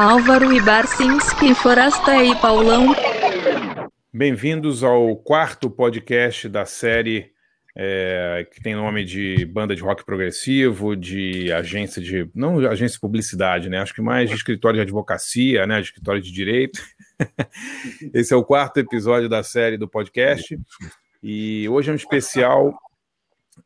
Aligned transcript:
Álvaro 0.00 0.50
Ibarcinski, 0.50 1.54
Forasta 1.54 2.24
e 2.24 2.34
Paulão. 2.36 2.94
Bem-vindos 4.10 4.82
ao 4.82 5.14
quarto 5.14 5.68
podcast 5.68 6.48
da 6.48 6.64
série 6.64 7.32
é, 7.76 8.48
que 8.50 8.62
tem 8.62 8.74
nome 8.74 9.04
de 9.04 9.44
banda 9.44 9.76
de 9.76 9.82
rock 9.82 10.02
progressivo, 10.02 10.96
de 10.96 11.52
agência 11.52 12.00
de. 12.00 12.30
não 12.34 12.60
agência 12.60 12.94
de 12.94 13.00
publicidade, 13.00 13.68
né? 13.68 13.78
Acho 13.78 13.94
que 13.94 14.00
mais 14.00 14.30
de 14.30 14.36
escritório 14.36 14.78
de 14.78 14.82
advocacia, 14.82 15.66
né? 15.66 15.76
De 15.82 15.88
escritório 15.88 16.22
de 16.22 16.32
direito. 16.32 16.80
Esse 18.14 18.32
é 18.32 18.36
o 18.36 18.42
quarto 18.42 18.78
episódio 18.78 19.28
da 19.28 19.42
série 19.42 19.76
do 19.76 19.86
podcast. 19.86 20.58
E 21.22 21.68
hoje 21.68 21.90
é 21.90 21.92
um 21.92 21.96
especial 21.96 22.74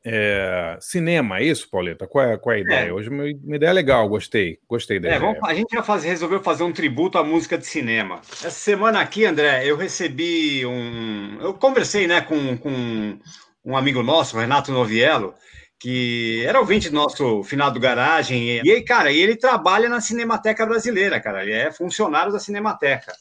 é, 0.04 0.76
cinema, 0.80 1.38
é 1.38 1.44
isso, 1.44 1.68
Pauleta? 1.70 2.06
Qual 2.06 2.24
é, 2.24 2.36
qual 2.36 2.54
é 2.54 2.58
a 2.58 2.60
ideia? 2.60 2.88
É. 2.88 2.92
Hoje 2.92 3.08
uma, 3.08 3.24
uma 3.24 3.56
ideia 3.56 3.72
legal, 3.72 4.08
gostei. 4.08 4.58
Gostei 4.68 4.98
da 4.98 5.08
é, 5.08 5.16
ideia. 5.16 5.32
Vamos, 5.32 5.48
a 5.48 5.54
gente 5.54 5.74
já 5.74 5.82
faz, 5.82 6.04
resolveu 6.04 6.42
fazer 6.42 6.64
um 6.64 6.72
tributo 6.72 7.18
à 7.18 7.24
música 7.24 7.56
de 7.56 7.66
cinema. 7.66 8.20
Essa 8.32 8.50
semana 8.50 9.00
aqui, 9.00 9.24
André, 9.24 9.66
eu 9.66 9.76
recebi 9.76 10.64
um. 10.66 11.38
Eu 11.40 11.54
conversei 11.54 12.06
né, 12.06 12.20
com, 12.20 12.56
com 12.56 13.18
um 13.64 13.76
amigo 13.76 14.02
nosso, 14.02 14.38
Renato 14.38 14.72
Noviello, 14.72 15.34
que 15.78 16.44
era 16.46 16.60
ouvinte 16.60 16.90
do 16.90 16.94
nosso 16.94 17.42
final 17.44 17.70
do 17.70 17.80
garagem. 17.80 18.60
E, 18.64 18.82
cara, 18.82 19.12
ele 19.12 19.36
trabalha 19.36 19.88
na 19.88 20.00
Cinemateca 20.00 20.66
Brasileira, 20.66 21.20
cara. 21.20 21.42
Ele 21.42 21.52
é 21.52 21.72
funcionário 21.72 22.32
da 22.32 22.40
Cinemateca. 22.40 23.12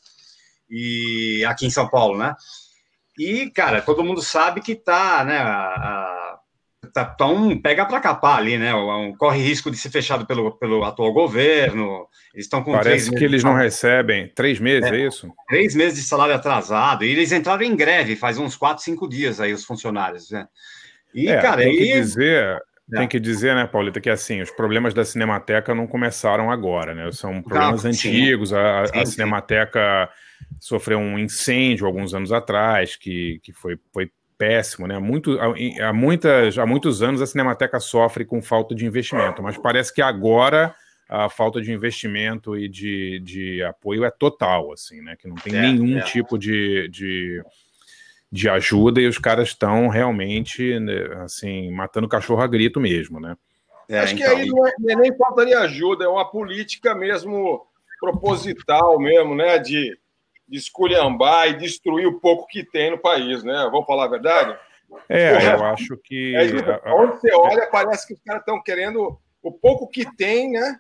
E 0.70 1.46
aqui 1.46 1.66
em 1.66 1.70
São 1.70 1.88
Paulo, 1.88 2.18
né? 2.18 2.36
E, 3.18 3.50
cara, 3.52 3.82
todo 3.82 4.04
mundo 4.04 4.22
sabe 4.22 4.60
que 4.60 4.76
tá, 4.76 5.24
né? 5.24 5.38
A, 5.38 5.44
tá, 5.46 6.23
tá 6.92 7.28
um 7.28 7.60
pega 7.60 7.86
para 7.86 8.00
capar 8.00 8.38
ali, 8.38 8.58
né? 8.58 8.74
Um, 8.74 9.16
corre 9.16 9.42
risco 9.42 9.72
de 9.72 9.78
ser 9.78 9.90
fechado 9.90 10.26
pelo, 10.26 10.58
pelo 10.58 10.84
atual 10.84 11.14
governo. 11.14 12.08
Eles 12.34 12.46
estão 12.46 12.64
com 12.64 12.74
Parece 12.74 13.12
que 13.12 13.24
eles 13.24 13.44
não 13.44 13.54
recebem 13.54 14.32
três 14.36 14.60
meses, 14.60 14.92
é, 14.92 14.96
é, 14.96 15.08
isso? 15.08 15.32
Três 15.48 15.76
meses 15.76 16.00
de 16.00 16.06
salário 16.06 16.36
atrasado. 16.36 17.06
E 17.06 17.10
eles 17.10 17.32
entraram 17.32 17.64
em 17.64 17.76
greve 17.76 18.16
faz 18.16 18.38
uns 18.38 18.56
quatro, 18.56 18.84
cinco 18.84 19.08
dias 19.08 19.40
aí, 19.40 19.54
os 19.54 19.64
funcionários, 19.64 20.30
né? 20.32 20.48
E, 21.14 21.30
é, 21.30 21.42
cara, 21.42 21.62
tem 21.62 21.78
que 21.78 21.94
dizer. 21.94 22.62
É. 22.92 22.98
Tem 22.98 23.08
que 23.08 23.20
dizer, 23.20 23.56
né, 23.56 23.66
Paulita, 23.66 24.02
que 24.02 24.10
assim, 24.10 24.42
os 24.42 24.52
problemas 24.52 24.94
da 24.94 25.06
Cinemateca 25.06 25.74
não 25.74 25.88
começaram 25.88 26.52
agora, 26.52 26.94
né? 26.94 27.10
São 27.14 27.42
problemas 27.42 27.86
antigos. 27.86 28.50
Sim. 28.50 28.56
A, 28.56 28.86
sim, 28.88 29.00
a 29.00 29.06
Cinemateca 29.06 30.10
sim. 30.12 30.46
sofreu 30.60 31.00
um 31.00 31.18
incêndio 31.18 31.88
alguns 31.88 32.14
anos 32.14 32.34
atrás, 32.34 32.98
que, 32.98 33.40
que 33.42 33.54
foi, 33.54 33.80
foi 33.94 34.12
péssimo, 34.38 34.88
né? 34.88 35.00
Muito, 35.00 35.38
há, 35.40 35.94
muitas, 35.94 36.58
há 36.58 36.66
muitos 36.66 37.02
anos 37.02 37.22
a 37.22 37.26
Cinemateca 37.26 37.80
sofre 37.80 38.26
com 38.26 38.42
falta 38.42 38.76
de 38.76 38.86
investimento, 38.86 39.42
mas 39.42 39.58
parece 39.58 39.94
que 39.94 40.02
agora 40.02 40.76
a 41.08 41.30
falta 41.30 41.62
de 41.62 41.72
investimento 41.72 42.58
e 42.58 42.68
de, 42.68 43.20
de 43.20 43.64
apoio 43.64 44.04
é 44.04 44.12
total, 44.12 44.72
assim, 44.72 45.02
né? 45.02 45.16
Que 45.18 45.28
não 45.28 45.36
tem 45.36 45.56
é, 45.56 45.62
nenhum 45.62 46.00
é. 46.00 46.02
tipo 46.02 46.38
de, 46.38 46.88
de, 46.90 47.44
de, 48.32 48.50
ajuda 48.50 49.02
e 49.02 49.08
os 49.08 49.18
caras 49.18 49.50
estão 49.50 49.88
realmente, 49.90 50.80
né, 50.80 51.24
assim, 51.24 51.72
matando 51.72 52.08
cachorro 52.08 52.42
a 52.42 52.48
grito 52.48 52.80
mesmo, 52.80 53.20
né? 53.20 53.38
É, 53.90 54.00
Acho 54.00 54.16
então, 54.16 54.36
que 54.36 54.42
aí 54.42 54.48
não 54.48 54.66
é, 54.66 54.72
é, 54.90 54.96
nem 54.96 55.16
faltaria 55.18 55.60
ajuda, 55.60 56.06
é 56.06 56.08
uma 56.08 56.30
política 56.30 56.96
mesmo 56.96 57.68
proposital 58.00 58.98
mesmo, 58.98 59.36
né? 59.36 59.60
De 59.60 59.98
de 59.98 60.03
esculhambar 60.58 61.50
e 61.50 61.58
destruir 61.58 62.08
o 62.08 62.20
pouco 62.20 62.48
que 62.48 62.64
tem 62.64 62.92
no 62.92 62.98
país, 62.98 63.44
né? 63.44 63.68
Vamos 63.72 63.86
falar 63.86 64.06
a 64.06 64.10
verdade? 64.10 64.58
É, 65.10 65.34
Porra, 65.34 65.52
eu 65.54 65.66
acho 65.66 65.98
que. 65.98 66.36
É, 66.36 66.94
onde 66.94 67.20
você 67.20 67.34
olha, 67.34 67.68
parece 67.72 68.08
que 68.08 68.14
os 68.14 68.20
caras 68.24 68.42
estão 68.42 68.62
querendo 68.62 69.18
o 69.42 69.52
pouco 69.52 69.88
que 69.88 70.06
tem, 70.16 70.52
né? 70.52 70.78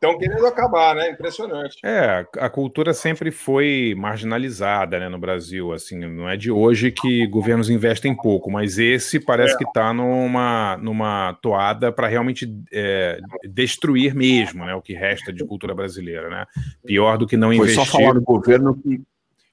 Estão 0.00 0.16
querendo 0.16 0.46
acabar, 0.46 0.94
né? 0.94 1.10
Impressionante. 1.10 1.78
É, 1.84 2.24
a 2.38 2.48
cultura 2.48 2.94
sempre 2.94 3.30
foi 3.30 3.94
marginalizada, 3.96 4.98
né, 4.98 5.08
no 5.08 5.18
Brasil. 5.18 5.72
Assim, 5.72 5.98
não 5.98 6.28
é 6.28 6.36
de 6.36 6.50
hoje 6.50 6.92
que 6.92 7.26
governos 7.26 7.68
investem 7.68 8.14
pouco, 8.14 8.50
mas 8.50 8.78
esse 8.78 9.18
parece 9.18 9.54
é. 9.54 9.58
que 9.58 9.64
está 9.64 9.92
numa, 9.92 10.76
numa 10.78 11.36
toada 11.42 11.92
para 11.92 12.06
realmente 12.06 12.48
é, 12.72 13.18
destruir 13.50 14.14
mesmo, 14.14 14.64
né, 14.64 14.74
o 14.74 14.80
que 14.82 14.94
resta 14.94 15.32
de 15.32 15.44
cultura 15.44 15.74
brasileira, 15.74 16.30
né? 16.30 16.46
Pior 16.86 17.18
do 17.18 17.26
que 17.26 17.36
não 17.36 17.52
investir. 17.52 17.76
Foi 17.76 17.84
só 17.84 17.98
falar 17.98 18.14
no 18.14 18.22
governo 18.22 18.74
que 18.74 19.02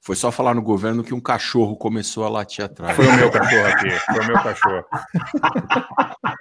foi 0.05 0.15
só 0.15 0.31
falar 0.31 0.53
no 0.53 0.61
governo 0.61 1.03
que 1.03 1.15
um 1.15 1.19
cachorro 1.19 1.75
começou 1.75 2.25
a 2.25 2.29
latir 2.29 2.63
atrás. 2.63 2.95
Foi 2.95 3.07
o 3.07 3.15
meu 3.15 3.31
cachorro 3.31 3.65
aqui, 3.65 3.89
foi 3.89 4.23
o 4.23 4.27
meu 4.27 4.35
cachorro. 4.35 4.85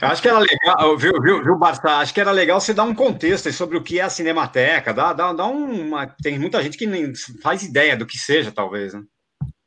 Acho 0.00 0.22
que 0.22 0.28
era 0.28 0.38
legal, 0.38 0.96
viu, 0.96 1.20
viu, 1.20 1.42
viu 1.42 1.58
Barça? 1.58 1.98
Acho 1.98 2.14
que 2.14 2.20
era 2.20 2.30
legal 2.30 2.60
você 2.60 2.72
dar 2.72 2.84
um 2.84 2.94
contexto 2.94 3.52
sobre 3.52 3.76
o 3.76 3.82
que 3.82 3.98
é 3.98 4.02
a 4.02 4.10
Cinemateca. 4.10 4.94
Dá, 4.94 5.12
dá, 5.12 5.32
dá 5.32 5.46
uma. 5.46 6.06
Tem 6.22 6.38
muita 6.38 6.62
gente 6.62 6.78
que 6.78 6.86
nem 6.86 7.12
faz 7.42 7.62
ideia 7.62 7.96
do 7.96 8.06
que 8.06 8.18
seja, 8.18 8.52
talvez. 8.52 8.94
Né? 8.94 9.02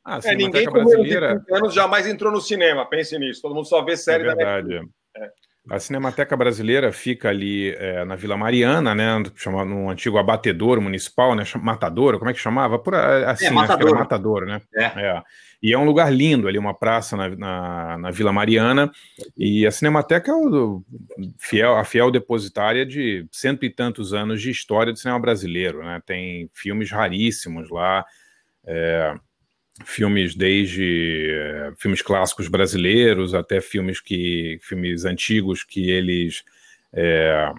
Ah, 0.05 0.19
é, 0.23 0.35
ninguém 0.35 0.65
com 0.65 0.71
brasileira... 0.71 1.43
anos 1.51 1.73
jamais 1.73 2.07
entrou 2.07 2.31
no 2.31 2.41
cinema, 2.41 2.87
pense 2.89 3.17
nisso. 3.19 3.41
Todo 3.41 3.53
mundo 3.53 3.67
só 3.67 3.83
vê 3.83 3.95
série 3.97 4.23
é 4.23 4.27
verdade. 4.27 4.67
da 4.67 4.75
Netflix. 4.75 4.93
É. 5.17 5.48
A 5.69 5.79
Cinemateca 5.79 6.35
Brasileira 6.35 6.91
fica 6.91 7.29
ali 7.29 7.69
é, 7.75 8.03
na 8.05 8.15
Vila 8.15 8.37
Mariana, 8.37 8.95
né? 8.95 9.23
Chamado 9.35 9.69
um 9.69 9.89
antigo 9.89 10.17
abatedouro 10.17 10.81
municipal, 10.81 11.35
né? 11.35 11.43
Matadouro, 11.61 12.17
como 12.17 12.31
é 12.31 12.33
que 12.33 12.39
chamava? 12.39 12.79
Por, 12.79 12.95
assim, 12.95 13.47
é, 13.47 13.51
Matadouro. 13.51 13.99
Matadouro, 13.99 14.45
né? 14.45 14.61
É. 14.75 14.83
é. 14.83 15.23
E 15.61 15.73
é 15.73 15.77
um 15.77 15.83
lugar 15.83 16.11
lindo 16.11 16.47
ali, 16.47 16.57
uma 16.57 16.73
praça 16.73 17.17
na, 17.17 17.29
na, 17.29 17.97
na 17.97 18.11
Vila 18.11 18.31
Mariana. 18.31 18.89
E 19.37 19.67
a 19.67 19.71
Cinemateca 19.71 20.31
é 20.31 20.33
o, 20.33 20.81
fiel, 21.37 21.75
a 21.75 21.83
fiel 21.83 22.09
depositária 22.09 22.85
de 22.85 23.27
cento 23.31 23.65
e 23.65 23.69
tantos 23.69 24.13
anos 24.13 24.41
de 24.41 24.49
história 24.49 24.93
do 24.93 24.97
cinema 24.97 25.19
brasileiro, 25.19 25.83
né? 25.83 26.01
Tem 26.05 26.49
filmes 26.53 26.89
raríssimos 26.89 27.69
lá. 27.69 28.05
É, 28.65 29.13
filmes 29.85 30.35
desde 30.35 31.29
é, 31.31 31.71
filmes 31.77 32.01
clássicos 32.01 32.47
brasileiros 32.47 33.33
até 33.33 33.61
filmes 33.61 33.99
que 33.99 34.59
filmes 34.61 35.05
antigos 35.05 35.63
que 35.63 35.89
eles 35.89 36.43
é, 36.93 37.51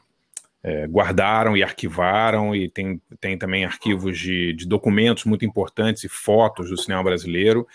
é, 0.63 0.87
guardaram 0.87 1.57
e 1.57 1.63
arquivaram 1.63 2.55
e 2.55 2.69
tem, 2.69 3.01
tem 3.21 3.39
também 3.39 3.65
arquivos 3.65 4.19
de, 4.19 4.53
de, 4.53 4.67
documentos 4.67 5.25
muito 5.25 5.45
importantes 5.45 6.05
e 6.05 6.09
fotos 6.09 6.69
do 6.71 6.77
cinema 6.77 7.03
brasileiro. 7.03 7.67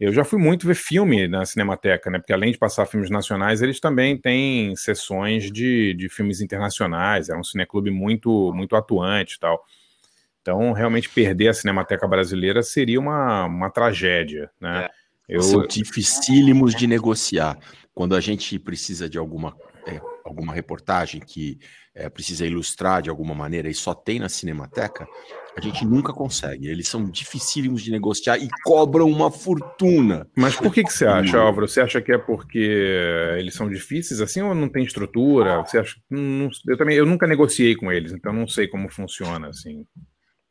Eu 0.00 0.12
já 0.12 0.24
fui 0.24 0.38
muito 0.38 0.66
ver 0.66 0.74
filme 0.74 1.28
na 1.28 1.46
Cinemateca, 1.46 2.10
né? 2.10 2.18
Porque 2.18 2.32
além 2.32 2.50
de 2.50 2.58
passar 2.58 2.86
filmes 2.86 3.08
nacionais, 3.08 3.62
eles 3.62 3.78
também 3.78 4.16
têm 4.18 4.74
sessões 4.74 5.50
de, 5.50 5.94
de 5.94 6.08
filmes 6.08 6.40
internacionais. 6.40 7.28
É 7.28 7.36
um 7.36 7.44
cineclube 7.44 7.90
muito 7.90 8.52
muito 8.52 8.74
atuante, 8.74 9.38
tal. 9.38 9.64
Então, 10.42 10.72
realmente 10.72 11.08
perder 11.08 11.48
a 11.48 11.54
Cinemateca 11.54 12.06
Brasileira 12.06 12.62
seria 12.62 12.98
uma, 12.98 13.46
uma 13.46 13.70
tragédia, 13.70 14.50
né? 14.60 14.86
É. 14.86 14.90
Eu... 15.28 15.42
São 15.42 15.66
dificílimos 15.66 16.74
de 16.74 16.86
negociar. 16.86 17.56
Quando 17.94 18.14
a 18.14 18.20
gente 18.20 18.58
precisa 18.58 19.08
de 19.08 19.18
alguma, 19.18 19.56
é, 19.86 20.00
alguma 20.24 20.52
reportagem 20.52 21.20
que 21.20 21.58
é, 21.94 22.08
precisa 22.08 22.44
ilustrar 22.44 23.02
de 23.02 23.08
alguma 23.08 23.34
maneira 23.34 23.68
e 23.68 23.74
só 23.74 23.94
tem 23.94 24.18
na 24.18 24.28
Cinemateca, 24.28 25.06
a 25.56 25.60
gente 25.60 25.84
nunca 25.84 26.12
consegue. 26.12 26.66
Eles 26.66 26.88
são 26.88 27.04
dificílimos 27.08 27.82
de 27.82 27.90
negociar 27.90 28.38
e 28.38 28.48
cobram 28.64 29.08
uma 29.08 29.30
fortuna. 29.30 30.26
Mas 30.36 30.56
por 30.56 30.72
que, 30.72 30.82
que 30.82 30.92
você 30.92 31.06
acha, 31.06 31.38
Álvaro? 31.38 31.68
Você 31.68 31.80
acha 31.80 32.00
que 32.00 32.12
é 32.12 32.18
porque 32.18 32.98
eles 33.38 33.54
são 33.54 33.68
difíceis 33.68 34.20
assim 34.20 34.40
ou 34.42 34.54
não 34.54 34.68
tem 34.68 34.82
estrutura? 34.82 35.58
Você 35.58 35.78
acha? 35.78 35.96
Não, 36.10 36.48
eu 36.66 36.76
também 36.76 36.96
eu 36.96 37.06
nunca 37.06 37.26
negociei 37.26 37.76
com 37.76 37.92
eles, 37.92 38.12
então 38.12 38.32
não 38.32 38.48
sei 38.48 38.66
como 38.66 38.90
funciona 38.90 39.48
assim. 39.48 39.86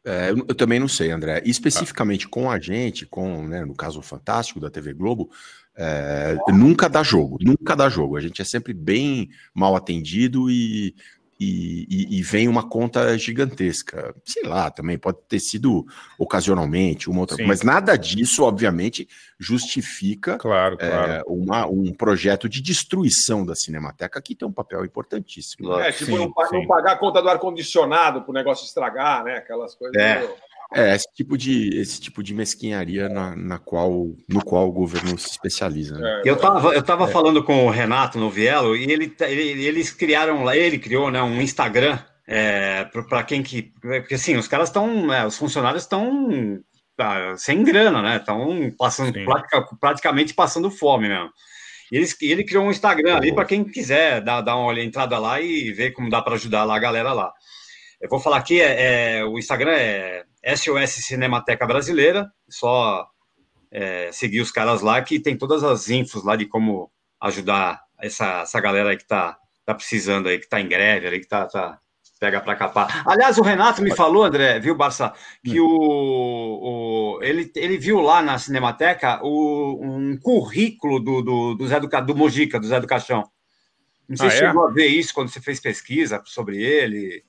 É, 0.03 0.31
eu, 0.31 0.55
também 0.55 0.79
não 0.79 0.87
sei, 0.87 1.11
André. 1.11 1.41
Especificamente 1.45 2.27
com 2.27 2.49
a 2.49 2.59
gente, 2.59 3.05
com, 3.05 3.47
né, 3.47 3.63
no 3.63 3.75
caso 3.75 4.01
Fantástico 4.01 4.59
da 4.59 4.69
TV 4.69 4.93
Globo, 4.93 5.29
é, 5.75 6.37
nunca 6.49 6.89
dá 6.89 7.03
jogo, 7.03 7.37
nunca 7.41 7.75
dá 7.75 7.87
jogo. 7.87 8.17
A 8.17 8.21
gente 8.21 8.41
é 8.41 8.45
sempre 8.45 8.73
bem 8.73 9.29
mal 9.53 9.75
atendido 9.75 10.49
e 10.49 10.95
e, 11.43 11.87
e, 11.89 12.19
e, 12.19 12.21
vem 12.21 12.47
uma 12.47 12.69
conta 12.69 13.17
gigantesca. 13.17 14.13
Sei 14.23 14.43
lá, 14.43 14.69
também 14.69 14.95
pode 14.95 15.17
ter 15.27 15.39
sido 15.39 15.83
ocasionalmente, 16.19 17.09
uma 17.09 17.21
outra, 17.21 17.35
Sim. 17.35 17.45
mas 17.45 17.63
nada 17.63 17.97
disso, 17.97 18.43
obviamente, 18.43 19.09
justifica 19.39 20.37
claro, 20.37 20.77
é, 20.79 20.87
claro. 20.87 21.11
É, 21.11 21.23
uma, 21.25 21.65
um 21.65 21.91
projeto 21.93 22.47
de 22.47 22.61
destruição 22.61 23.43
da 23.43 23.55
Cinemateca 23.55 24.21
que 24.21 24.35
tem 24.35 24.47
um 24.47 24.51
papel 24.51 24.85
importantíssimo. 24.85 25.73
É, 25.79 25.91
tipo, 25.91 26.05
sim, 26.05 26.17
não, 26.17 26.31
não, 26.51 26.67
pagar 26.67 26.91
a 26.91 26.97
conta 26.97 27.19
do 27.23 27.29
ar-condicionado 27.29 28.21
para 28.21 28.29
o 28.29 28.33
negócio 28.35 28.63
estragar, 28.63 29.23
né? 29.23 29.37
Aquelas 29.37 29.73
coisas. 29.73 29.99
É. 29.99 30.23
É, 30.73 30.95
esse 30.95 31.07
tipo 31.13 31.37
de, 31.37 31.77
esse 31.77 31.99
tipo 31.99 32.23
de 32.23 32.33
mesquinharia 32.33 33.09
na, 33.09 33.35
na 33.35 33.59
qual, 33.59 34.07
no 34.29 34.43
qual 34.43 34.69
o 34.69 34.71
governo 34.71 35.17
se 35.17 35.29
especializa. 35.29 35.97
Né? 35.97 36.21
Eu 36.23 36.35
estava 36.35 36.73
eu 36.73 36.81
tava 36.81 37.09
é. 37.09 37.11
falando 37.11 37.43
com 37.43 37.65
o 37.65 37.69
Renato 37.69 38.17
Noviello 38.17 38.75
e 38.75 38.89
ele, 38.89 39.13
ele, 39.19 39.65
eles 39.65 39.91
criaram 39.91 40.43
lá, 40.43 40.55
ele 40.55 40.79
criou 40.79 41.11
né, 41.11 41.21
um 41.21 41.41
Instagram 41.41 41.99
é, 42.25 42.85
para 42.85 43.23
quem 43.23 43.43
que. 43.43 43.73
Porque 43.81 44.13
assim, 44.13 44.37
os 44.37 44.47
caras 44.47 44.69
estão. 44.69 45.13
É, 45.13 45.25
os 45.25 45.37
funcionários 45.37 45.83
estão 45.83 46.63
tá, 46.95 47.35
sem 47.35 47.61
grana, 47.61 48.01
né? 48.01 48.17
Estão 48.17 48.71
passando 48.77 49.11
praticamente 49.79 50.33
passando 50.33 50.71
fome 50.71 51.09
mesmo. 51.09 51.29
E 51.91 51.97
ele, 51.97 52.07
ele 52.21 52.45
criou 52.45 52.63
um 52.63 52.71
Instagram 52.71 53.17
ali 53.17 53.35
para 53.35 53.43
quem 53.43 53.65
quiser 53.65 54.21
dar, 54.21 54.39
dar 54.39 54.55
uma 54.55 54.79
entrada 54.79 55.19
lá 55.19 55.41
e 55.41 55.73
ver 55.73 55.91
como 55.91 56.09
dá 56.09 56.21
para 56.21 56.35
ajudar 56.35 56.63
lá 56.63 56.77
a 56.77 56.79
galera 56.79 57.11
lá. 57.11 57.33
Eu 58.01 58.09
vou 58.09 58.19
falar 58.19 58.37
aqui, 58.37 58.59
é, 58.59 59.19
é, 59.19 59.25
o 59.25 59.37
Instagram 59.37 59.73
é 59.73 60.25
SOS 60.55 61.05
Cinemateca 61.05 61.67
Brasileira, 61.67 62.31
só 62.49 63.07
é, 63.69 64.11
seguir 64.11 64.41
os 64.41 64.51
caras 64.51 64.81
lá 64.81 64.99
que 65.03 65.19
tem 65.19 65.37
todas 65.37 65.63
as 65.63 65.87
infos 65.87 66.23
lá 66.23 66.35
de 66.35 66.47
como 66.47 66.91
ajudar 67.21 67.79
essa, 67.99 68.41
essa 68.41 68.59
galera 68.59 68.89
aí 68.89 68.97
que 68.97 69.05
tá, 69.05 69.37
tá 69.63 69.75
precisando 69.75 70.29
aí, 70.29 70.39
que 70.39 70.49
tá 70.49 70.59
em 70.59 70.67
greve 70.67 71.05
ali, 71.05 71.19
que 71.19 71.27
tá, 71.27 71.45
tá 71.45 71.79
pega 72.19 72.41
para 72.41 72.55
capar. 72.55 73.03
Aliás, 73.07 73.37
o 73.37 73.43
Renato 73.43 73.83
me 73.83 73.95
falou, 73.95 74.23
André, 74.23 74.59
viu, 74.59 74.75
Barça, 74.75 75.13
que 75.43 75.61
hum. 75.61 75.65
o, 75.65 77.17
o, 77.17 77.23
ele, 77.23 77.51
ele 77.55 77.77
viu 77.77 77.99
lá 77.99 78.21
na 78.21 78.39
Cinemateca 78.39 79.19
o, 79.23 79.79
um 79.83 80.17
currículo 80.17 80.99
do, 80.99 81.21
do, 81.21 81.55
do 81.55 81.67
Zé 81.67 81.79
do, 81.79 81.87
do 81.87 82.15
Mojica, 82.15 82.59
do 82.59 82.67
Zé 82.67 82.79
do 82.79 82.87
Caixão. 82.87 83.29
Não 84.09 84.17
sei 84.17 84.27
ah, 84.27 84.31
se 84.31 84.37
é? 84.37 84.47
chegou 84.47 84.67
a 84.67 84.71
ver 84.71 84.87
isso 84.87 85.13
quando 85.13 85.29
você 85.29 85.39
fez 85.39 85.59
pesquisa 85.59 86.21
sobre 86.25 86.61
ele. 86.61 87.23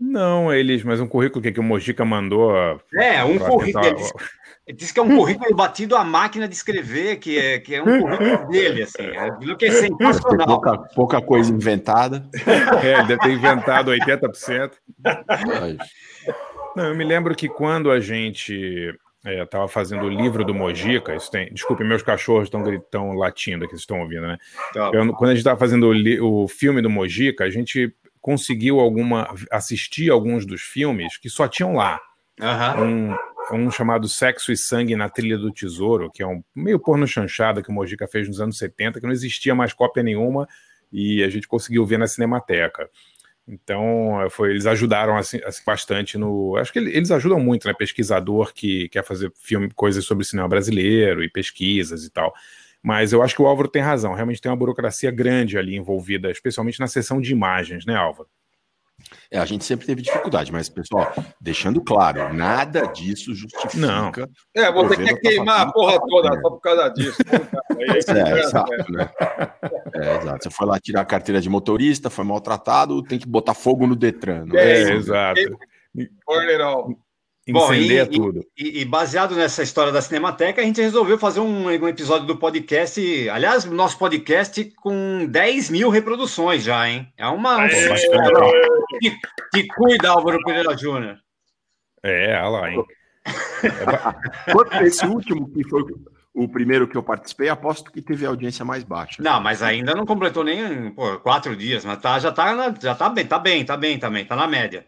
Não, 0.00 0.52
eles, 0.52 0.84
mas 0.84 1.00
um 1.00 1.08
currículo 1.08 1.42
que, 1.42 1.52
que 1.52 1.60
o 1.60 1.62
Mojica 1.62 2.04
mandou. 2.04 2.54
É, 2.94 3.24
um 3.24 3.38
currículo. 3.38 3.84
Tentar... 3.84 4.38
Ele 4.68 4.76
disse 4.76 4.92
que 4.92 5.00
é 5.00 5.02
um 5.02 5.16
currículo 5.16 5.56
batido 5.56 5.96
à 5.96 6.04
máquina 6.04 6.46
de 6.46 6.54
escrever, 6.54 7.16
que 7.16 7.38
é, 7.38 7.58
que 7.58 7.74
é 7.74 7.82
um 7.82 8.02
currículo 8.02 8.48
dele, 8.50 8.82
assim. 8.82 9.02
É, 9.02 9.54
que 9.56 9.64
é 9.64 9.70
sensacional. 9.70 10.46
Pouca, 10.46 10.78
pouca 10.94 11.22
coisa 11.22 11.50
inventada. 11.50 12.28
É, 12.84 12.98
ele 12.98 13.08
deve 13.08 13.20
ter 13.22 13.32
inventado 13.32 13.90
80%. 13.90 14.72
Não, 16.76 16.84
eu 16.84 16.94
me 16.94 17.02
lembro 17.02 17.34
que 17.34 17.48
quando 17.48 17.90
a 17.90 17.98
gente 17.98 18.94
estava 19.24 19.64
é, 19.64 19.68
fazendo 19.68 20.04
o 20.04 20.08
livro 20.08 20.44
do 20.44 20.54
Mojica, 20.54 21.16
isso 21.16 21.30
tem. 21.30 21.52
Desculpe, 21.52 21.82
meus 21.82 22.02
cachorros 22.02 22.44
estão 22.44 22.62
gritando, 22.62 23.14
latindo 23.14 23.64
aqui, 23.64 23.72
vocês 23.72 23.82
estão 23.82 24.00
ouvindo, 24.00 24.26
né? 24.26 24.36
Tá. 24.74 24.90
Eu, 24.92 25.12
quando 25.14 25.30
a 25.30 25.34
gente 25.34 25.40
estava 25.40 25.58
fazendo 25.58 25.90
o, 25.90 26.44
o 26.44 26.48
filme 26.48 26.82
do 26.82 26.90
Mojica, 26.90 27.44
a 27.44 27.50
gente 27.50 27.92
conseguiu 28.28 28.78
alguma 28.78 29.34
assistir 29.50 30.10
alguns 30.10 30.44
dos 30.44 30.60
filmes 30.60 31.16
que 31.16 31.30
só 31.30 31.48
tinham 31.48 31.72
lá. 31.72 31.98
Uhum. 32.38 33.14
Um, 33.54 33.56
um, 33.56 33.70
chamado 33.70 34.06
Sexo 34.06 34.52
e 34.52 34.56
Sangue 34.56 34.94
na 34.94 35.08
Trilha 35.08 35.38
do 35.38 35.50
Tesouro, 35.50 36.10
que 36.12 36.22
é 36.22 36.26
um 36.26 36.44
meio 36.54 36.78
porno 36.78 37.06
chanchada 37.06 37.62
que 37.62 37.70
o 37.70 37.72
Mojica 37.72 38.06
fez 38.06 38.28
nos 38.28 38.38
anos 38.38 38.58
70, 38.58 39.00
que 39.00 39.06
não 39.06 39.14
existia 39.14 39.54
mais 39.54 39.72
cópia 39.72 40.02
nenhuma 40.02 40.46
e 40.92 41.24
a 41.24 41.30
gente 41.30 41.48
conseguiu 41.48 41.86
ver 41.86 41.98
na 41.98 42.06
Cinemateca. 42.06 42.90
Então, 43.48 44.18
foi, 44.28 44.50
eles 44.50 44.66
ajudaram 44.66 45.16
assim, 45.16 45.40
assim, 45.42 45.62
bastante 45.64 46.18
no. 46.18 46.54
Acho 46.58 46.70
que 46.70 46.80
eles 46.80 47.10
ajudam 47.10 47.40
muito, 47.40 47.66
né? 47.66 47.72
Pesquisador 47.72 48.52
que 48.52 48.90
quer 48.90 49.02
fazer 49.02 49.32
filme, 49.36 49.70
coisas 49.74 50.04
sobre 50.04 50.22
o 50.22 50.26
cinema 50.26 50.46
brasileiro 50.46 51.24
e 51.24 51.30
pesquisas 51.30 52.04
e 52.04 52.10
tal. 52.10 52.34
Mas 52.82 53.12
eu 53.12 53.22
acho 53.22 53.34
que 53.34 53.42
o 53.42 53.46
Álvaro 53.46 53.68
tem 53.68 53.82
razão. 53.82 54.14
Realmente 54.14 54.40
tem 54.40 54.50
uma 54.50 54.56
burocracia 54.56 55.10
grande 55.10 55.58
ali 55.58 55.76
envolvida, 55.76 56.30
especialmente 56.30 56.80
na 56.80 56.86
seção 56.86 57.20
de 57.20 57.32
imagens, 57.32 57.84
né, 57.84 57.96
Álvaro? 57.96 58.28
É, 59.30 59.38
a 59.38 59.44
gente 59.44 59.64
sempre 59.64 59.86
teve 59.86 60.02
dificuldade, 60.02 60.50
mas, 60.50 60.68
pessoal, 60.68 61.12
deixando 61.40 61.80
claro, 61.80 62.32
nada 62.34 62.86
disso 62.86 63.34
justifica. 63.34 63.76
Não. 63.76 64.10
É, 64.54 64.72
você 64.72 64.96
quer 64.96 65.14
tá 65.14 65.20
queimar 65.20 65.60
a 65.60 65.72
porra 65.72 65.98
toda 66.00 66.40
só 66.40 66.50
por 66.50 66.60
causa 66.60 66.88
disso. 66.90 67.18
é, 67.78 68.30
é, 68.30 68.38
exato, 68.40 68.92
né? 68.92 69.10
É, 69.94 70.16
exato. 70.16 70.44
Você 70.44 70.50
foi 70.50 70.66
lá 70.66 70.80
tirar 70.80 71.02
a 71.02 71.06
carteira 71.06 71.40
de 71.40 71.48
motorista, 71.48 72.10
foi 72.10 72.24
maltratado, 72.24 73.02
tem 73.02 73.18
que 73.18 73.28
botar 73.28 73.54
fogo 73.54 73.86
no 73.86 73.94
Detran. 73.94 74.46
É, 74.52 74.58
é, 74.58 74.82
é, 74.82 74.94
exato. 74.94 75.40
Orneral. 77.52 78.06
Bom, 78.06 78.12
e, 78.12 78.18
tudo. 78.18 78.46
E, 78.56 78.80
e, 78.80 78.84
baseado 78.84 79.34
nessa 79.34 79.62
história 79.62 79.92
da 79.92 80.02
Cinemateca, 80.02 80.60
a 80.60 80.64
gente 80.64 80.80
resolveu 80.80 81.18
fazer 81.18 81.40
um, 81.40 81.66
um 81.66 81.88
episódio 81.88 82.26
do 82.26 82.36
podcast. 82.36 83.28
Aliás, 83.30 83.64
nosso 83.64 83.98
podcast 83.98 84.64
com 84.76 85.26
10 85.26 85.70
mil 85.70 85.88
reproduções 85.88 86.62
já, 86.62 86.88
hein? 86.88 87.12
É 87.16 87.26
uma. 87.26 87.64
Um 87.64 87.68
que, 89.00 89.16
que 89.52 89.66
cuida, 89.68 90.10
Álvaro 90.10 90.38
Pereira 90.44 90.76
Júnior. 90.76 91.18
É, 92.02 92.40
olha 92.42 92.48
lá, 92.48 92.70
hein? 92.70 92.84
Quanto 94.52 94.76
esse 94.84 95.06
último, 95.06 95.50
que 95.50 95.68
foi 95.68 95.82
o 96.34 96.48
primeiro 96.48 96.86
que 96.86 96.96
eu 96.96 97.02
participei, 97.02 97.48
aposto 97.48 97.90
que 97.90 98.00
teve 98.00 98.24
audiência 98.24 98.64
mais 98.64 98.84
baixa. 98.84 99.22
Não, 99.22 99.40
mas 99.40 99.62
ainda 99.62 99.94
não 99.94 100.06
completou 100.06 100.44
nem 100.44 100.90
pô, 100.92 101.18
quatro 101.18 101.56
dias, 101.56 101.84
mas 101.84 102.00
tá, 102.00 102.18
já, 102.18 102.30
tá, 102.30 102.74
já 102.80 102.94
tá 102.94 103.08
bem, 103.08 103.26
tá 103.26 103.38
bem, 103.38 103.64
tá 103.64 103.76
bem 103.76 103.98
também, 103.98 104.24
tá 104.24 104.36
na 104.36 104.46
média. 104.46 104.86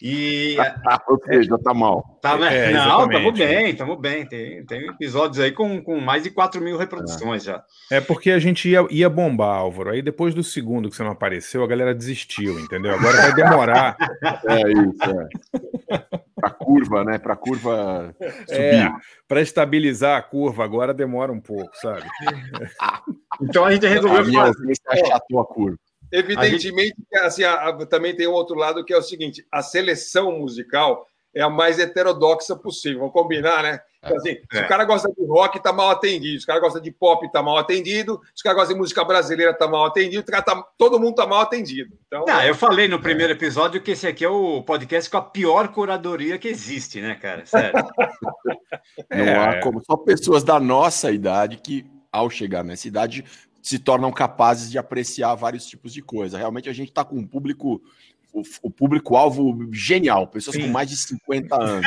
E. 0.00 0.56
Ou 1.08 1.20
seja, 1.24 1.58
tá 1.58 1.74
mal. 1.74 2.18
Tá, 2.22 2.38
é, 2.52 2.72
não, 2.72 3.04
estamos 3.06 3.38
bem, 3.38 3.70
estamos 3.70 4.00
bem. 4.00 4.26
Tem, 4.26 4.64
tem 4.64 4.86
episódios 4.88 5.40
aí 5.40 5.52
com, 5.52 5.82
com 5.82 6.00
mais 6.00 6.22
de 6.22 6.30
4 6.30 6.60
mil 6.60 6.76
reproduções 6.76 7.42
é. 7.42 7.52
já. 7.52 7.64
É 7.90 8.00
porque 8.00 8.30
a 8.30 8.38
gente 8.38 8.68
ia, 8.68 8.86
ia 8.90 9.08
bombar, 9.08 9.58
Álvaro. 9.58 9.90
Aí 9.90 10.02
depois 10.02 10.34
do 10.34 10.42
segundo 10.42 10.88
que 10.88 10.96
você 10.96 11.02
não 11.02 11.10
apareceu, 11.10 11.62
a 11.64 11.66
galera 11.66 11.94
desistiu, 11.94 12.58
entendeu? 12.60 12.94
Agora 12.94 13.16
vai 13.16 13.34
demorar. 13.34 13.96
é 14.48 14.70
isso, 14.70 15.02
é. 15.90 16.04
Pra 16.36 16.50
curva, 16.50 17.04
né? 17.04 17.18
Pra 17.18 17.34
curva 17.34 18.14
subir. 18.46 18.60
É, 18.60 18.92
para 19.26 19.40
estabilizar 19.40 20.16
a 20.16 20.22
curva 20.22 20.64
agora 20.64 20.94
demora 20.94 21.32
um 21.32 21.40
pouco, 21.40 21.70
sabe? 21.76 22.04
então 23.42 23.64
a 23.64 23.72
gente 23.72 23.86
resolveu 23.86 24.32
fazer. 24.32 24.74
Achatou 24.86 25.40
a 25.40 25.46
curva. 25.46 25.78
Evidentemente, 26.12 26.96
gente... 26.96 27.24
assim, 27.24 27.44
a, 27.44 27.68
a, 27.68 27.86
também 27.86 28.14
tem 28.14 28.26
um 28.26 28.32
outro 28.32 28.56
lado 28.56 28.84
que 28.84 28.92
é 28.92 28.98
o 28.98 29.02
seguinte: 29.02 29.46
a 29.50 29.62
seleção 29.62 30.38
musical 30.38 31.06
é 31.34 31.42
a 31.42 31.50
mais 31.50 31.78
heterodoxa 31.78 32.56
possível. 32.56 33.00
Vamos 33.00 33.12
combinar, 33.12 33.62
né? 33.62 33.80
Então, 33.98 34.16
assim, 34.16 34.36
é. 34.52 34.58
Se 34.58 34.64
o 34.64 34.68
cara 34.68 34.84
gosta 34.84 35.08
de 35.08 35.26
rock, 35.26 35.58
está 35.58 35.72
mal 35.72 35.90
atendido. 35.90 36.38
Se 36.38 36.44
o 36.44 36.46
cara 36.46 36.60
gosta 36.60 36.80
de 36.80 36.90
pop, 36.90 37.26
está 37.26 37.42
mal 37.42 37.58
atendido. 37.58 38.20
Se 38.34 38.42
o 38.42 38.44
cara 38.44 38.54
gosta 38.54 38.72
de 38.72 38.78
música 38.78 39.04
brasileira, 39.04 39.52
está 39.52 39.66
mal 39.66 39.84
atendido. 39.84 40.24
Tá, 40.24 40.64
todo 40.76 40.98
mundo 40.98 41.10
está 41.10 41.26
mal 41.26 41.40
atendido. 41.40 41.96
Então, 42.06 42.24
Não, 42.26 42.42
eu 42.42 42.54
falei 42.54 42.88
no 42.88 43.00
primeiro 43.00 43.32
episódio 43.32 43.80
que 43.80 43.90
esse 43.90 44.06
aqui 44.06 44.24
é 44.24 44.28
o 44.28 44.62
podcast 44.62 45.10
com 45.10 45.16
a 45.16 45.22
pior 45.22 45.68
curadoria 45.68 46.38
que 46.38 46.48
existe, 46.48 47.00
né, 47.00 47.16
cara? 47.16 47.44
Sério. 47.44 47.72
Não 49.10 49.42
há 49.42 49.60
como. 49.60 49.82
Só 49.84 49.96
pessoas 49.96 50.44
da 50.44 50.60
nossa 50.60 51.10
idade 51.10 51.56
que, 51.58 51.84
ao 52.12 52.30
chegar 52.30 52.62
nessa 52.62 52.86
idade, 52.86 53.24
se 53.68 53.78
tornam 53.78 54.10
capazes 54.10 54.70
de 54.70 54.78
apreciar 54.78 55.34
vários 55.34 55.66
tipos 55.66 55.92
de 55.92 56.00
coisa. 56.00 56.38
Realmente 56.38 56.70
a 56.70 56.72
gente 56.72 56.88
está 56.88 57.04
com 57.04 57.16
um 57.16 57.26
público, 57.26 57.82
o, 58.32 58.40
o 58.62 58.70
público-alvo 58.70 59.68
genial, 59.70 60.26
pessoas 60.26 60.56
Sim. 60.56 60.62
com 60.62 60.68
mais 60.68 60.88
de 60.88 60.96
50 60.96 61.62
anos. 61.62 61.86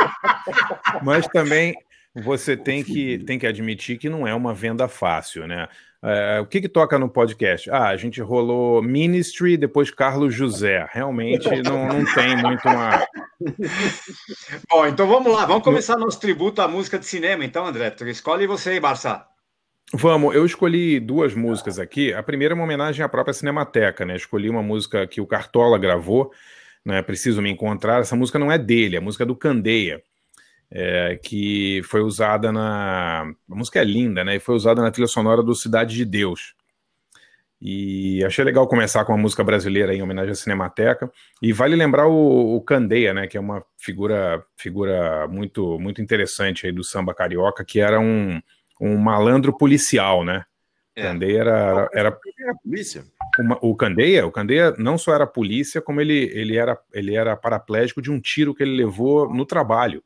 Mas 1.04 1.26
também 1.26 1.74
você 2.14 2.56
tem 2.56 2.82
que, 2.82 3.18
tem 3.18 3.38
que 3.38 3.46
admitir 3.46 3.98
que 3.98 4.08
não 4.08 4.26
é 4.26 4.34
uma 4.34 4.54
venda 4.54 4.88
fácil, 4.88 5.46
né? 5.46 5.68
É, 6.02 6.40
o 6.40 6.46
que, 6.46 6.62
que 6.62 6.68
toca 6.70 6.98
no 6.98 7.10
podcast? 7.10 7.70
Ah, 7.70 7.88
a 7.88 7.96
gente 7.98 8.22
rolou 8.22 8.82
Ministry, 8.82 9.58
depois 9.58 9.90
Carlos 9.90 10.34
José. 10.34 10.88
Realmente 10.90 11.50
não, 11.62 11.86
não 11.86 12.14
tem 12.14 12.34
muito 12.34 12.66
uma. 12.66 13.06
Bom, 14.70 14.86
então 14.86 15.06
vamos 15.06 15.30
lá, 15.30 15.44
vamos 15.44 15.64
começar 15.64 15.98
nosso 15.98 16.18
tributo 16.18 16.62
à 16.62 16.68
música 16.68 16.98
de 16.98 17.04
cinema, 17.04 17.44
então, 17.44 17.66
André. 17.66 17.94
Escolhe 18.06 18.46
você 18.46 18.70
aí, 18.70 18.80
Barça. 18.80 19.33
Vamos, 19.96 20.34
eu 20.34 20.44
escolhi 20.44 20.98
duas 20.98 21.34
músicas 21.34 21.78
aqui. 21.78 22.12
A 22.12 22.20
primeira 22.20 22.52
é 22.52 22.56
uma 22.56 22.64
homenagem 22.64 23.04
à 23.04 23.08
própria 23.08 23.32
Cinemateca, 23.32 24.04
né? 24.04 24.16
Escolhi 24.16 24.50
uma 24.50 24.62
música 24.62 25.06
que 25.06 25.20
o 25.20 25.26
Cartola 25.26 25.78
gravou, 25.78 26.32
né? 26.84 27.00
Preciso 27.00 27.40
Me 27.40 27.48
Encontrar. 27.48 28.00
Essa 28.00 28.16
música 28.16 28.36
não 28.36 28.50
é 28.50 28.58
dele, 28.58 28.96
é 28.96 28.98
a 28.98 29.00
música 29.00 29.24
do 29.24 29.36
Candeia, 29.36 30.02
é, 30.68 31.16
que 31.22 31.80
foi 31.84 32.00
usada 32.00 32.50
na. 32.50 33.32
A 33.48 33.54
música 33.54 33.80
é 33.80 33.84
linda, 33.84 34.24
né? 34.24 34.34
E 34.34 34.40
foi 34.40 34.56
usada 34.56 34.82
na 34.82 34.90
trilha 34.90 35.06
sonora 35.06 35.44
do 35.44 35.54
Cidade 35.54 35.94
de 35.94 36.04
Deus. 36.04 36.56
E 37.60 38.24
achei 38.24 38.44
legal 38.44 38.66
começar 38.66 39.04
com 39.04 39.12
uma 39.12 39.22
música 39.22 39.44
brasileira 39.44 39.94
em 39.94 40.02
homenagem 40.02 40.32
à 40.32 40.34
Cinemateca. 40.34 41.08
E 41.40 41.52
vale 41.52 41.76
lembrar 41.76 42.08
o, 42.08 42.56
o 42.56 42.60
Candeia, 42.62 43.14
né? 43.14 43.28
Que 43.28 43.36
é 43.36 43.40
uma 43.40 43.64
figura, 43.78 44.44
figura 44.56 45.28
muito, 45.28 45.78
muito 45.78 46.02
interessante 46.02 46.66
aí 46.66 46.72
do 46.72 46.82
samba 46.82 47.14
carioca, 47.14 47.64
que 47.64 47.78
era 47.78 48.00
um 48.00 48.42
um 48.84 48.98
malandro 48.98 49.56
policial, 49.56 50.24
né? 50.24 50.44
É. 50.96 51.02
Candeia 51.02 51.40
era, 51.40 51.50
era, 51.50 51.90
era, 51.92 52.18
era 52.38 52.54
polícia. 52.62 53.04
Uma, 53.38 53.58
o 53.60 53.74
Candeia, 53.74 54.26
o 54.26 54.30
Candeia 54.30 54.74
não 54.78 54.96
só 54.96 55.12
era 55.14 55.26
polícia, 55.26 55.80
como 55.80 56.00
ele, 56.00 56.30
ele, 56.32 56.56
era, 56.56 56.78
ele 56.92 57.16
era 57.16 57.36
paraplégico 57.36 58.00
de 58.00 58.10
um 58.10 58.20
tiro 58.20 58.54
que 58.54 58.62
ele 58.62 58.76
levou 58.76 59.32
no 59.32 59.44
trabalho. 59.44 60.02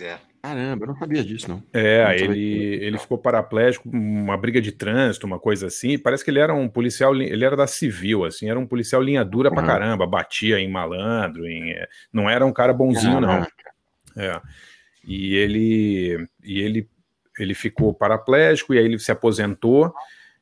É. 0.00 0.16
Caramba, 0.40 0.84
eu 0.84 0.88
não 0.88 0.96
sabia 0.96 1.24
disso, 1.24 1.48
não. 1.48 1.62
É, 1.72 2.04
não 2.04 2.12
ele, 2.12 2.74
ele 2.82 2.98
ficou 2.98 3.18
paraplégico, 3.18 3.88
uma 3.88 4.36
briga 4.36 4.60
de 4.60 4.70
trânsito, 4.70 5.26
uma 5.26 5.38
coisa 5.38 5.66
assim. 5.66 5.98
Parece 5.98 6.24
que 6.24 6.30
ele 6.30 6.38
era 6.38 6.54
um 6.54 6.68
policial, 6.68 7.14
ele 7.14 7.44
era 7.44 7.56
da 7.56 7.66
civil, 7.66 8.24
assim, 8.24 8.48
era 8.48 8.58
um 8.58 8.66
policial 8.66 9.02
linha 9.02 9.24
dura 9.24 9.50
pra 9.50 9.64
caramba, 9.64 10.06
batia 10.06 10.60
em 10.60 10.70
malandro, 10.70 11.46
em, 11.46 11.72
é, 11.72 11.88
não 12.12 12.30
era 12.30 12.46
um 12.46 12.52
cara 12.52 12.72
bonzinho, 12.72 13.20
não. 13.20 13.46
É. 14.16 14.40
E 15.04 15.34
ele, 15.34 16.28
e 16.44 16.60
ele 16.60 16.88
ele 17.42 17.54
ficou 17.54 17.94
paraplégico 17.94 18.74
e 18.74 18.78
aí 18.78 18.84
ele 18.84 18.98
se 18.98 19.12
aposentou 19.12 19.92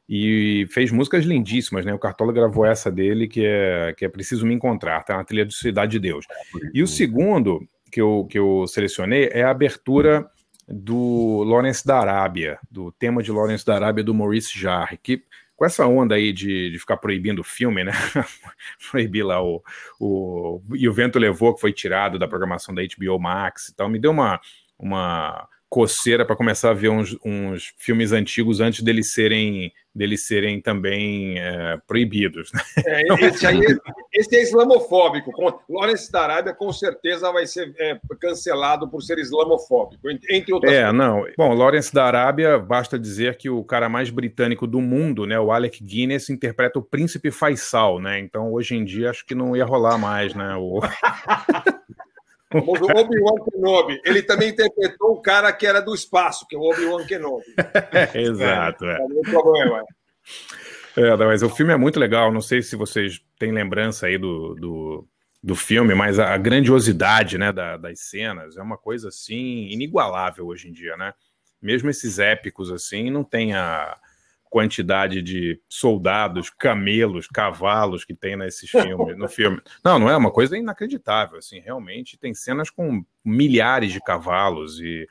e 0.09 0.67
fez 0.71 0.91
músicas 0.93 1.25
lindíssimas, 1.25 1.85
né? 1.85 1.93
O 1.93 1.99
Cartola 1.99 2.33
gravou 2.33 2.65
essa 2.65 2.91
dele, 2.91 3.27
que 3.27 3.45
é, 3.45 3.93
que 3.97 4.05
é 4.05 4.09
Preciso 4.09 4.47
Me 4.47 4.55
Encontrar, 4.55 5.03
tá 5.03 5.17
na 5.17 5.25
trilha 5.25 5.45
do 5.45 5.53
Cidade 5.53 5.93
de 5.93 5.99
Deus. 5.99 6.27
E 6.73 6.83
o 6.83 6.87
segundo 6.87 7.67
que 7.91 8.01
eu, 8.01 8.27
que 8.31 8.39
eu 8.39 8.67
selecionei 8.69 9.29
é 9.33 9.43
a 9.43 9.51
abertura 9.51 10.29
do 10.69 11.43
Lawrence 11.45 11.87
da 11.87 11.99
Arábia, 11.99 12.59
do 12.71 12.93
tema 12.93 13.23
de 13.23 13.33
Lawrence 13.33 13.65
da 13.65 13.75
Arábia 13.75 14.05
do 14.05 14.15
Maurice 14.15 14.59
Jarre, 14.59 14.99
que 15.01 15.23
com 15.57 15.65
essa 15.65 15.87
onda 15.87 16.15
aí 16.15 16.33
de, 16.33 16.71
de 16.71 16.79
ficar 16.79 16.99
proibindo 16.99 17.41
o 17.41 17.45
filme, 17.45 17.83
né? 17.83 17.93
Proibir 18.91 19.25
lá 19.25 19.43
o, 19.43 19.63
o. 19.99 20.61
E 20.75 20.87
o 20.89 20.93
vento 20.93 21.19
levou, 21.19 21.55
que 21.55 21.61
foi 21.61 21.73
tirado 21.73 22.19
da 22.19 22.29
programação 22.29 22.75
da 22.75 22.83
HBO 22.83 23.19
Max 23.19 23.69
e 23.69 23.75
tal, 23.75 23.89
me 23.89 23.99
deu 23.99 24.11
uma. 24.11 24.39
uma 24.79 25.49
coceira 25.69 26.25
para 26.25 26.37
começar 26.37 26.71
a 26.71 26.75
ver 26.75 26.89
uns, 26.89 27.17
uns, 27.25 27.73
filmes 27.77 28.13
antigos 28.13 28.61
antes 28.61 28.83
deles 28.83 29.13
serem 29.13 29.73
deles 29.95 30.27
serem 30.27 30.61
também 30.61 31.39
é, 31.39 31.79
proibidos. 31.87 32.53
Né? 32.53 32.61
É, 32.87 33.27
esse, 33.27 33.47
aí, 33.47 33.61
esse, 34.13 34.37
é 34.37 34.43
islamofóbico. 34.43 35.33
Lawrence 35.71 36.13
da 36.13 36.21
Arábia 36.21 36.53
com 36.53 36.71
certeza 36.71 37.33
vai 37.33 37.47
ser 37.47 37.75
é, 37.79 37.99
cancelado 38.21 38.91
por 38.91 39.01
ser 39.01 39.19
islamofóbico, 39.19 40.11
entre 40.31 40.53
outras 40.53 40.71
É, 40.71 40.83
coisas. 40.83 40.95
não. 40.95 41.25
Bom, 41.39 41.55
Lawrence 41.55 41.95
da 41.95 42.05
Arábia, 42.05 42.59
basta 42.59 42.99
dizer 42.99 43.39
que 43.39 43.49
o 43.49 43.65
cara 43.65 43.89
mais 43.89 44.11
britânico 44.11 44.67
do 44.67 44.83
mundo, 44.83 45.25
né, 45.25 45.41
o 45.41 45.51
Alec 45.51 45.83
Guinness, 45.83 46.29
interpreta 46.29 46.79
o 46.79 46.83
príncipe 46.83 47.31
Faisal, 47.31 47.99
né? 47.99 48.19
Então, 48.19 48.53
hoje 48.53 48.77
em 48.77 48.85
dia, 48.85 49.09
acho 49.09 49.25
que 49.25 49.35
não 49.35 49.57
ia 49.57 49.65
rolar 49.65 49.97
mais, 49.97 50.35
né? 50.35 50.57
O... 50.57 50.81
O 52.55 52.59
Obi-Wan 52.99 53.45
Kenobi. 53.45 54.01
Ele 54.05 54.23
também 54.23 54.51
interpretou 54.51 55.13
o 55.13 55.21
cara 55.21 55.53
que 55.53 55.67
era 55.67 55.81
do 55.81 55.95
espaço, 55.95 56.47
que 56.49 56.55
é 56.55 56.59
o 56.59 56.63
Obi-Wan 56.63 57.05
Kenobi. 57.07 57.45
Exato. 58.15 58.85
É, 58.85 58.95
é. 58.97 59.31
problema. 59.31 59.85
É, 60.97 61.17
mas 61.17 61.43
o 61.43 61.51
filme 61.51 61.73
é 61.73 61.77
muito 61.77 61.99
legal. 61.99 62.33
Não 62.33 62.41
sei 62.41 62.63
se 62.63 62.77
vocês 62.77 63.21
têm 63.39 63.53
lembrança 63.53 64.07
aí 64.07 64.17
do, 64.17 64.55
do, 64.55 65.09
do 65.43 65.55
filme, 65.55 65.95
mas 65.95 66.19
a, 66.19 66.37
grandiosidade 66.37 67.37
né, 67.37 67.53
da, 67.53 67.77
das 67.77 68.01
cenas 68.01 68.57
é 68.57 68.63
uma 68.63 68.79
coisa 68.79 69.09
assim 69.09 69.69
inigualável 69.69 70.47
hoje 70.47 70.69
em 70.69 70.73
dia, 70.73 70.97
né? 70.97 71.13
Mesmo 71.61 71.91
esses 71.91 72.19
épicos 72.19 72.71
assim, 72.71 73.11
não 73.11 73.25
tem 73.25 73.55
a, 73.55 73.99
quantidade 74.57 75.21
de 75.21 75.61
soldados, 75.69 76.49
camelos, 76.49 77.27
cavalos 77.27 78.07
que 78.07 78.15
tem 78.15 78.39
nesses 78.39 78.71
filmes, 78.71 79.15
no 79.15 79.29
filme. 79.29 79.61
Não, 79.85 79.99
não 79.99 80.09
é 80.09 80.17
uma 80.17 80.31
coisa 80.31 80.57
inacreditável, 80.57 81.37
assim, 81.37 81.61
realmente 81.61 82.17
tem 82.17 82.33
cenas 82.33 82.71
com 82.71 83.05
milhares 83.23 83.93
de 83.93 84.01
cavalos 84.01 84.81
e, 84.81 85.07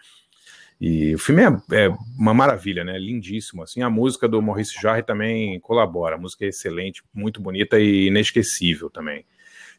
e 0.81 1.13
o 1.13 1.19
filme 1.19 1.43
é, 1.43 1.85
é 1.85 1.89
uma 2.17 2.33
maravilha, 2.33 2.83
né? 2.83 2.97
Lindíssimo, 2.97 3.61
assim, 3.61 3.83
a 3.83 3.89
música 3.89 4.27
do 4.27 4.41
Maurice 4.41 4.81
Jarre 4.81 5.03
também 5.03 5.59
colabora, 5.59 6.15
a 6.15 6.19
música 6.19 6.43
é 6.43 6.47
excelente, 6.47 7.03
muito 7.13 7.39
bonita 7.39 7.79
e 7.79 8.07
inesquecível 8.07 8.89
também. 8.89 9.27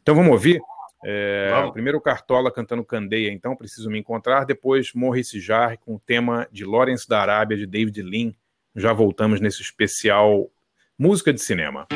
Então 0.01 0.15
vamos 0.15 0.31
ouvir? 0.31 0.61
É, 1.03 1.51
primeiro 1.73 1.99
Cartola 1.99 2.53
cantando 2.53 2.85
Candeia, 2.85 3.33
então 3.33 3.53
preciso 3.53 3.89
me 3.89 3.99
encontrar. 3.99 4.45
Depois 4.45 4.93
Maurice 4.93 5.41
Jarre 5.41 5.75
com 5.75 5.95
o 5.95 5.99
tema 5.99 6.47
de 6.53 6.63
Lawrence 6.63 7.05
da 7.05 7.19
Arábia 7.19 7.57
de 7.57 7.65
David 7.65 8.01
Lean, 8.01 8.33
já 8.77 8.93
voltamos 8.93 9.41
nesse 9.41 9.61
especial 9.61 10.49
Música 10.97 11.33
de 11.33 11.41
Cinema. 11.41 11.87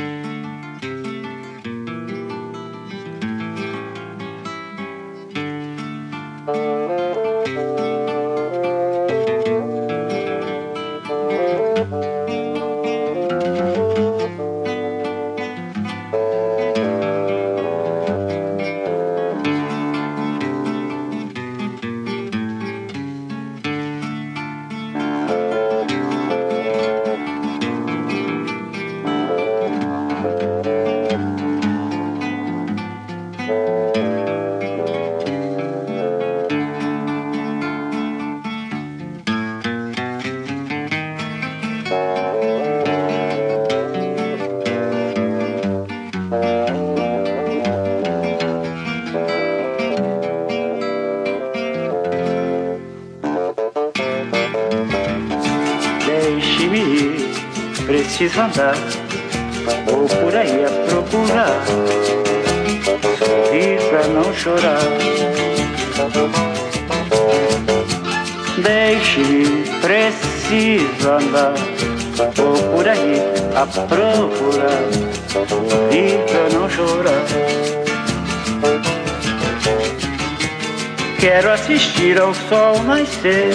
Assistir 81.62 82.20
ao 82.20 82.34
sol 82.34 82.82
nascer, 82.84 83.54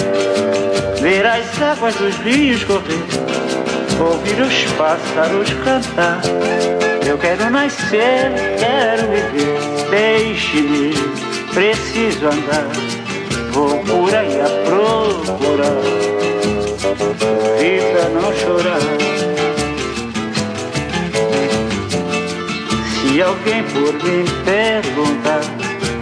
ver 1.01 1.27
as 1.27 1.61
águas 1.61 1.95
dos 1.97 2.15
rios 2.19 2.63
correr 2.63 3.05
ouvir 3.99 4.41
os 4.41 4.65
pássaros 4.73 5.49
cantar. 5.65 6.21
Eu 7.05 7.19
quero 7.19 7.51
nascer, 7.51 8.31
quero 8.59 9.09
viver, 9.09 9.91
deixe-me, 9.91 10.93
preciso 11.53 12.27
andar. 12.27 12.69
Vou 13.53 13.79
por 13.85 14.15
aí 14.15 14.41
a 14.41 14.49
procurar, 14.67 15.81
vida 17.59 18.09
não 18.15 18.33
chorar. 18.35 18.81
Se 23.01 23.23
alguém 23.23 23.63
por 23.65 23.93
mim 23.95 24.25
perguntar, 24.45 25.41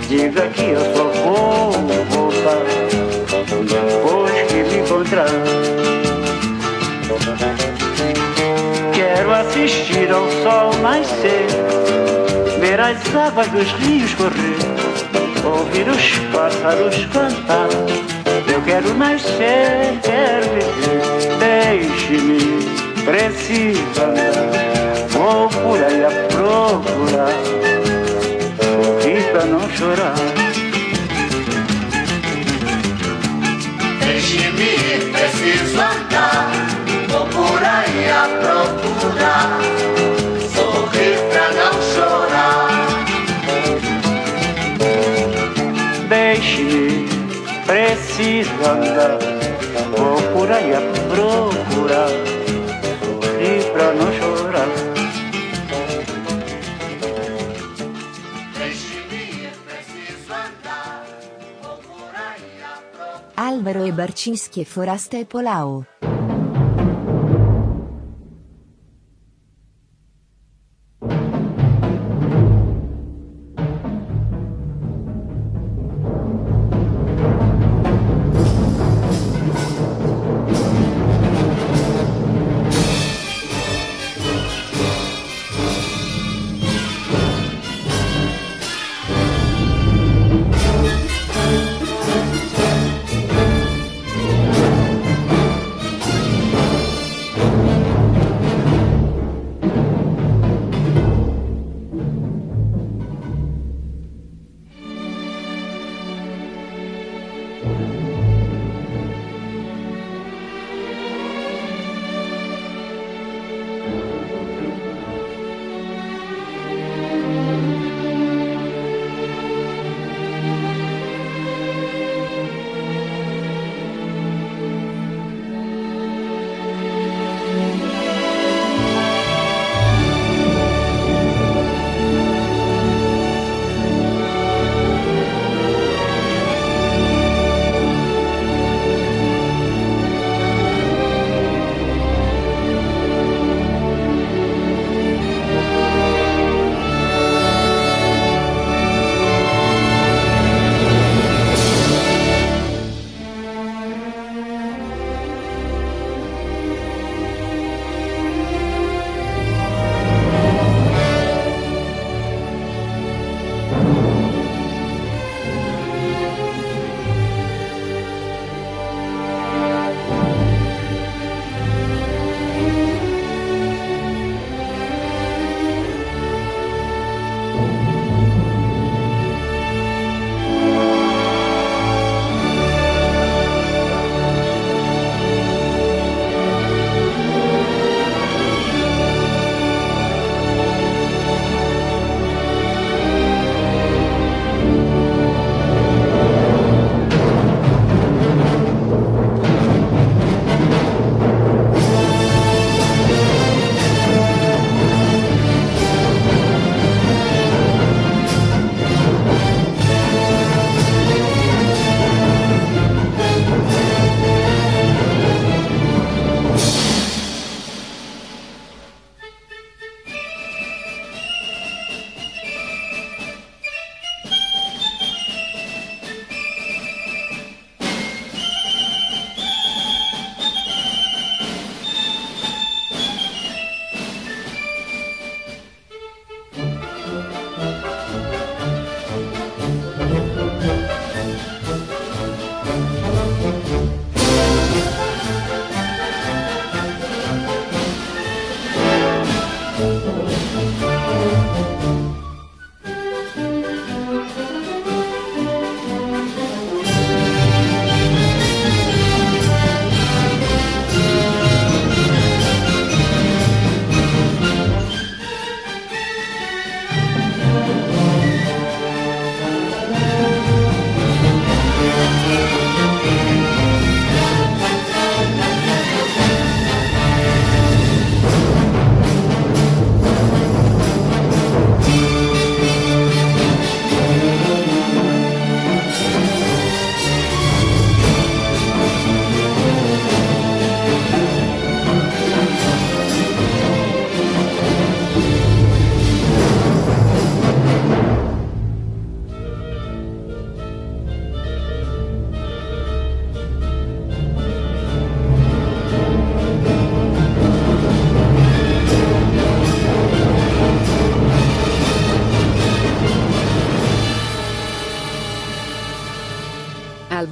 diga 0.09 0.49
que 0.49 0.71
eu 0.71 0.81
só 0.97 1.05
vou 1.23 1.94
voltar 2.45 2.59
depois 3.65 4.33
que 4.49 4.63
me 4.63 4.81
encontrar. 4.81 5.27
Quero 8.93 9.33
assistir 9.33 10.11
ao 10.13 10.31
sol 10.43 10.73
nascer, 10.83 11.47
ver 12.61 12.81
as 12.81 13.15
águas 13.15 13.49
dos 13.49 13.71
rios 13.81 14.15
correr, 14.15 14.59
ouvir 15.45 15.89
os 15.89 16.19
pássaros 16.33 17.07
cantar. 17.07 17.69
Eu 18.53 18.61
quero 18.63 18.95
nascer, 18.95 19.99
quero 20.03 20.47
viver, 20.53 21.39
deixe-me, 21.39 23.05
preciso 23.05 24.03
andar. 24.03 24.65
Vou 25.09 25.49
por 25.49 25.83
aí 25.83 26.05
a 26.05 26.11
procurar, 26.29 27.33
sorrir 28.61 29.25
pra 29.33 29.45
não 29.47 29.69
chorar. 29.71 30.44
Deixe-me, 34.35 35.13
preciso 35.13 35.81
andar 35.81 36.51
por 37.31 37.63
aí 37.63 38.11
a 38.11 38.27
procurar, 38.41 39.61
sorrir 40.53 41.19
pra 41.31 41.47
não 41.53 41.75
chorar. 41.95 42.69
Deixe, 46.09 47.07
preciso 47.65 48.51
andar, 48.69 49.19
vou 49.97 50.21
por 50.33 50.51
aí 50.51 50.75
a 50.75 50.81
procurar, 51.15 52.11
sorrir 53.05 53.63
pra 53.73 53.93
não 53.93 54.13
chorar. 54.13 54.24
Álvaro 63.75 63.87
e 63.87 63.93
Barcinski 63.93 64.61
e 64.61 64.65
Forasta 64.65 65.19
e 65.19 65.25
Polao. 65.25 65.85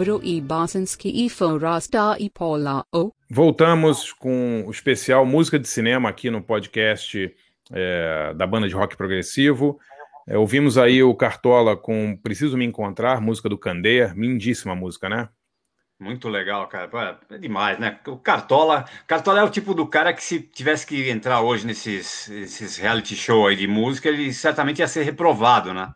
Álvaro 0.03 0.21
e 0.25 0.41
Bosanski 0.41 1.09
e 1.09 1.29
e 2.19 2.31
Paula 2.31 2.85
O. 2.93 3.13
Voltamos 3.31 4.13
com 4.13 4.65
o 4.67 4.71
especial 4.73 5.25
Música 5.25 5.61
de 5.61 5.69
Cinema 5.69 6.09
aqui 6.09 6.29
no 6.29 6.43
podcast 6.43 7.33
é, 7.73 8.35
da 8.35 8.45
banda 8.45 8.67
de 8.67 8.75
rock 8.75 8.97
progressivo. 8.97 9.79
É, 10.27 10.37
ouvimos 10.37 10.77
aí 10.77 11.05
o 11.05 11.15
Cartola 11.15 11.77
com 11.77 12.19
Preciso 12.21 12.59
Me 12.59 12.65
Encontrar, 12.65 13.21
música 13.21 13.49
do 13.49 13.57
Candeia, 13.57 14.13
lindíssima 14.17 14.75
música, 14.75 15.09
né? 15.09 15.29
Muito 16.01 16.29
legal, 16.29 16.67
cara. 16.67 17.21
É 17.31 17.39
demais, 17.39 17.79
né? 17.79 18.01
O 18.09 18.17
Cartola, 18.17 18.85
Cartola 19.07 19.39
é 19.39 19.45
o 19.45 19.51
tipo 19.51 19.73
do 19.73 19.87
cara 19.87 20.13
que 20.13 20.25
se 20.25 20.41
tivesse 20.41 20.85
que 20.85 21.09
entrar 21.11 21.43
hoje 21.43 21.65
nesses, 21.65 22.27
nesses 22.29 22.77
reality 22.77 23.15
show 23.15 23.47
aí 23.47 23.55
de 23.55 23.69
música, 23.69 24.09
ele 24.09 24.33
certamente 24.33 24.81
ia 24.81 24.89
ser 24.89 25.05
reprovado, 25.05 25.73
né? 25.73 25.93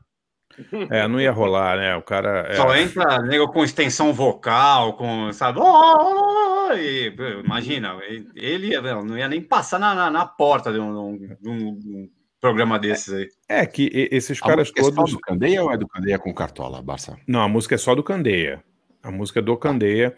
É, 0.91 1.07
não 1.07 1.21
ia 1.21 1.31
rolar, 1.31 1.77
né? 1.77 1.97
O 1.97 2.03
cara. 2.03 2.47
É... 2.49 2.55
Só 2.55 2.75
entra 2.75 3.19
nego 3.23 3.49
com 3.49 3.65
extensão 3.65 4.13
vocal, 4.13 4.95
com, 4.95 5.33
sabe? 5.33 5.59
Oh, 5.61 6.73
e, 6.73 7.15
imagina, 7.45 7.97
ele 8.35 8.81
não 8.81 9.19
ia 9.19 9.29
nem 9.29 9.41
passar 9.41 9.79
na, 9.79 9.95
na, 9.95 10.11
na 10.11 10.27
porta 10.27 10.73
de 10.73 10.79
um, 10.79 11.17
de, 11.17 11.49
um, 11.49 11.79
de 11.79 11.89
um, 11.89 12.09
programa 12.41 12.79
desses 12.79 13.13
aí. 13.13 13.29
É, 13.49 13.67
que 13.67 14.09
esses 14.11 14.41
caras 14.41 14.71
a 14.71 14.73
todos. 14.73 14.93
É 14.93 14.95
só 14.95 15.05
do 15.05 15.21
Candeia 15.21 15.63
ou 15.63 15.71
é 15.71 15.77
do 15.77 15.87
Candeia 15.87 16.19
com 16.19 16.33
Cartola, 16.33 16.83
Barça? 16.83 17.17
Não, 17.27 17.41
a 17.41 17.49
música 17.49 17.75
é 17.75 17.79
só 17.79 17.95
do 17.95 18.03
Candeia. 18.03 18.63
A 19.03 19.11
música 19.11 19.41
é 19.41 19.43
do 19.43 19.57
Candeia. 19.57 20.15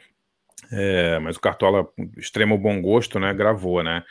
É, 0.71 1.19
mas 1.21 1.37
o 1.37 1.41
Cartola, 1.41 1.89
extremo 2.17 2.59
bom 2.59 2.81
gosto, 2.81 3.19
né? 3.19 3.33
Gravou, 3.33 3.83
né? 3.83 4.05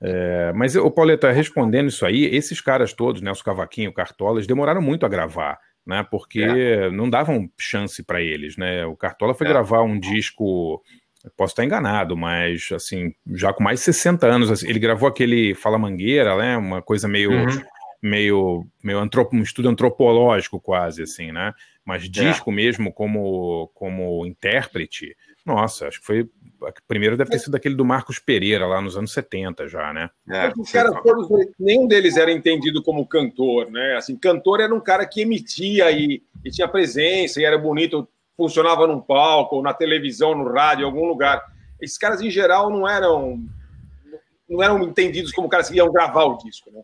É, 0.00 0.52
mas 0.52 0.74
o 0.74 0.90
Pauleta, 0.90 1.30
respondendo 1.30 1.88
isso 1.88 2.04
aí, 2.04 2.24
esses 2.24 2.60
caras 2.60 2.92
todos, 2.92 3.22
Nelson 3.22 3.44
Cavaquinho, 3.44 3.92
Cartola, 3.92 4.38
eles 4.38 4.48
demoraram 4.48 4.82
muito 4.82 5.06
a 5.06 5.08
gravar 5.08 5.58
né? 5.86 6.06
Porque 6.10 6.42
é. 6.42 6.90
não 6.90 7.08
davam 7.08 7.48
chance 7.58 8.02
para 8.02 8.20
eles, 8.20 8.56
né? 8.56 8.86
O 8.86 8.96
Cartola 8.96 9.34
foi 9.34 9.46
é. 9.46 9.50
gravar 9.50 9.82
um 9.82 9.98
disco, 9.98 10.82
posso 11.36 11.52
estar 11.52 11.64
enganado, 11.64 12.16
mas 12.16 12.68
assim, 12.72 13.12
já 13.34 13.52
com 13.52 13.62
mais 13.62 13.80
de 13.80 13.86
60 13.86 14.26
anos, 14.26 14.50
assim, 14.50 14.68
ele 14.68 14.78
gravou 14.78 15.08
aquele 15.08 15.54
Fala 15.54 15.78
Mangueira, 15.78 16.36
né? 16.36 16.56
Uma 16.56 16.82
coisa 16.82 17.08
meio 17.08 17.32
uhum. 17.32 17.62
meio 18.02 18.66
meio 18.82 18.98
antropo, 18.98 19.36
um 19.36 19.42
estudo 19.42 19.68
antropológico 19.68 20.60
quase 20.60 21.02
assim, 21.02 21.32
né? 21.32 21.52
Mas 21.84 22.04
é. 22.04 22.08
disco 22.08 22.50
é. 22.50 22.54
mesmo 22.54 22.92
como 22.92 23.68
como 23.74 24.24
intérprete, 24.26 25.16
nossa, 25.44 25.88
acho 25.88 26.00
que 26.00 26.06
foi 26.06 26.28
primeiro 26.86 27.16
deve 27.16 27.30
ter 27.30 27.38
sido 27.38 27.54
aquele 27.54 27.74
do 27.74 27.84
Marcos 27.84 28.18
Pereira, 28.18 28.66
lá 28.66 28.80
nos 28.80 28.96
anos 28.96 29.12
70 29.12 29.68
já, 29.68 29.92
né? 29.92 30.10
É, 30.28 30.52
os 30.56 30.70
caras 30.70 30.94
todos, 31.02 31.28
nenhum 31.58 31.86
deles 31.86 32.16
era 32.16 32.30
entendido 32.30 32.82
como 32.82 33.06
cantor, 33.06 33.70
né? 33.70 33.96
Assim, 33.96 34.16
cantor 34.16 34.60
era 34.60 34.74
um 34.74 34.80
cara 34.80 35.06
que 35.06 35.22
emitia 35.22 35.90
e, 35.90 36.22
e 36.44 36.50
tinha 36.50 36.68
presença, 36.68 37.40
e 37.40 37.44
era 37.44 37.58
bonito, 37.58 38.08
funcionava 38.36 38.86
num 38.86 39.00
palco, 39.00 39.56
ou 39.56 39.62
na 39.62 39.74
televisão, 39.74 40.34
no 40.34 40.50
rádio, 40.52 40.82
em 40.82 40.86
algum 40.86 41.06
lugar. 41.06 41.42
Esses 41.80 41.98
caras, 41.98 42.20
em 42.20 42.30
geral, 42.30 42.70
não 42.70 42.88
eram 42.88 43.40
não 44.48 44.62
eram 44.62 44.82
entendidos 44.82 45.32
como 45.32 45.48
caras 45.48 45.70
que 45.70 45.76
iam 45.76 45.90
gravar 45.90 46.24
o 46.24 46.36
disco, 46.36 46.70
né? 46.70 46.82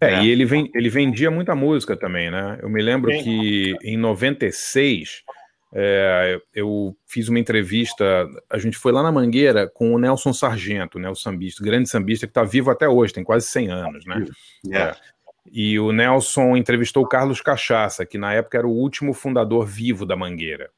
É, 0.00 0.14
é. 0.14 0.22
e 0.22 0.30
ele, 0.30 0.44
vem, 0.44 0.70
ele 0.74 0.88
vendia 0.88 1.30
muita 1.30 1.54
música 1.54 1.96
também, 1.96 2.30
né? 2.30 2.58
Eu 2.62 2.68
me 2.68 2.80
lembro 2.80 3.10
Sim. 3.12 3.22
que 3.22 3.76
em 3.82 3.96
96 3.96 5.24
é, 5.72 6.40
eu 6.54 6.96
fiz 7.06 7.28
uma 7.28 7.38
entrevista, 7.38 8.26
a 8.48 8.58
gente 8.58 8.76
foi 8.76 8.92
lá 8.92 9.02
na 9.02 9.12
Mangueira 9.12 9.68
com 9.68 9.94
o 9.94 9.98
Nelson 9.98 10.32
Sargento, 10.32 10.98
né, 10.98 11.10
o 11.10 11.14
sambista, 11.14 11.62
grande 11.62 11.88
sambista 11.88 12.26
que 12.26 12.30
está 12.30 12.42
vivo 12.42 12.70
até 12.70 12.88
hoje, 12.88 13.12
tem 13.12 13.24
quase 13.24 13.46
100 13.46 13.70
anos, 13.70 14.06
né? 14.06 14.24
Yeah. 14.64 14.96
É. 14.96 15.18
E 15.50 15.78
o 15.78 15.92
Nelson 15.92 16.56
entrevistou 16.56 17.04
o 17.04 17.08
Carlos 17.08 17.40
Cachaça, 17.40 18.04
que 18.04 18.18
na 18.18 18.34
época 18.34 18.58
era 18.58 18.66
o 18.66 18.72
último 18.72 19.14
fundador 19.14 19.66
vivo 19.66 20.04
da 20.04 20.16
Mangueira. 20.16 20.70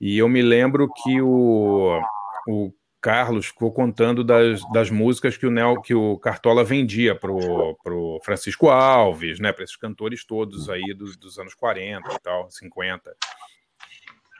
E 0.00 0.18
eu 0.18 0.28
me 0.28 0.42
lembro 0.42 0.88
que 1.02 1.20
o, 1.20 2.00
o 2.48 2.72
Carlos 3.00 3.46
ficou 3.46 3.72
contando 3.72 4.24
das, 4.24 4.60
das 4.72 4.90
músicas 4.90 5.36
que 5.36 5.46
o, 5.46 5.50
Nel, 5.50 5.80
que 5.80 5.94
o 5.94 6.18
Cartola 6.18 6.64
vendia 6.64 7.14
pro, 7.14 7.76
pro 7.82 8.20
Francisco 8.24 8.68
Alves, 8.68 9.38
né, 9.40 9.52
para 9.52 9.64
esses 9.64 9.76
cantores 9.76 10.24
todos 10.24 10.70
aí 10.70 10.94
dos, 10.94 11.16
dos 11.16 11.38
anos 11.38 11.54
40 11.54 12.12
e 12.12 12.18
tal, 12.20 12.50
50. 12.50 13.14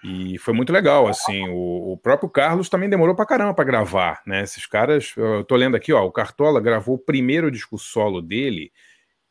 E 0.05 0.37
foi 0.39 0.53
muito 0.53 0.73
legal, 0.73 1.07
assim, 1.07 1.49
o, 1.49 1.93
o, 1.93 1.97
próprio 1.97 2.29
Carlos 2.29 2.69
também 2.69 2.91
demorou 2.91 3.15
pra 3.15 3.25
caramba 3.25 3.55
pra 3.55 3.65
gravar, 3.65 4.21
né, 4.27 4.43
esses 4.43 4.67
caras, 4.67 5.15
eu 5.17 5.45
tô 5.45 5.55
lendo 5.55 5.77
aqui, 5.77 5.93
ó, 5.93 6.05
o 6.05 6.11
Cartola 6.11 6.61
gravou 6.61 6.97
o 6.97 6.99
primeiro 6.99 7.53
disco 7.53 7.79
solo 7.79 8.21
dele 8.21 8.73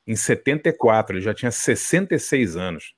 em 0.08 0.16
74, 0.16 1.18
ele 1.18 1.24
já 1.24 1.34
tinha 1.34 1.52
66 1.52 2.56
anos, 2.56 2.96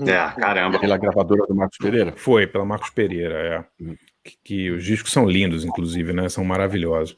É, 0.00 0.40
caramba. 0.40 0.80
Pela 0.80 0.96
gravadora 0.96 1.46
do 1.46 1.54
Marcos 1.54 1.78
Pereira? 1.78 2.12
Foi, 2.16 2.46
pela 2.46 2.64
Marcos 2.64 2.90
Pereira, 2.90 3.34
é. 3.34 3.82
Uhum. 3.82 3.96
Que, 4.22 4.38
que 4.42 4.70
os 4.72 4.84
discos 4.84 5.12
são 5.12 5.24
lindos, 5.24 5.64
inclusive, 5.64 6.12
né? 6.12 6.28
São 6.28 6.44
maravilhosos. 6.44 7.16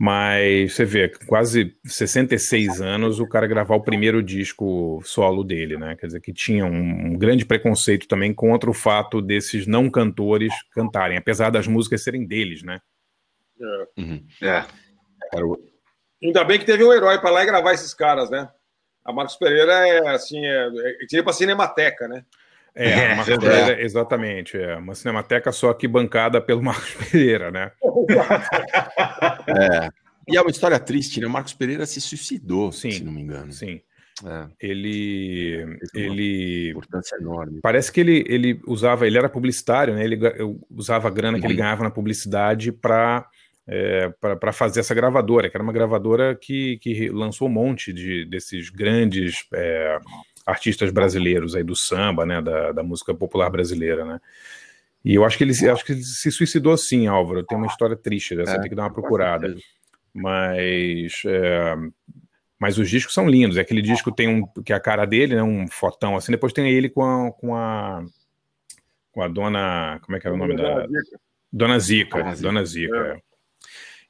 Mas 0.00 0.74
você 0.74 0.84
vê, 0.84 1.08
quase 1.26 1.74
66 1.84 2.80
anos, 2.80 3.18
o 3.18 3.26
cara 3.28 3.48
gravar 3.48 3.74
o 3.74 3.82
primeiro 3.82 4.22
disco 4.22 5.02
solo 5.04 5.42
dele, 5.42 5.76
né? 5.76 5.96
Quer 5.96 6.06
dizer, 6.06 6.20
que 6.20 6.32
tinha 6.32 6.64
um, 6.64 7.06
um 7.12 7.18
grande 7.18 7.44
preconceito 7.44 8.06
também 8.06 8.32
contra 8.32 8.70
o 8.70 8.74
fato 8.74 9.20
desses 9.20 9.66
não 9.66 9.90
cantores 9.90 10.52
cantarem, 10.72 11.18
apesar 11.18 11.50
das 11.50 11.66
músicas 11.66 12.04
serem 12.04 12.24
deles, 12.24 12.62
né? 12.62 12.78
É. 13.60 14.00
Uhum. 14.00 14.24
É. 14.40 14.64
Era 15.34 15.44
o- 15.44 15.58
Ainda 16.22 16.44
bem 16.44 16.58
que 16.60 16.64
teve 16.64 16.84
um 16.84 16.92
herói 16.92 17.18
para 17.20 17.30
lá 17.30 17.42
e 17.42 17.46
gravar 17.46 17.72
esses 17.72 17.92
caras, 17.92 18.30
né? 18.30 18.48
A 19.04 19.12
Marcos 19.12 19.36
Pereira 19.36 19.72
é 19.88 20.08
assim, 20.10 20.44
é, 20.44 20.68
é 21.02 21.06
tipo 21.08 21.24
pra 21.24 21.32
Cinemateca, 21.32 22.06
né? 22.06 22.24
É, 22.74 22.90
É, 23.12 23.14
Marcos 23.14 23.34
é. 23.34 23.38
Pereira, 23.38 23.82
exatamente. 23.82 24.56
É 24.56 24.76
uma 24.76 24.94
cinemateca 24.94 25.50
só 25.52 25.72
que 25.74 25.88
bancada 25.88 26.40
pelo 26.40 26.62
Marcos 26.64 26.94
Pereira, 26.94 27.50
né? 27.50 27.72
É. 29.46 29.88
E 30.30 30.36
é 30.36 30.40
uma 30.40 30.50
história 30.50 30.78
triste, 30.78 31.20
né? 31.20 31.26
O 31.26 31.30
Marcos 31.30 31.54
Pereira 31.54 31.86
se 31.86 32.00
suicidou, 32.00 32.70
Sim. 32.70 32.90
se 32.90 33.04
não 33.04 33.12
me 33.12 33.22
engano. 33.22 33.50
Sim. 33.52 33.80
É, 34.26 34.46
Ele. 34.60 35.78
É 35.94 36.00
Ele. 36.00 36.70
importância 36.70 37.16
enorme. 37.16 37.60
Parece 37.62 37.90
que 37.92 38.00
ele, 38.00 38.24
ele 38.28 38.60
usava, 38.66 39.06
ele 39.06 39.16
era 39.16 39.28
publicitário, 39.28 39.94
né? 39.94 40.04
Ele 40.04 40.18
usava 40.70 41.08
a 41.08 41.10
grana 41.10 41.38
que 41.38 41.46
ele 41.46 41.54
Uhum. 41.54 41.58
ganhava 41.60 41.84
na 41.84 41.90
publicidade 41.90 42.72
para 42.72 43.26
para 44.40 44.50
fazer 44.50 44.80
essa 44.80 44.94
gravadora, 44.94 45.50
que 45.50 45.54
era 45.54 45.62
uma 45.62 45.74
gravadora 45.74 46.34
que, 46.34 46.78
que 46.78 47.10
lançou 47.10 47.48
um 47.48 47.50
monte 47.50 47.92
de, 47.92 48.24
desses 48.24 48.70
grandes 48.70 49.44
é, 49.54 49.98
artistas 50.48 50.90
brasileiros 50.90 51.54
aí 51.54 51.62
do 51.62 51.76
samba, 51.76 52.24
né? 52.24 52.40
Da, 52.40 52.72
da 52.72 52.82
música 52.82 53.14
popular 53.14 53.50
brasileira, 53.50 54.04
né? 54.04 54.20
E 55.04 55.14
eu 55.14 55.24
acho 55.24 55.36
que 55.36 55.44
ele, 55.44 55.52
acho 55.52 55.84
que 55.84 55.92
ele 55.92 56.02
se 56.02 56.30
suicidou 56.32 56.76
sim, 56.76 57.06
Álvaro. 57.06 57.44
Tem 57.44 57.56
uma 57.56 57.66
história 57.66 57.96
triste 57.96 58.34
dessa, 58.34 58.52
É, 58.52 58.60
tem 58.60 58.68
que 58.68 58.74
dar 58.74 58.84
uma 58.84 58.92
procurada. 58.92 59.54
Mas 60.12 61.22
é, 61.26 61.76
mas 62.58 62.78
os 62.78 62.88
discos 62.88 63.14
são 63.14 63.28
lindos. 63.28 63.56
É 63.56 63.60
aquele 63.60 63.82
disco 63.82 64.10
tem 64.10 64.28
um 64.28 64.46
que 64.62 64.72
é 64.72 64.76
a 64.76 64.80
cara 64.80 65.04
dele, 65.04 65.36
né? 65.36 65.42
Um 65.42 65.68
fotão 65.68 66.16
assim. 66.16 66.32
Depois 66.32 66.52
tem 66.52 66.68
ele 66.68 66.88
com 66.88 67.04
a 67.04 67.32
com 67.32 67.54
a, 67.54 68.04
com 69.12 69.22
a 69.22 69.28
dona 69.28 70.00
como 70.02 70.16
é 70.16 70.20
que 70.20 70.26
era 70.26 70.34
o 70.34 70.38
nome 70.38 70.56
da 70.56 70.86
Dona 71.52 71.78
Zica, 71.78 72.18
Dona 72.18 72.34
Zica. 72.34 72.48
Dona 72.48 72.64
Zica. 72.64 73.22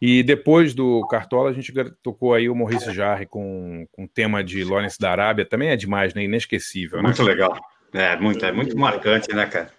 E 0.01 0.23
depois 0.23 0.75
do 0.75 1.07
Cartola 1.09 1.51
a 1.51 1.53
gente 1.53 1.73
tocou 2.03 2.33
aí 2.33 2.49
o 2.49 2.55
Maurice 2.55 2.93
Jarre 2.93 3.27
com 3.27 3.87
com 3.93 4.05
o 4.05 4.09
tema 4.09 4.45
de 4.45 4.63
Lawrence 4.63 4.99
da 4.99 5.11
Arábia. 5.11 5.45
Também 5.45 5.71
é 5.71 5.77
demais, 5.77 6.15
né? 6.15 6.23
Inesquecível, 6.23 6.99
né? 6.99 7.05
Muito 7.05 7.23
legal. 7.23 7.59
É 7.93 8.17
muito, 8.17 8.45
é 8.45 8.53
muito 8.53 8.77
marcante, 8.77 9.35
né, 9.35 9.47
cara? 9.47 9.73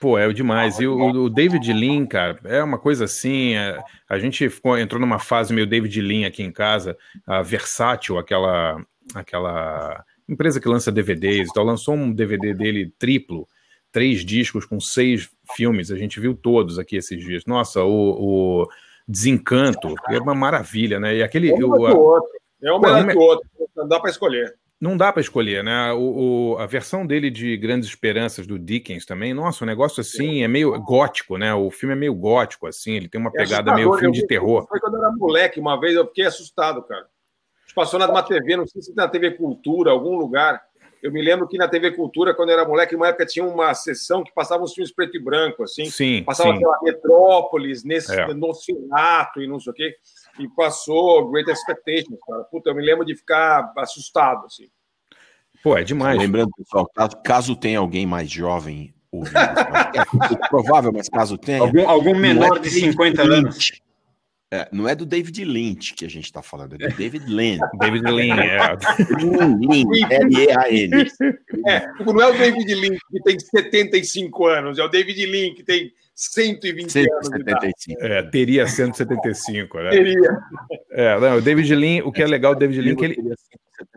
Pô, 0.00 0.16
é 0.16 0.26
o 0.26 0.32
demais. 0.32 0.78
E 0.78 0.86
o, 0.86 0.96
o 0.96 1.28
David 1.30 1.72
Lean, 1.72 2.06
cara, 2.06 2.38
é 2.44 2.62
uma 2.62 2.78
coisa 2.78 3.04
assim. 3.04 3.54
é- 3.54 3.78
a 4.08 4.18
gente 4.18 4.48
ficou, 4.48 4.78
entrou 4.78 5.00
numa 5.00 5.18
fase 5.18 5.52
meio 5.52 5.66
David 5.66 6.00
Lean 6.00 6.26
aqui 6.26 6.42
em 6.42 6.52
casa, 6.52 6.96
a 7.26 7.42
Versátil, 7.42 8.16
aquela, 8.16 8.80
aquela 9.14 10.04
empresa 10.28 10.60
que 10.60 10.68
lança 10.68 10.92
DVDs, 10.92 11.48
então 11.50 11.64
lançou 11.64 11.94
um 11.94 12.12
DVD 12.12 12.54
dele 12.54 12.92
triplo, 12.98 13.48
três 13.90 14.24
discos 14.24 14.64
com 14.64 14.78
seis 14.78 15.28
filmes. 15.56 15.90
A 15.90 15.96
gente 15.96 16.20
viu 16.20 16.34
todos 16.34 16.78
aqui 16.78 16.96
esses 16.96 17.18
dias. 17.18 17.44
Nossa, 17.44 17.82
o, 17.82 18.62
o 18.62 18.68
Desencanto 19.08 19.94
é 20.10 20.18
uma 20.18 20.34
maravilha, 20.34 21.00
né? 21.00 21.16
E 21.16 21.22
aquele. 21.22 21.50
É 21.50 21.54
um 21.54 21.70
outro. 21.70 22.30
É 22.62 22.72
um 22.72 22.78
melhor 22.80 23.04
um 23.04 23.08
que 23.08 23.16
o 23.16 23.20
outro. 23.20 23.48
Não 23.76 23.88
dá 23.88 23.98
para 24.00 24.10
escolher. 24.10 24.54
não 24.80 24.96
dá 24.96 25.12
para 25.12 25.20
escolher, 25.22 25.64
né? 25.64 25.92
O, 25.92 26.52
o- 26.54 26.58
a 26.58 26.66
versão 26.66 27.06
dele 27.06 27.30
de 27.30 27.56
Grandes 27.56 27.88
Esperanças 27.88 28.46
do 28.46 28.58
Dickens 28.58 29.06
também, 29.06 29.32
nossa, 29.32 29.64
o 29.64 29.66
negócio 29.66 30.00
assim 30.00 30.42
é 30.42 30.48
meio 30.48 30.78
gótico, 30.82 31.36
né? 31.38 31.54
O 31.54 31.70
filme 31.70 31.94
é 31.94 31.98
meio 31.98 32.14
gótico, 32.14 32.66
assim, 32.66 32.92
ele 32.92 33.08
tem 33.08 33.20
uma 33.20 33.30
É 33.30 33.32
pegada 33.32 33.70
assustador, 33.72 33.76
meio 33.76 33.92
filme 33.94 34.16
eu 34.16 34.20
de 34.20 34.26
terror. 34.26 34.66
Foi 34.68 34.78
quando 34.80 34.94
eu 34.96 35.04
era 35.04 35.12
moleque, 35.16 35.58
uma 35.58 35.80
vez 35.80 35.94
eu 35.94 36.06
fiquei 36.06 36.26
assustado, 36.26 36.82
cara. 36.82 37.02
A 37.02 37.60
gente 37.66 37.74
passou 37.74 37.98
numa 37.98 38.22
TV, 38.22 38.56
não 38.56 38.66
sei 38.66 38.82
se 38.82 38.94
na 38.94 39.08
TV 39.08 39.32
Cultura, 39.32 39.90
algum 39.90 40.16
lugar. 40.16 40.60
Eu 41.02 41.12
me 41.12 41.22
lembro 41.22 41.46
que 41.46 41.56
na 41.56 41.68
TV 41.68 41.92
Cultura, 41.92 42.34
quando 42.34 42.50
eu 42.50 42.58
era 42.58 42.68
moleque, 42.68 42.96
uma 42.96 43.08
época 43.08 43.26
tinha 43.26 43.44
uma 43.44 43.72
sessão 43.74 44.24
que 44.24 44.32
passava 44.32 44.62
uns 44.62 44.74
filmes 44.74 44.92
preto 44.92 45.16
e 45.16 45.20
branco, 45.22 45.62
assim. 45.62 45.84
Sim, 45.86 46.22
Passava, 46.24 46.56
sim. 46.56 46.64
lá, 46.64 46.78
Metrópolis, 46.82 47.84
nesse 47.84 48.12
É. 48.12 48.34
Nocinato 48.34 49.40
e 49.40 49.46
não 49.46 49.60
sei 49.60 49.72
o 49.72 49.74
quê. 49.74 49.94
E 50.38 50.48
passou 50.48 51.30
Great 51.30 51.50
Expectations, 51.50 52.18
cara. 52.26 52.44
Puta, 52.44 52.70
eu 52.70 52.74
me 52.74 52.82
lembro 52.82 53.04
de 53.04 53.14
ficar 53.14 53.72
assustado, 53.76 54.46
assim. 54.46 54.68
Pô, 55.62 55.76
é 55.76 55.84
demais. 55.84 56.18
Lembrando, 56.18 56.50
pessoal, 56.56 56.88
caso, 56.94 57.16
caso 57.22 57.56
tenha 57.56 57.78
alguém 57.78 58.06
mais 58.06 58.30
jovem 58.30 58.94
ouvindo, 59.10 59.38
é 59.38 60.48
provável, 60.48 60.92
mas 60.92 61.08
caso 61.08 61.36
tenha. 61.38 61.60
Algum, 61.60 61.88
algum 61.88 62.14
menor 62.14 62.56
é 62.56 62.60
de 62.60 62.70
David 62.70 62.92
50 62.92 63.22
anos. 63.22 63.70
É, 64.50 64.66
não 64.72 64.88
é 64.88 64.94
do 64.94 65.04
David 65.04 65.44
Lynch 65.44 65.92
que 65.94 66.06
a 66.06 66.08
gente 66.08 66.24
está 66.24 66.40
falando, 66.40 66.74
é 66.74 66.88
do 66.88 66.96
David 66.96 67.26
Lean. 67.26 67.58
David 67.78 68.10
Lean, 68.10 68.40
é. 68.40 68.58
Lean, 69.20 69.86
L-E-A-N. 70.10 71.06
É, 71.66 71.80
tipo, 71.98 72.12
não 72.14 72.22
é 72.22 72.28
o 72.28 72.38
David 72.38 72.74
Lynch 72.74 72.98
que 73.10 73.22
tem 73.22 73.38
75 73.38 74.46
anos, 74.46 74.78
é 74.78 74.84
o 74.84 74.88
David 74.88 75.26
Lynch 75.26 75.56
que 75.56 75.62
tem 75.62 75.92
120 76.14 76.98
anos 76.98 77.28
de 77.28 77.40
idade. 77.40 77.72
175. 77.78 78.04
É, 78.04 78.22
teria 78.22 78.66
175, 78.66 79.78
né? 79.80 79.90
Teria. 79.90 80.38
É, 80.92 81.20
não, 81.20 81.36
o 81.36 81.42
David 81.42 81.74
Lean, 81.74 82.04
o 82.04 82.10
que 82.10 82.22
é 82.22 82.26
legal 82.26 82.54
do 82.54 82.58
David 82.58 82.80
Lean 82.80 82.92
é 82.92 82.96
que 82.96 83.04
ele, 83.04 83.14
teria 83.16 83.34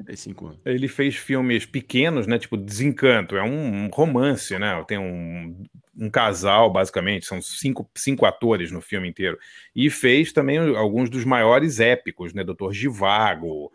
175 0.06 0.46
anos. 0.48 0.60
ele 0.66 0.88
fez 0.90 1.16
filmes 1.16 1.66
pequenos, 1.66 2.28
né? 2.28 2.38
Tipo 2.38 2.58
Desencanto, 2.58 3.38
é 3.38 3.44
um 3.44 3.88
romance, 3.88 4.60
né? 4.60 4.84
Tem 4.86 4.98
um, 4.98 5.64
um 6.02 6.10
casal, 6.10 6.72
basicamente, 6.72 7.28
são 7.28 7.40
cinco, 7.42 7.88
cinco 7.96 8.26
atores 8.26 8.72
no 8.72 8.82
filme 8.82 9.08
inteiro. 9.08 9.38
E 9.76 9.88
fez 9.92 10.34
também 10.34 10.58
alguns 10.76 11.12
dos 11.12 11.24
maiores 11.24 11.80
épicos, 11.80 12.34
né? 12.34 12.44
Doutor 12.44 12.74
Givago, 12.74 13.72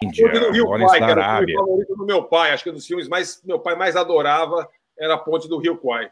Índia, 0.00 0.26
Ponte 0.26 0.40
do 0.40 0.50
Rio 0.52 0.66
Kwai, 0.66 0.78
da 0.78 0.84
era 0.84 0.86
o 0.86 0.90
filme 0.90 1.12
Arábia. 1.22 1.56
favorito 1.56 1.96
do 1.96 2.06
meu 2.06 2.24
pai. 2.24 2.52
Acho 2.52 2.64
que 2.64 2.70
um 2.70 2.74
dos 2.74 2.86
filmes 2.86 3.08
mais 3.08 3.42
meu 3.44 3.58
pai 3.58 3.74
mais 3.76 3.96
adorava 3.96 4.68
era 4.98 5.14
a 5.14 5.18
Ponte 5.18 5.48
do 5.48 5.58
Rio 5.58 5.76
Kwai. 5.76 6.10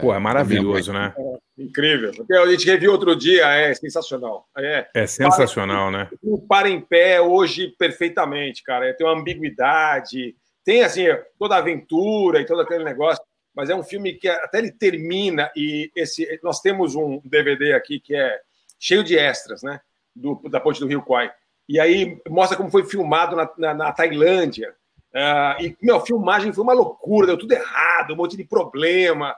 Pô, 0.00 0.14
é 0.14 0.18
maravilhoso, 0.18 0.92
né? 0.92 1.14
Incrível. 1.58 2.10
Porque 2.16 2.32
a 2.32 2.46
gente 2.50 2.64
reviu 2.66 2.90
outro 2.90 3.14
dia, 3.14 3.46
é 3.48 3.74
sensacional. 3.74 4.48
É, 4.56 4.88
É 4.94 5.06
sensacional, 5.06 5.90
né? 5.90 6.08
não 6.22 6.38
para 6.40 6.70
em 6.70 6.80
pé 6.80 7.20
hoje 7.20 7.68
perfeitamente, 7.78 8.62
cara. 8.62 8.94
Tem 8.94 9.06
uma 9.06 9.18
ambiguidade, 9.18 10.34
tem 10.64 10.82
assim 10.82 11.04
toda 11.38 11.54
a 11.56 11.58
aventura 11.58 12.40
e 12.40 12.46
todo 12.46 12.62
aquele 12.62 12.82
negócio, 12.82 13.22
mas 13.54 13.70
é 13.70 13.74
um 13.74 13.82
filme 13.82 14.14
que 14.14 14.28
até 14.28 14.58
ele 14.58 14.72
termina 14.72 15.50
e 15.56 15.90
esse 15.94 16.40
nós 16.42 16.60
temos 16.60 16.94
um 16.94 17.20
DVD 17.24 17.72
aqui 17.72 18.00
que 18.00 18.14
é 18.14 18.40
cheio 18.78 19.04
de 19.04 19.16
extras, 19.16 19.62
né? 19.62 19.80
Do, 20.14 20.40
da 20.50 20.60
Ponte 20.60 20.80
do 20.80 20.86
Rio 20.86 21.02
Kwai. 21.02 21.30
E 21.68 21.80
aí 21.80 22.20
mostra 22.28 22.56
como 22.56 22.70
foi 22.70 22.84
filmado 22.84 23.36
na, 23.36 23.50
na, 23.56 23.74
na 23.74 23.92
Tailândia. 23.92 24.74
Ah, 25.14 25.56
e, 25.60 25.76
meu, 25.80 25.96
a 25.96 26.04
filmagem 26.04 26.52
foi 26.52 26.62
uma 26.62 26.72
loucura, 26.72 27.26
deu 27.26 27.38
tudo 27.38 27.52
errado, 27.52 28.12
um 28.12 28.16
monte 28.16 28.36
de 28.36 28.44
problema. 28.44 29.34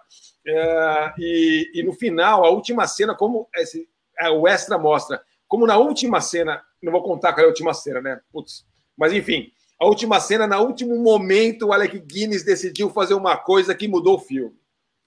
Ah, 0.49 1.15
e, 1.19 1.71
e 1.75 1.83
no 1.83 1.93
final, 1.93 2.45
a 2.45 2.51
última 2.51 2.87
cena, 2.87 3.15
como 3.15 3.49
esse, 3.55 3.89
é, 4.19 4.31
o 4.31 4.49
extra 4.49 4.79
mostra, 4.79 5.23
como 5.47 5.67
na 5.67 5.77
última 5.77 6.21
cena, 6.21 6.63
não 6.83 6.93
vou 6.93 7.03
contar 7.03 7.33
qual 7.33 7.43
é 7.43 7.45
a 7.45 7.49
última 7.49 7.75
cena, 7.75 8.01
né? 8.01 8.21
Putz. 8.33 8.67
Mas 8.97 9.13
enfim, 9.13 9.53
a 9.79 9.87
última 9.87 10.19
cena, 10.21 10.47
no 10.47 10.61
último 10.63 10.97
momento, 10.99 11.67
o 11.67 11.73
Alec 11.73 11.99
Guinness 12.01 12.43
decidiu 12.45 12.91
fazer 12.91 13.15
uma 13.15 13.37
coisa 13.37 13.75
que 13.75 13.87
mudou 13.89 14.17
o 14.17 14.21
filme. 14.21 14.55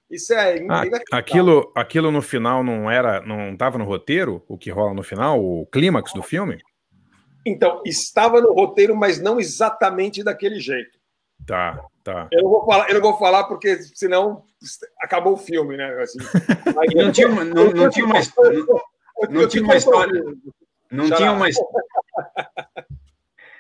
Isso 0.10 0.34
é 0.34 0.54
Ah, 0.54 0.58
inacreditável. 0.58 1.06
aquilo, 1.20 1.72
aquilo 1.76 2.12
no 2.12 2.22
final 2.22 2.64
não 2.64 2.90
era, 2.90 3.22
não 3.22 3.52
estava 3.54 3.78
no 3.78 3.86
roteiro, 3.86 4.44
o 4.48 4.58
que 4.58 4.72
rola 4.72 4.94
no 4.94 5.04
final, 5.04 5.40
o 5.44 5.66
clímax 5.68 6.12
do 6.14 6.24
filme? 6.24 6.58
Então, 7.46 7.82
estava 7.86 8.42
no 8.42 8.54
roteiro, 8.54 8.96
mas 8.96 9.20
não 9.22 9.40
exatamente 9.40 10.24
daquele 10.24 10.60
jeito. 10.60 10.98
Tá, 11.46 11.80
tá. 12.04 12.28
Eu 12.32 12.44
não 12.44 12.50
vou 12.50 12.66
falar, 12.66 12.90
eu 12.90 12.96
não 12.96 13.02
vou 13.02 13.18
falar 13.18 13.44
porque 13.46 13.78
senão 13.96 14.44
acabou 15.02 15.34
o 15.34 15.38
filme, 15.38 15.78
né? 15.78 15.86
Assim, 16.02 16.18
não 16.96 17.12
tinha 17.12 17.30
uma- 17.30 17.46
não- 17.46 17.72
não 17.72 17.90
tinha 17.90 18.06
uma- 18.06 18.20
não 19.30 19.48
tinha 19.48 19.64
uma 19.64 19.76
história- 19.76 20.24
Não 20.92 21.10
tinha 21.12 21.32
uma. 21.32 21.48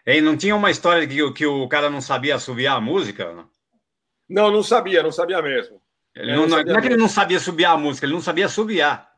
Ei, 0.09 0.21
não 0.21 0.35
tinha 0.35 0.55
uma 0.55 0.71
história 0.71 1.05
que, 1.07 1.21
o- 1.21 1.33
que 1.33 1.45
o 1.45 1.67
cara 1.67 1.89
não 1.89 2.01
sabia 2.01 2.35
assobiar 2.35 2.77
a 2.77 2.81
música? 2.81 3.31
não? 3.31 3.49
Não, 4.27 4.51
não 4.51 4.63
sabia, 4.63 5.03
não 5.03 5.11
sabia 5.11 5.41
mesmo. 5.41 5.81
Ele 6.15 6.31
É, 6.31 6.35
não, 6.35 6.43
não 6.43 6.49
sabia 6.49 6.73
não 6.73 6.79
é 6.79 6.81
que 6.81 6.87
ele 6.87 6.97
não 6.97 7.07
sabia 7.09 7.37
assobiar 7.37 7.73
a 7.73 7.77
música, 7.77 8.05
ele 8.05 8.13
não 8.13 8.21
sabia 8.21 8.45
assobiar. 8.47 9.09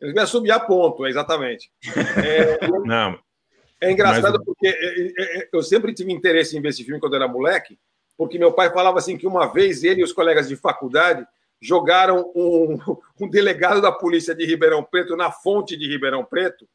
Eles 0.00 0.14
me 0.14 0.20
assobiar 0.20 0.66
ponto, 0.66 1.06
exatamente. 1.06 1.70
É, 2.24 2.58
Não, 2.84 3.18
É 3.80 3.90
engraçado 3.92 4.34
Mas- 4.38 4.44
porque 4.44 4.66
é, 4.66 5.40
é, 5.42 5.48
eu 5.52 5.62
sempre 5.62 5.92
tive 5.94 6.12
interesse 6.12 6.56
em 6.56 6.60
ver 6.60 6.70
esse 6.70 6.82
filme 6.84 7.00
quando 7.00 7.14
eu 7.14 7.22
era 7.22 7.28
moleque, 7.32 7.78
porque 8.16 8.38
meu 8.38 8.52
pai 8.52 8.72
falava 8.72 8.98
assim 8.98 9.16
que 9.16 9.26
uma 9.26 9.46
vez 9.52 9.84
ele 9.84 10.00
e 10.00 10.04
os 10.04 10.12
colegas 10.12 10.48
de 10.48 10.56
faculdade 10.56 11.24
jogaram 11.60 12.32
um, 12.34 12.78
um 13.20 13.28
delegado 13.28 13.80
da 13.80 13.92
polícia 13.92 14.34
de 14.34 14.44
Ribeirão 14.46 14.82
Preto 14.82 15.16
na 15.16 15.30
fonte 15.30 15.76
de 15.76 15.86
Ribeirão 15.88 16.24
Preto, 16.24 16.68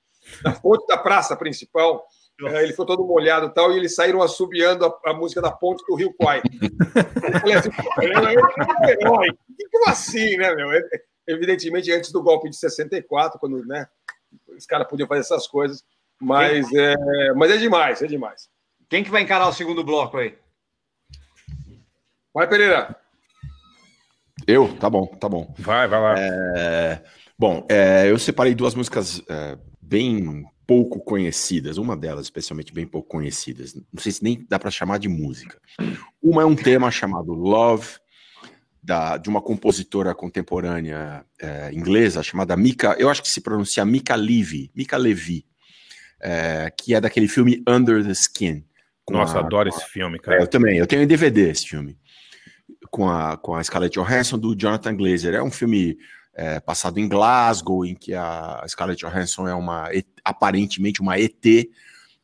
na 0.43 0.53
fonte 0.53 0.85
da 0.87 0.97
praça 0.97 1.35
principal, 1.35 2.05
ele 2.47 2.71
ficou 2.71 2.85
todo 2.85 3.05
molhado 3.05 3.47
e 3.47 3.53
tal, 3.53 3.71
e 3.71 3.77
eles 3.77 3.95
saíram 3.95 4.21
assobiando 4.21 4.85
a, 4.85 5.11
a 5.11 5.13
música 5.13 5.41
da 5.41 5.51
ponte 5.51 5.83
do 5.87 5.95
Rio 5.95 6.13
Quai. 6.13 6.41
Eu 6.41 7.39
falei 7.39 7.55
assim, 7.55 7.69
é 8.01 8.91
herói. 8.91 9.27
Como 9.71 9.89
assim, 9.89 10.37
né, 10.37 10.55
meu? 10.55 10.69
Evidentemente, 11.27 11.91
antes 11.91 12.11
do 12.11 12.23
golpe 12.23 12.49
de 12.49 12.55
64, 12.55 13.39
quando 13.39 13.65
né, 13.65 13.87
os 14.57 14.65
caras 14.65 14.87
podiam 14.87 15.07
fazer 15.07 15.21
essas 15.21 15.47
coisas, 15.47 15.83
mas 16.19 16.71
é, 16.73 17.33
mas 17.35 17.51
é 17.51 17.57
demais, 17.57 18.01
é 18.01 18.07
demais. 18.07 18.49
Quem 18.89 19.03
que 19.03 19.11
vai 19.11 19.21
encarar 19.21 19.47
o 19.47 19.53
segundo 19.53 19.83
bloco 19.83 20.17
aí? 20.17 20.35
Vai, 22.33 22.47
Pereira. 22.47 22.95
Eu? 24.47 24.75
Tá 24.77 24.89
bom, 24.89 25.05
tá 25.05 25.29
bom. 25.29 25.53
Vai, 25.59 25.87
vai 25.87 25.99
lá. 25.99 26.15
É, 26.17 27.03
bom, 27.37 27.65
é, 27.69 28.09
eu 28.09 28.17
separei 28.17 28.55
duas 28.55 28.73
músicas 28.73 29.21
é, 29.29 29.57
bem 29.81 30.45
pouco 30.69 30.99
conhecidas, 30.99 31.79
uma 31.79 31.97
delas 31.97 32.27
especialmente 32.27 32.71
bem 32.71 32.85
pouco 32.85 33.09
conhecidas. 33.09 33.73
Não 33.73 33.99
sei 33.99 34.11
se 34.11 34.23
nem 34.23 34.45
dá 34.47 34.59
para 34.59 34.69
chamar 34.69 34.99
de 34.99 35.09
música. 35.09 35.59
Uma 36.21 36.43
é 36.43 36.45
um 36.45 36.55
tema 36.55 36.91
chamado 36.91 37.33
Love, 37.33 37.97
da, 38.83 39.17
de 39.17 39.29
uma 39.29 39.41
compositora 39.41 40.13
contemporânea 40.13 41.25
é, 41.41 41.73
inglesa 41.73 42.21
chamada 42.21 42.55
Mika, 42.55 42.95
eu 42.99 43.09
acho 43.09 43.23
que 43.23 43.29
se 43.29 43.41
pronuncia 43.41 43.83
Mika 43.83 44.15
Levy, 44.15 44.71
Mika 44.75 44.95
Levy, 44.95 45.43
é, 46.21 46.71
que 46.77 46.93
é 46.93 47.01
daquele 47.01 47.27
filme 47.27 47.63
Under 47.67 48.05
the 48.05 48.11
Skin. 48.11 48.63
Nossa, 49.09 49.39
a, 49.39 49.39
adoro 49.39 49.69
esse 49.69 49.85
filme, 49.89 50.19
cara. 50.19 50.37
É, 50.37 50.43
eu 50.43 50.47
também, 50.47 50.77
eu 50.77 50.85
tenho 50.85 51.01
em 51.01 51.07
DVD 51.07 51.49
esse 51.49 51.67
filme. 51.67 51.97
Com 52.91 53.09
a, 53.09 53.37
com 53.37 53.55
a 53.55 53.63
Scarlett 53.63 53.97
Johansson 53.99 54.37
do 54.37 54.55
Jonathan 54.55 54.95
Glazer. 54.95 55.33
É 55.33 55.41
um 55.41 55.49
filme 55.49 55.97
é, 56.33 56.59
passado 56.59 56.99
em 56.99 57.07
Glasgow, 57.07 57.85
em 57.85 57.95
que 57.95 58.13
a 58.13 58.63
Scarlett 58.67 59.05
Johansson 59.05 59.47
é 59.47 59.53
uma 59.53 59.89
aparentemente 60.23 61.01
uma 61.01 61.19
ET 61.19 61.43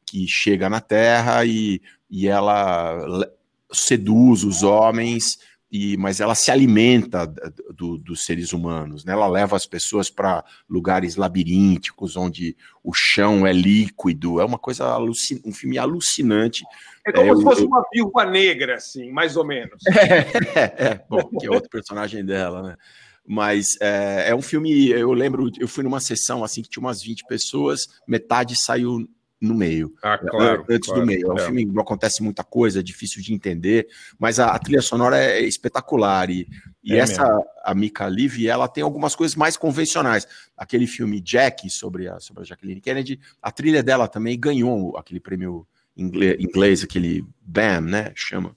que 0.05 0.27
chega 0.27 0.69
na 0.69 0.79
Terra 0.79 1.43
e, 1.45 1.81
e 2.09 2.27
ela 2.27 3.27
seduz 3.71 4.43
os 4.43 4.63
homens 4.63 5.37
e, 5.71 5.97
mas 5.97 6.21
ela 6.21 6.35
se 6.35 6.51
alimenta 6.51 7.27
do, 7.75 7.97
dos 7.97 8.23
seres 8.23 8.53
humanos, 8.53 9.03
né? 9.03 9.11
Ela 9.11 9.27
leva 9.27 9.57
as 9.57 9.65
pessoas 9.65 10.09
para 10.09 10.45
lugares 10.69 11.17
labirínticos 11.17 12.15
onde 12.15 12.55
o 12.81 12.93
chão 12.93 13.45
é 13.45 13.51
líquido. 13.51 14.39
É 14.39 14.45
uma 14.45 14.59
coisa 14.59 14.85
alucin... 14.85 15.41
um 15.43 15.51
filme 15.51 15.77
alucinante. 15.77 16.63
É 17.05 17.11
como 17.11 17.33
é, 17.33 17.35
se 17.35 17.43
fosse 17.43 17.61
eu... 17.63 17.67
uma 17.67 17.83
viúva 17.91 18.25
negra, 18.25 18.75
assim, 18.75 19.11
mais 19.11 19.35
ou 19.35 19.45
menos. 19.45 19.81
É, 20.55 20.59
é, 20.59 20.91
é, 20.91 21.05
bom, 21.09 21.27
que 21.39 21.47
é 21.47 21.49
outro 21.49 21.69
personagem 21.69 22.23
dela, 22.23 22.61
né? 22.61 22.75
Mas 23.27 23.75
é, 23.81 24.29
é 24.29 24.35
um 24.35 24.41
filme. 24.41 24.89
Eu 24.89 25.11
lembro, 25.13 25.49
eu 25.59 25.67
fui 25.67 25.83
numa 25.83 25.99
sessão 25.99 26.43
assim 26.43 26.61
que 26.61 26.69
tinha 26.69 26.81
umas 26.81 27.01
20 27.01 27.25
pessoas, 27.25 27.88
metade 28.07 28.55
saiu 28.55 29.07
no 29.41 29.53
meio. 29.53 29.93
Ah, 30.01 30.17
claro. 30.17 30.65
Antes 30.69 30.88
claro, 30.88 31.01
do 31.01 31.07
meio. 31.07 31.27
É 31.27 31.33
um 31.33 31.38
é. 31.38 31.45
filme 31.45 31.65
não 31.65 31.81
acontece 31.81 32.23
muita 32.23 32.43
coisa, 32.43 32.79
é 32.79 32.83
difícil 32.83 33.21
de 33.21 33.33
entender, 33.33 33.88
mas 34.17 34.39
a, 34.39 34.47
a 34.47 34.59
trilha 34.59 34.81
sonora 34.81 35.17
é 35.17 35.41
espetacular. 35.41 36.29
E, 36.29 36.47
e 36.83 36.93
é 36.93 36.97
essa, 36.97 37.23
mesmo. 37.23 37.45
a 37.63 37.75
Mika 37.75 38.07
Levy, 38.07 38.47
ela 38.47 38.67
tem 38.67 38.83
algumas 38.83 39.15
coisas 39.15 39.35
mais 39.35 39.57
convencionais. 39.57 40.27
Aquele 40.57 40.88
filme 40.88 41.19
Jack, 41.19 41.69
sobre 41.69 42.07
a, 42.07 42.19
sobre 42.19 42.43
a 42.43 42.45
Jacqueline 42.45 42.81
Kennedy, 42.81 43.19
a 43.41 43.51
trilha 43.51 43.83
dela 43.83 44.07
também 44.07 44.39
ganhou 44.39 44.97
aquele 44.97 45.19
prêmio 45.19 45.67
inglês, 45.95 46.38
inglês 46.39 46.83
aquele 46.83 47.25
BAM, 47.41 47.81
né? 47.81 48.11
Chama. 48.15 48.55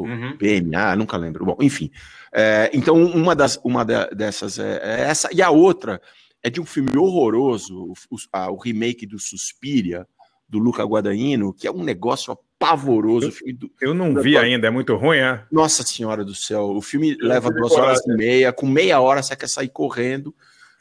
O 0.00 0.04
uhum. 0.04 0.36
BMA, 0.36 0.96
nunca 0.96 1.16
lembro. 1.16 1.44
Bom, 1.44 1.56
enfim. 1.60 1.90
É, 2.32 2.70
então, 2.72 2.96
uma, 2.96 3.34
das, 3.34 3.58
uma 3.64 3.84
dessas 3.84 4.58
é, 4.58 4.80
é 4.82 5.00
essa, 5.02 5.28
e 5.32 5.42
a 5.42 5.50
outra 5.50 6.00
é 6.42 6.50
de 6.50 6.60
um 6.60 6.64
filme 6.64 6.96
horroroso, 6.96 7.92
o, 8.10 8.16
a, 8.32 8.50
o 8.50 8.56
remake 8.56 9.06
do 9.06 9.18
Suspiria, 9.18 10.06
do 10.48 10.58
Luca 10.58 10.84
Guadagnino, 10.84 11.52
que 11.52 11.66
é 11.66 11.70
um 11.70 11.82
negócio 11.82 12.36
pavoroso. 12.58 13.32
Eu, 13.44 13.56
do, 13.56 13.70
eu 13.80 13.94
não 13.94 14.14
vi 14.14 14.36
ainda, 14.36 14.66
é 14.66 14.70
muito 14.70 14.96
ruim, 14.96 15.18
é? 15.18 15.44
Nossa 15.50 15.82
Senhora 15.82 16.24
do 16.24 16.34
Céu, 16.34 16.70
o 16.70 16.80
filme 16.80 17.16
eu 17.20 17.28
leva 17.28 17.50
duas 17.50 17.72
horas 17.72 18.00
e 18.06 18.14
meia, 18.14 18.52
com 18.52 18.66
meia 18.66 19.00
hora 19.00 19.22
você 19.22 19.36
quer 19.36 19.48
sair 19.48 19.68
correndo. 19.68 20.34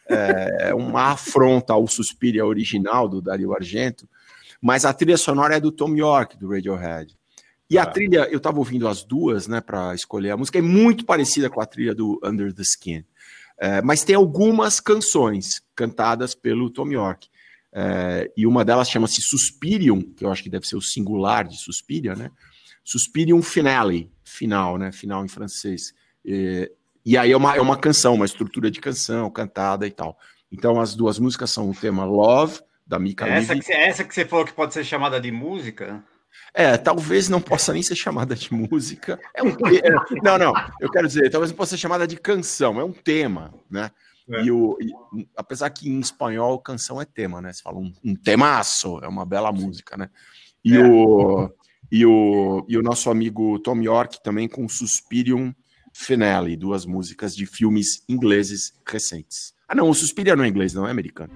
É 0.10 0.73
uma 0.73 1.12
afronta 1.12 1.73
ao 1.73 1.86
Suspiria 1.86 2.45
original 2.45 3.10
do 3.10 3.21
Dario 3.21 3.53
Argento, 3.53 4.08
mas 4.62 4.86
a 4.86 4.93
trilha 4.93 5.17
sonora 5.17 5.58
é 5.58 5.60
do 5.60 5.69
Tom 5.69 5.93
York, 5.95 6.38
do 6.38 6.49
Radiohead. 6.49 7.13
E 7.69 7.77
a 7.77 7.86
trilha, 7.86 8.27
eu 8.32 8.38
estava 8.38 8.60
ouvindo 8.60 8.88
as 8.88 9.03
duas, 9.03 9.47
né, 9.47 9.60
para 9.60 9.93
escolher 9.93 10.32
a 10.32 10.38
música, 10.38 10.58
é 10.58 10.62
muito 10.62 11.06
parecida 11.06 11.49
com 11.49 11.60
a 11.60 11.65
trilha 11.65 11.93
do 11.93 12.19
Under 12.23 12.53
the 12.53 12.62
Skin. 12.62 13.03
É, 13.60 13.82
mas 13.82 14.03
tem 14.03 14.15
algumas 14.15 14.80
canções 14.80 15.62
cantadas 15.75 16.34
pelo 16.34 16.69
Tom 16.69 16.91
York. 16.91 17.27
É, 17.73 18.32
e 18.38 18.47
uma 18.47 18.63
delas 18.63 18.89
chama-se 18.89 19.21
Suspirium, 19.21 20.01
que 20.01 20.23
eu 20.23 20.32
acho 20.32 20.43
que 20.43 20.49
deve 20.49 20.67
ser 20.67 20.75
o 20.75 20.82
singular 20.82 21.47
de 21.47 21.58
Suspiria, 21.58 22.15
né? 22.15 22.32
Suspirium 22.84 23.41
Finale, 23.41 24.10
final, 24.23 24.77
né? 24.77 24.91
Final 24.91 25.25
em 25.25 25.27
francês. 25.27 25.93
E, 26.23 26.71
e 27.06 27.17
aí 27.17 27.32
é 27.32 27.38
uma, 27.38 27.56
é 27.56 27.62
uma 27.62 27.77
canção, 27.77 28.13
uma 28.13 28.25
estrutura 28.25 28.71
de 28.71 28.80
canção, 28.80 29.30
cantada 29.30 29.86
e 29.86 29.91
tal. 29.91 30.17
Então 30.51 30.80
as 30.80 30.95
duas 30.95 31.19
músicas 31.19 31.51
são 31.51 31.69
o 31.69 31.75
tema 31.75 32.06
Love, 32.06 32.62
da 32.86 32.97
Mika 32.97 33.27
essa 33.27 33.53
que, 33.53 33.73
essa 33.73 34.03
que 34.03 34.15
você 34.15 34.23
falou 34.23 34.45
que 34.45 34.53
pode 34.53 34.73
ser 34.73 34.86
chamada 34.86 35.19
de 35.19 35.32
música? 35.32 36.03
É, 36.53 36.77
talvez 36.77 37.29
não 37.29 37.41
possa 37.41 37.73
nem 37.73 37.83
ser 37.83 37.95
chamada 37.95 38.36
de 38.36 38.51
música. 38.53 39.19
É 39.33 39.43
um, 39.43 39.49
é, 39.49 40.21
não, 40.23 40.38
não, 40.38 40.53
eu 40.79 40.89
quero 40.89 41.07
dizer, 41.07 41.29
talvez 41.29 41.51
não 41.51 41.57
possa 41.57 41.71
ser 41.71 41.77
chamada 41.77 42.07
de 42.07 42.17
canção, 42.17 42.79
é 42.79 42.83
um 42.83 42.93
tema, 42.93 43.53
né? 43.69 43.91
É. 44.29 44.43
E, 44.43 44.51
o, 44.51 44.77
e, 44.81 45.27
apesar 45.36 45.69
que 45.69 45.89
em 45.89 45.99
espanhol 45.99 46.60
canção 46.60 47.01
é 47.01 47.05
tema, 47.05 47.41
né? 47.41 47.53
Você 47.53 47.62
fala 47.62 47.77
um, 47.77 47.93
um 48.03 48.15
temaço, 48.15 48.99
é 49.03 49.07
uma 49.07 49.25
bela 49.25 49.51
música, 49.51 49.95
né? 49.95 50.10
E, 50.63 50.75
é. 50.75 50.86
o, 50.86 51.49
e, 51.91 52.05
o, 52.05 52.65
e 52.67 52.77
o 52.77 52.81
nosso 52.81 53.10
amigo 53.10 53.60
Tom 53.60 53.81
York 53.81 54.21
também 54.21 54.47
com 54.47 54.67
Suspirium 54.67 55.53
Finale, 55.93 56.55
duas 56.55 56.86
músicas 56.86 57.36
de 57.36 57.45
filmes 57.45 58.03
ingleses 58.07 58.73
recentes. 58.86 59.53
Ah, 59.67 59.73
não, 59.73 59.89
o 59.89 59.93
Suspiria 59.95 60.36
não 60.36 60.43
é 60.43 60.47
inglês, 60.47 60.73
não 60.73 60.88
é 60.88 60.91
americano. 60.91 61.33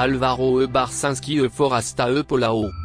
Alvaro 0.00 0.62
E. 0.62 0.66
Barsinski 0.66 1.44
E. 1.44 1.50
Forasta 1.50 2.10
E. 2.10 2.24
Polao. 2.24 2.79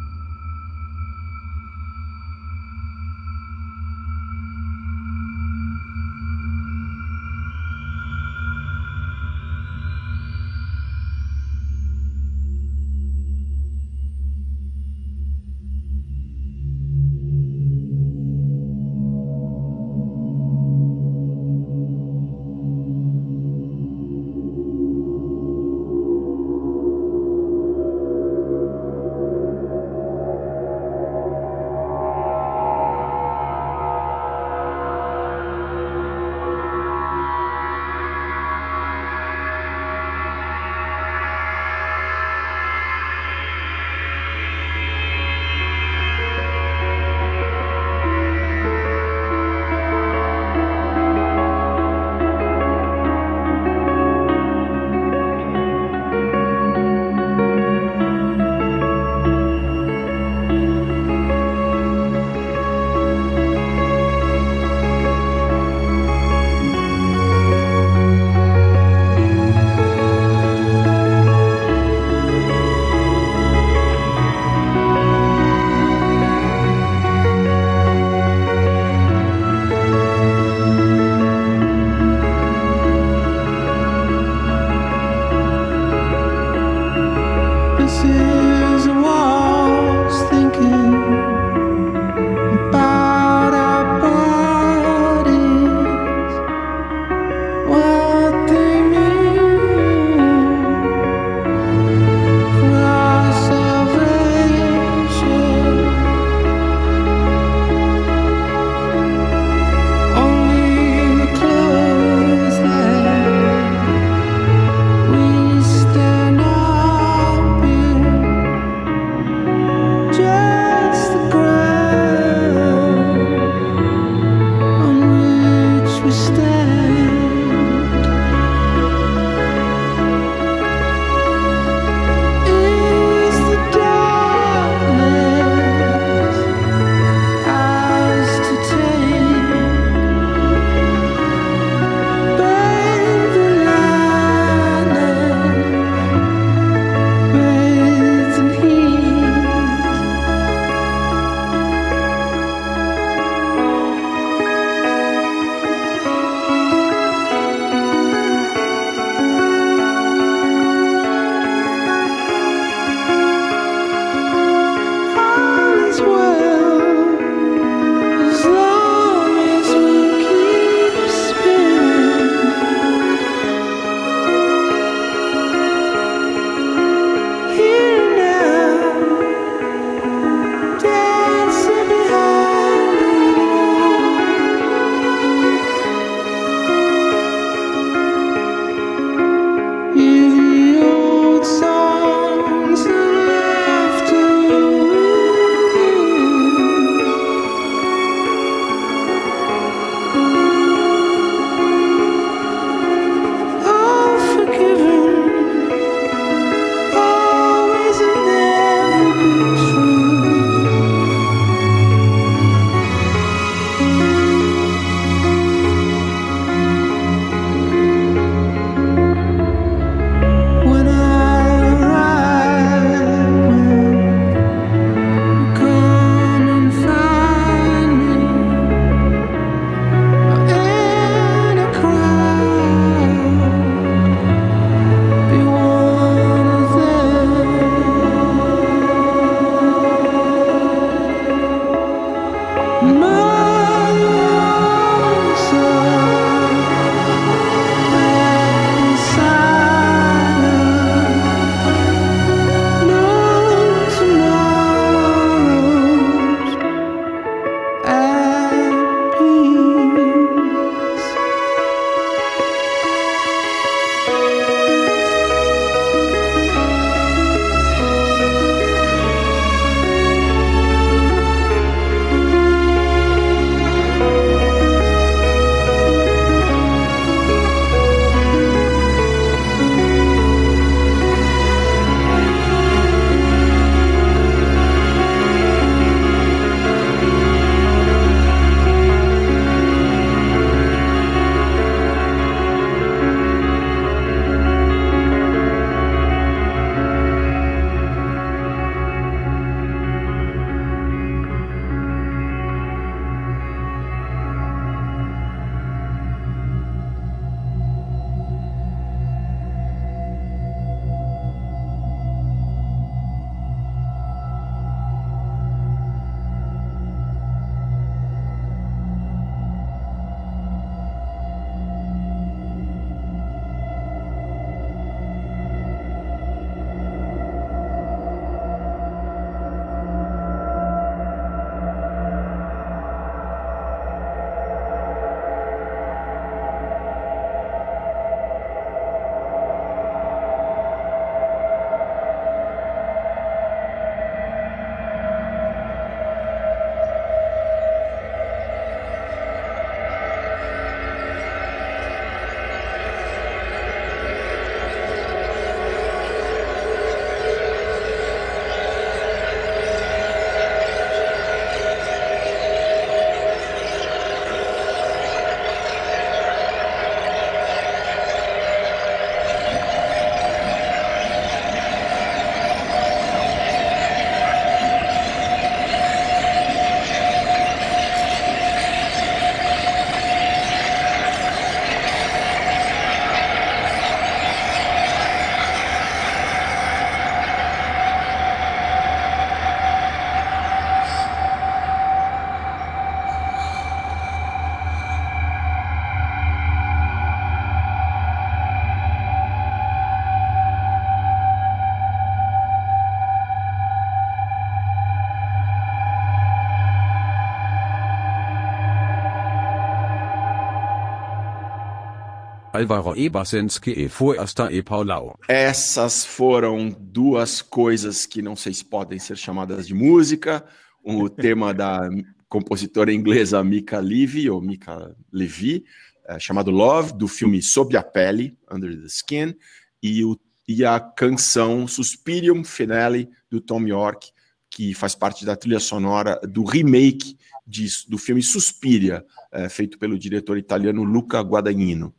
Alvaro 412.56 412.98
Ebersenski 412.98 413.70
e 413.70 413.88
Forasta 413.88 414.50
e 414.50 414.62
Paulau. 414.62 415.18
Essas 415.28 416.04
foram 416.04 416.68
duas 416.68 417.42
coisas 417.42 418.06
que 418.06 418.22
não 418.22 418.34
sei 418.34 418.54
se 418.54 418.64
podem 418.64 418.98
ser 418.98 419.16
chamadas 419.16 419.66
de 419.66 419.74
música. 419.74 420.44
O 420.82 421.08
tema 421.10 421.52
da 421.52 421.88
compositora 422.28 422.92
inglesa 422.92 423.44
Mika 423.44 423.78
Levy, 423.78 424.30
ou 424.30 424.40
Mika 424.40 424.96
Levy, 425.12 425.64
é, 426.08 426.18
chamado 426.18 426.50
Love, 426.50 426.94
do 426.94 427.06
filme 427.06 427.42
Sob 427.42 427.76
a 427.76 427.82
Pele, 427.82 428.36
Under 428.50 428.74
the 428.80 428.86
Skin, 428.86 429.34
e, 429.82 430.04
o, 430.04 430.18
e 430.48 430.64
a 430.64 430.80
canção 430.80 431.68
Suspirium 431.68 432.42
Finale, 432.42 433.08
do 433.30 433.40
Tom 433.40 433.66
York, 433.66 434.10
que 434.48 434.72
faz 434.72 434.94
parte 434.94 435.26
da 435.26 435.36
trilha 435.36 435.60
sonora 435.60 436.18
do 436.26 436.42
remake 436.44 437.18
de, 437.46 437.66
do 437.88 437.98
filme 437.98 438.22
Suspiria, 438.22 439.04
é, 439.30 439.48
feito 439.48 439.78
pelo 439.78 439.98
diretor 439.98 440.38
italiano 440.38 440.82
Luca 440.82 441.20
Guadagnino. 441.20 441.94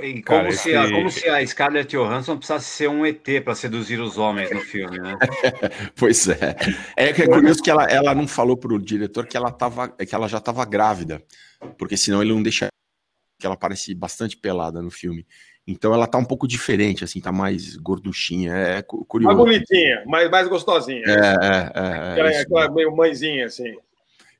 E 0.00 0.22
como, 0.22 0.22
Cara, 0.22 0.52
se 0.52 0.74
a, 0.74 0.90
como 0.90 1.10
se 1.10 1.28
a 1.28 1.46
Scarlett 1.46 1.94
Johansson 1.94 2.38
precisasse 2.38 2.66
ser 2.66 2.88
um 2.88 3.04
ET 3.04 3.26
para 3.44 3.54
seduzir 3.54 4.00
os 4.00 4.16
homens 4.16 4.50
no 4.50 4.60
filme, 4.60 4.98
né? 4.98 5.18
pois 5.96 6.28
é. 6.28 6.56
É, 6.96 7.12
que 7.12 7.22
é 7.22 7.26
curioso 7.26 7.62
que 7.62 7.70
ela, 7.70 7.84
ela 7.84 8.14
não 8.14 8.26
falou 8.26 8.56
para 8.56 8.72
o 8.72 8.78
diretor 8.78 9.26
que 9.26 9.36
ela, 9.36 9.50
tava, 9.50 9.88
que 9.88 10.14
ela 10.14 10.28
já 10.28 10.38
estava 10.38 10.64
grávida, 10.64 11.22
porque 11.76 11.96
senão 11.96 12.22
ele 12.22 12.32
não 12.32 12.42
deixa 12.42 12.68
que 13.38 13.46
ela 13.46 13.56
parece 13.56 13.94
bastante 13.94 14.36
pelada 14.36 14.80
no 14.80 14.90
filme. 14.90 15.26
Então 15.66 15.92
ela 15.92 16.06
tá 16.06 16.18
um 16.18 16.24
pouco 16.24 16.48
diferente, 16.48 17.04
assim, 17.04 17.20
tá 17.20 17.30
mais 17.30 17.76
gorduchinha, 17.76 18.52
é 18.52 18.82
curioso. 18.82 19.36
Mais 19.36 19.36
bonitinha, 19.36 20.02
mais, 20.06 20.30
mais 20.30 20.48
gostosinha. 20.48 21.04
É, 21.06 22.16
é, 22.16 22.20
é. 22.20 22.34
é 22.34 22.40
aquela 22.40 22.70
meio 22.70 22.94
mãezinha, 22.94 23.46
assim. 23.46 23.76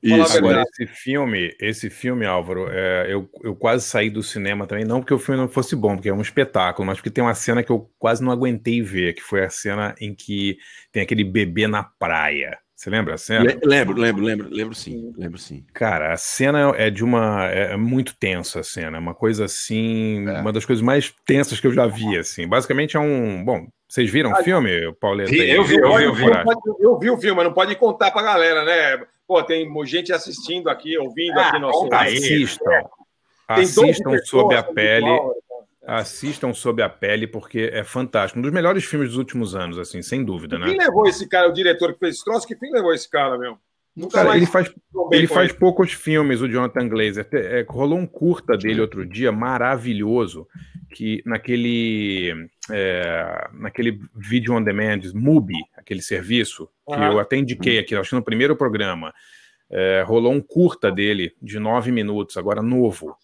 Isso. 0.03 0.37
Agora, 0.37 0.63
esse 0.63 0.85
filme, 0.85 1.55
esse 1.61 1.89
filme, 1.89 2.25
Álvaro, 2.25 2.67
é, 2.69 3.05
eu, 3.09 3.29
eu 3.41 3.55
quase 3.55 3.85
saí 3.85 4.09
do 4.09 4.21
cinema 4.21 4.67
também, 4.67 4.83
não 4.83 4.99
porque 4.99 5.13
o 5.13 5.19
filme 5.19 5.39
não 5.39 5.47
fosse 5.47 5.77
bom, 5.77 5.95
porque 5.95 6.09
é 6.09 6.13
um 6.13 6.21
espetáculo, 6.21 6.85
mas 6.85 6.97
porque 6.97 7.09
tem 7.09 7.23
uma 7.23 7.33
cena 7.33 7.63
que 7.63 7.71
eu 7.71 7.89
quase 7.97 8.21
não 8.21 8.31
aguentei 8.31 8.81
ver, 8.81 9.13
que 9.13 9.21
foi 9.21 9.45
a 9.45 9.49
cena 9.49 9.95
em 10.01 10.13
que 10.13 10.57
tem 10.91 11.01
aquele 11.01 11.23
bebê 11.23 11.67
na 11.67 11.83
praia. 11.83 12.59
Você 12.75 12.89
lembra 12.89 13.13
a 13.13 13.17
cena? 13.17 13.45
Lembro, 13.63 13.95
lembro, 13.95 14.21
lembro, 14.21 14.49
lembro 14.51 14.75
sim, 14.75 15.13
lembro 15.15 15.37
sim. 15.37 15.63
Cara, 15.73 16.11
a 16.11 16.17
cena 16.17 16.73
é 16.75 16.89
de 16.89 17.01
uma. 17.01 17.45
É 17.45 17.77
muito 17.77 18.13
tensa 18.19 18.59
a 18.59 18.63
cena, 18.63 18.97
é 18.97 18.99
uma 18.99 19.13
coisa 19.13 19.45
assim. 19.45 20.27
É. 20.27 20.41
Uma 20.41 20.51
das 20.51 20.65
coisas 20.65 20.83
mais 20.83 21.13
tensas 21.25 21.61
que 21.61 21.67
eu 21.67 21.71
já 21.71 21.87
vi, 21.87 22.17
assim. 22.17 22.45
Basicamente 22.45 22.97
é 22.97 22.99
um. 22.99 23.41
Bom, 23.45 23.67
vocês 23.87 24.11
viram 24.11 24.33
o 24.33 24.43
filme, 24.43 24.91
Pauleta? 24.99 25.31
Vi, 25.31 25.49
eu 25.49 25.63
vi, 25.63 25.75
eu 25.75 25.95
vi, 25.95 26.03
eu 26.03 26.13
vi. 26.13 26.25
Eu 26.81 26.99
vi 26.99 27.09
o 27.09 27.17
filme, 27.17 27.37
mas 27.37 27.45
não 27.45 27.53
pode 27.53 27.73
contar 27.77 28.11
pra 28.11 28.21
galera, 28.21 28.65
né? 28.65 29.05
Pô, 29.27 29.41
tem 29.43 29.67
gente 29.85 30.11
assistindo 30.11 30.69
aqui, 30.69 30.97
ouvindo 30.97 31.39
ah, 31.39 31.49
aqui 31.49 31.59
nosso. 31.59 31.87
Assistam. 31.93 32.83
Assistam 33.47 34.17
sob 34.25 34.55
a 34.55 34.63
pele. 34.63 35.09
Assistam 35.85 36.53
sob 36.53 36.81
a 36.81 36.89
pele, 36.89 37.27
porque 37.27 37.69
é 37.73 37.83
fantástico. 37.83 38.39
Um 38.39 38.41
dos 38.41 38.51
melhores 38.51 38.85
filmes 38.85 39.09
dos 39.09 39.17
últimos 39.17 39.53
anos, 39.53 39.77
assim, 39.77 40.01
sem 40.01 40.23
dúvida, 40.23 40.57
né? 40.57 40.67
Quem 40.67 40.77
levou 40.77 41.07
esse 41.07 41.27
cara, 41.27 41.49
o 41.49 41.53
diretor 41.53 41.93
que 41.93 41.99
fez 41.99 42.15
esse 42.15 42.23
troço? 42.23 42.47
Que 42.47 42.55
quem 42.55 42.71
levou 42.71 42.93
esse 42.93 43.09
cara, 43.09 43.37
meu? 43.37 43.57
Nunca 43.95 44.23
cara, 44.23 44.35
ele 44.35 44.45
faz, 44.45 44.73
ele 45.11 45.27
faz 45.27 45.49
ele. 45.49 45.59
poucos 45.59 45.91
filmes, 45.93 46.41
o 46.41 46.47
Jonathan 46.47 46.87
Glazer. 46.87 47.27
É, 47.33 47.65
rolou 47.67 47.99
um 47.99 48.07
curta 48.07 48.57
dele 48.57 48.81
outro 48.81 49.05
dia, 49.05 49.31
maravilhoso, 49.31 50.47
que 50.93 51.23
naquele, 51.25 52.47
é, 52.71 53.49
naquele 53.53 53.99
Video 54.15 54.53
On 54.53 54.61
Demand, 54.61 54.99
Mubi, 55.15 55.57
aquele 55.75 56.01
serviço, 56.01 56.69
que 56.87 56.93
eu 56.93 57.19
até 57.19 57.35
indiquei 57.35 57.79
aqui, 57.79 57.95
acho 57.95 58.11
que 58.11 58.15
no 58.15 58.23
primeiro 58.23 58.55
programa, 58.55 59.11
é, 59.69 60.03
rolou 60.05 60.31
um 60.31 60.39
curta 60.39 60.91
dele, 60.91 61.33
de 61.41 61.57
nove 61.57 61.91
minutos, 61.91 62.37
agora 62.37 62.61
novo, 62.61 63.17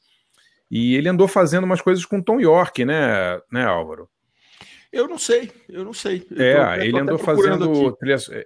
e 0.69 0.95
ele 0.95 1.09
andou 1.09 1.27
fazendo 1.27 1.63
umas 1.63 1.81
coisas 1.81 2.03
com 2.05 2.21
Tom 2.21 2.39
York, 2.39 2.83
né, 2.83 3.39
né, 3.51 3.63
Álvaro? 3.63 4.09
Eu 4.91 5.07
não 5.07 5.19
sei, 5.19 5.51
eu 5.69 5.85
não 5.85 5.93
sei. 5.93 6.25
Eu 6.31 6.43
é, 6.43 6.77
tô, 6.77 6.81
ele, 6.81 6.99
andou 6.99 7.17
fazendo, 7.19 7.97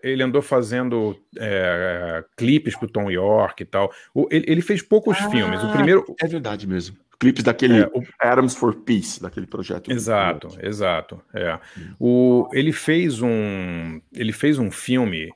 ele 0.04 0.24
andou 0.24 0.42
fazendo 0.42 1.18
é, 1.40 2.22
clipes 2.36 2.76
pro 2.76 2.90
Tom 2.90 3.10
York 3.10 3.64
e 3.64 3.66
tal. 3.66 3.90
O, 4.14 4.28
ele, 4.30 4.44
ele, 4.50 4.62
fez 4.62 4.82
poucos 4.82 5.18
ah, 5.22 5.30
filmes. 5.30 5.64
O 5.64 5.72
primeiro 5.72 6.04
é 6.20 6.28
verdade 6.28 6.68
mesmo. 6.68 6.98
Clipes 7.24 7.44
daquele 7.44 7.80
é, 7.80 7.88
o... 7.94 8.04
Adams 8.20 8.54
for 8.54 8.76
Peace, 8.76 9.22
daquele 9.22 9.48
projeto. 9.48 9.90
Exato, 9.90 10.50
exato. 10.62 11.22
É. 11.34 11.58
O, 11.98 12.50
ele 12.52 12.74
fez 12.74 13.22
um, 13.22 14.02
ele 14.14 14.34
fez 14.34 14.60
um 14.60 14.70
filme 14.70 15.32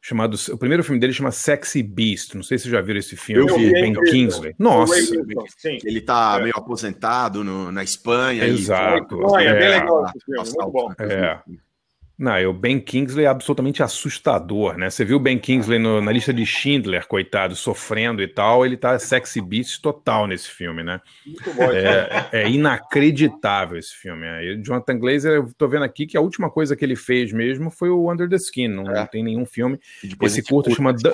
chamado. 0.00 0.36
O 0.50 0.56
primeiro 0.56 0.84
filme 0.84 1.00
dele 1.00 1.12
chama 1.12 1.32
Sexy 1.32 1.82
Beast. 1.82 2.36
Não 2.36 2.44
sei 2.44 2.58
se 2.58 2.62
vocês 2.62 2.72
já 2.72 2.80
viram 2.80 3.00
esse 3.00 3.16
filme. 3.16 3.50
Eu 3.50 3.58
vi, 3.58 3.72
Ben 3.72 3.92
Kingsley. 3.92 4.54
Nossa. 4.56 4.94
Ele 5.84 6.00
tá 6.00 6.36
é. 6.38 6.42
meio 6.44 6.54
aposentado 6.56 7.42
no, 7.42 7.72
na 7.72 7.82
Espanha. 7.82 8.46
Exato. 8.46 9.20
E, 9.40 9.44
é, 9.44 9.46
é 9.46 9.58
bem 9.58 9.68
legal 9.68 10.04
esse 10.06 10.24
filme, 10.24 10.44
muito 10.44 10.70
bom. 10.70 10.92
É. 11.00 11.40
Não, 12.22 12.40
o 12.48 12.52
Ben 12.52 12.78
Kingsley 12.78 13.24
é 13.24 13.28
absolutamente 13.28 13.82
assustador, 13.82 14.78
né? 14.78 14.88
Você 14.88 15.04
viu 15.04 15.16
o 15.16 15.20
Ben 15.20 15.36
Kingsley 15.36 15.80
no, 15.80 16.00
na 16.00 16.12
lista 16.12 16.32
de 16.32 16.46
Schindler, 16.46 17.04
coitado, 17.08 17.56
sofrendo 17.56 18.22
e 18.22 18.28
tal, 18.28 18.64
ele 18.64 18.76
tá 18.76 18.96
sexy 18.96 19.40
beast 19.40 19.82
total 19.82 20.28
nesse 20.28 20.48
filme, 20.48 20.84
né? 20.84 21.00
Muito 21.26 21.52
bom. 21.52 21.64
É, 21.72 22.28
é 22.30 22.48
inacreditável 22.48 23.76
esse 23.76 23.96
filme. 23.96 24.24
É. 24.24 24.44
E 24.44 24.62
Jonathan 24.62 25.00
Glazer, 25.00 25.32
eu 25.32 25.52
tô 25.58 25.66
vendo 25.66 25.82
aqui 25.82 26.06
que 26.06 26.16
a 26.16 26.20
última 26.20 26.48
coisa 26.48 26.76
que 26.76 26.84
ele 26.84 26.94
fez 26.94 27.32
mesmo 27.32 27.72
foi 27.72 27.90
o 27.90 28.08
Under 28.08 28.28
the 28.28 28.36
Skin, 28.36 28.68
não, 28.68 28.88
é. 28.88 29.00
não 29.00 29.06
tem 29.08 29.24
nenhum 29.24 29.44
filme. 29.44 29.80
Esse 30.22 30.44
curta 30.44 30.70
chama 30.70 30.94
The... 30.94 31.08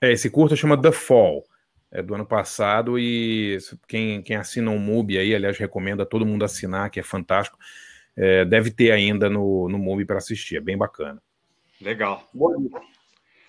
É. 0.00 0.08
é. 0.08 0.12
esse 0.12 0.28
curta 0.28 0.56
chama 0.56 0.76
The 0.76 0.90
Fall. 0.90 1.44
É 1.92 2.02
do 2.02 2.12
ano 2.12 2.26
passado 2.26 2.98
e 2.98 3.56
quem, 3.86 4.20
quem 4.22 4.34
assina 4.34 4.68
um 4.70 4.78
MUBI 4.78 5.18
aí, 5.18 5.32
aliás, 5.32 5.58
recomendo 5.58 6.02
a 6.02 6.06
todo 6.06 6.26
mundo 6.26 6.44
assinar, 6.44 6.90
que 6.90 6.98
é 6.98 7.02
fantástico 7.04 7.56
é, 8.16 8.44
deve 8.44 8.70
ter 8.70 8.90
ainda 8.92 9.28
no, 9.28 9.68
no 9.68 9.78
MUBI 9.78 10.04
para 10.04 10.18
assistir, 10.18 10.56
é 10.56 10.60
bem 10.60 10.76
bacana. 10.76 11.22
Legal. 11.80 12.28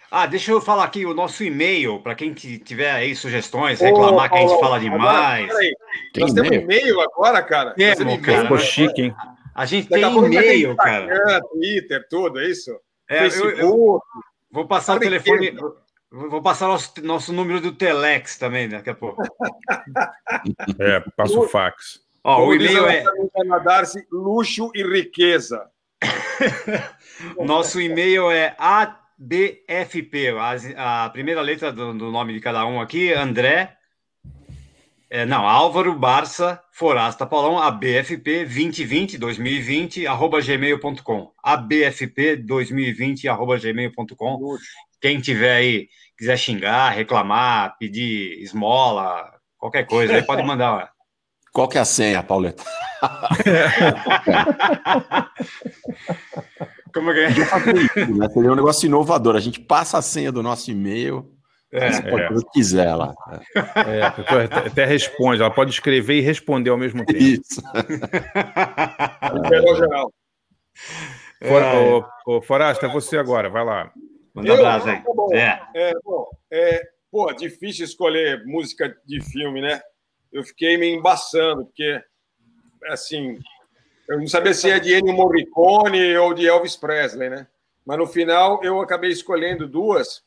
Ah, 0.10 0.28
deixa 0.28 0.52
eu 0.52 0.62
falar 0.62 0.84
aqui 0.84 1.06
o 1.06 1.14
nosso 1.14 1.44
e-mail, 1.44 2.00
para 2.00 2.14
quem 2.14 2.34
tiver 2.34 2.92
aí 2.92 3.16
sugestões, 3.16 3.80
reclamar 3.80 4.30
que 4.30 4.38
a 4.38 4.42
gente 4.42 4.60
fala 4.60 4.80
demais. 4.80 5.50
Agora, 5.50 5.72
Nós 6.18 6.34
temos 6.34 6.52
e-mail 6.52 7.02
agora, 7.02 7.42
cara? 7.42 7.72
Temos, 7.72 8.22
cara. 8.22 8.42
Ficou 8.44 8.58
chique, 8.60 9.02
hein? 9.02 9.16
A 9.56 9.66
gente 9.66 9.90
Daqui 9.90 10.04
tem 10.04 10.26
e-mail, 10.26 10.76
cara. 10.76 11.42
Twitter, 11.42 12.08
tudo, 12.10 12.40
é 12.40 12.48
isso? 12.48 12.80
É, 13.10 13.28
eu, 13.28 13.50
eu, 13.52 14.02
vou 14.52 14.68
passar 14.68 14.98
o 14.98 15.00
telefone... 15.00 15.56
Vou 16.12 16.44
passar 16.44 16.68
nosso, 16.68 16.94
nosso 17.04 17.34
número 17.34 17.60
do 17.60 17.72
Telex 17.72 18.38
também 18.38 18.70
daqui 18.70 18.92
a 18.92 18.96
pouco. 18.96 19.22
É, 20.80 21.00
passa 21.18 21.40
o 21.40 21.48
fax. 21.48 22.03
Ó, 22.24 22.48
o 22.48 22.54
e-mail 22.54 22.88
é. 22.88 23.04
Darcy, 23.64 24.06
luxo 24.12 24.72
e 24.74 24.84
riqueza. 24.84 25.70
Nosso 27.46 27.82
e-mail 27.82 28.32
é 28.32 28.56
ABFP, 28.58 30.30
a, 30.78 31.06
a 31.06 31.10
primeira 31.10 31.42
letra 31.42 31.72
do, 31.72 31.94
do, 31.94 32.12
nome 32.12 32.34
de 32.34 32.40
cada 32.40 32.66
um 32.66 32.80
aqui, 32.80 33.14
André. 33.14 33.76
É, 35.10 35.26
não, 35.26 35.48
Álvaro 35.48 35.94
Barça 35.94 36.60
Forasta 36.72 37.26
Paulão, 37.26 37.60
ABFP 37.60 38.46
2020 38.46 39.18
2020 39.18 40.08
arroba 40.08 40.42
gmail.com. 40.42 41.32
ABFP 41.44 42.38
2020 42.38 43.28
arroba 43.28 43.60
gmail.com. 43.60 44.58
Quem 45.00 45.20
tiver 45.20 45.56
aí, 45.58 45.88
quiser 46.18 46.38
xingar, 46.38 46.90
reclamar, 46.90 47.78
pedir 47.78 48.42
esmola, 48.42 49.32
qualquer 49.58 49.86
coisa, 49.86 50.16
aí 50.16 50.24
pode 50.24 50.42
mandar. 50.48 50.93
Qual 51.54 51.68
que 51.68 51.78
é 51.78 51.82
a 51.82 51.86
senha, 51.86 52.24
Pauleta? 52.24 52.64
Como 56.92 57.12
é 57.12 57.14
que 57.14 57.20
é? 57.20 57.30
Isso, 57.30 58.18
né? 58.18 58.28
Seria 58.30 58.52
um 58.52 58.56
negócio 58.56 58.88
inovador. 58.88 59.36
A 59.36 59.40
gente 59.40 59.60
passa 59.60 60.00
a 60.00 60.02
senha 60.02 60.32
do 60.32 60.42
nosso 60.42 60.72
e-mail. 60.72 61.32
É, 61.72 61.92
você 61.92 62.02
pode 62.04 62.24
é. 62.24 62.28
fazer 62.28 62.40
o 62.40 62.46
que 62.46 62.52
quiser 62.52 62.96
lá. 62.96 63.14
É, 63.56 64.02
até 64.68 64.84
responde, 64.86 65.42
ela 65.42 65.52
pode 65.52 65.70
escrever 65.72 66.20
e 66.20 66.22
responder 66.22 66.72
ao 66.72 66.78
mesmo 66.78 67.06
tempo. 67.06 67.20
Isso. 67.20 67.62
Geral, 69.50 69.76
geral. 69.76 70.12
For, 71.42 71.62
é. 71.62 72.06
ô, 72.28 72.42
Forasta, 72.42 72.88
é 72.88 72.90
você 72.90 73.18
agora, 73.18 73.50
vai 73.50 73.64
lá. 73.64 73.92
Manda 74.34 74.52
um 74.52 74.56
abraço 74.56 74.90
aí. 74.90 75.04
Tá 75.04 75.12
é. 75.34 75.62
É, 75.76 75.94
bom, 76.04 76.28
é, 76.52 76.82
pô, 77.12 77.32
difícil 77.34 77.86
escolher 77.86 78.44
música 78.46 78.96
de 79.06 79.22
filme, 79.22 79.62
né? 79.62 79.80
Eu 80.34 80.44
fiquei 80.44 80.78
me 80.78 80.90
embaçando, 80.90 81.66
porque, 81.66 82.02
assim, 82.88 83.40
eu 84.10 84.20
não 84.20 84.28
sabia 84.28 84.54
se 84.54 84.70
é 84.70 84.80
de 84.80 84.94
Ennio 84.94 85.14
Morricone 85.14 86.18
ou 86.18 86.34
de 86.34 86.48
Elvis 86.48 86.76
Presley, 86.76 87.30
né? 87.30 87.48
Mas 87.86 87.98
no 87.98 88.08
final 88.08 88.64
eu 88.64 88.82
acabei 88.82 89.12
escolhendo 89.12 89.68
duas, 89.68 90.18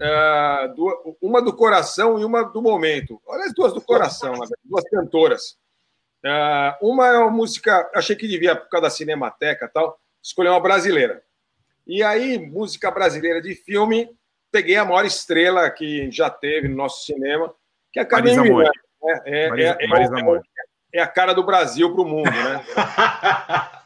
uh, 0.00 0.74
duas 0.74 0.96
uma 1.20 1.42
do 1.42 1.54
coração 1.54 2.18
e 2.18 2.24
uma 2.24 2.44
do 2.44 2.62
momento. 2.62 3.20
Olha 3.26 3.44
as 3.44 3.54
duas 3.54 3.72
do 3.72 3.80
coração, 3.80 4.34
duas 4.64 4.84
cantoras. 4.88 5.58
Uh, 6.24 6.90
uma 6.90 7.08
é 7.08 7.18
uma 7.18 7.30
música, 7.30 7.90
achei 7.94 8.14
que 8.16 8.28
devia, 8.28 8.54
por 8.54 8.68
causa 8.68 8.86
da 8.86 8.90
Cinemateca 8.90 9.68
tal, 9.68 9.98
escolher 10.22 10.50
uma 10.50 10.60
brasileira. 10.60 11.22
E 11.86 12.02
aí, 12.02 12.38
música 12.38 12.90
brasileira 12.90 13.40
de 13.40 13.54
filme, 13.54 14.10
peguei 14.50 14.76
a 14.76 14.84
maior 14.84 15.04
estrela 15.04 15.70
que 15.70 16.10
já 16.10 16.28
teve 16.30 16.68
no 16.68 16.76
nosso 16.76 17.04
cinema, 17.04 17.54
que 17.92 17.98
é 17.98 18.02
a 18.02 18.06
Camila 18.06 18.70
é, 19.08 19.44
é, 19.44 19.48
Marisa, 19.48 19.76
é, 19.80 19.84
é, 19.84 19.88
Marisa 19.88 20.42
é 20.92 21.00
a 21.00 21.06
cara 21.06 21.34
do 21.34 21.44
Brasil 21.44 21.92
para 21.92 22.02
o 22.02 22.06
mundo, 22.06 22.30
né? 22.30 22.64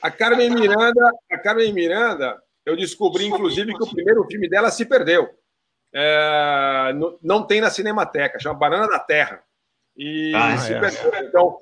A 0.00 0.10
Carmen 0.10 0.50
Miranda, 0.50 1.10
a 1.30 1.38
Carmen 1.38 1.72
Miranda, 1.72 2.40
eu 2.64 2.76
descobri, 2.76 3.26
inclusive, 3.26 3.74
que 3.74 3.82
o 3.82 3.90
primeiro 3.90 4.24
filme 4.24 4.48
dela 4.48 4.70
se 4.70 4.84
perdeu. 4.84 5.28
É, 5.92 6.94
não 7.22 7.42
tem 7.42 7.60
na 7.60 7.70
Cinemateca, 7.70 8.38
chama 8.38 8.58
Banana 8.58 8.86
da 8.86 8.98
Terra. 8.98 9.42
E 9.96 10.32
ah, 10.34 10.56
se 10.56 10.72
é. 10.72 10.78
perdeu. 10.78 11.28
Então, 11.28 11.58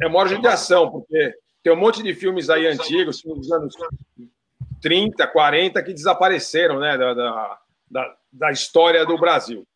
é 0.00 0.08
maior 0.08 0.28
judiação, 0.28 0.90
porque 0.90 1.34
tem 1.62 1.72
um 1.72 1.76
monte 1.76 2.02
de 2.02 2.14
filmes 2.14 2.48
aí 2.50 2.66
antigos, 2.66 3.22
dos 3.22 3.50
anos 3.50 3.74
30, 4.80 5.26
40, 5.26 5.82
que 5.82 5.92
desapareceram 5.92 6.78
né, 6.78 6.96
da, 6.96 7.14
da, 7.14 7.58
da 8.32 8.50
história 8.50 9.04
do 9.06 9.18
Brasil. 9.18 9.66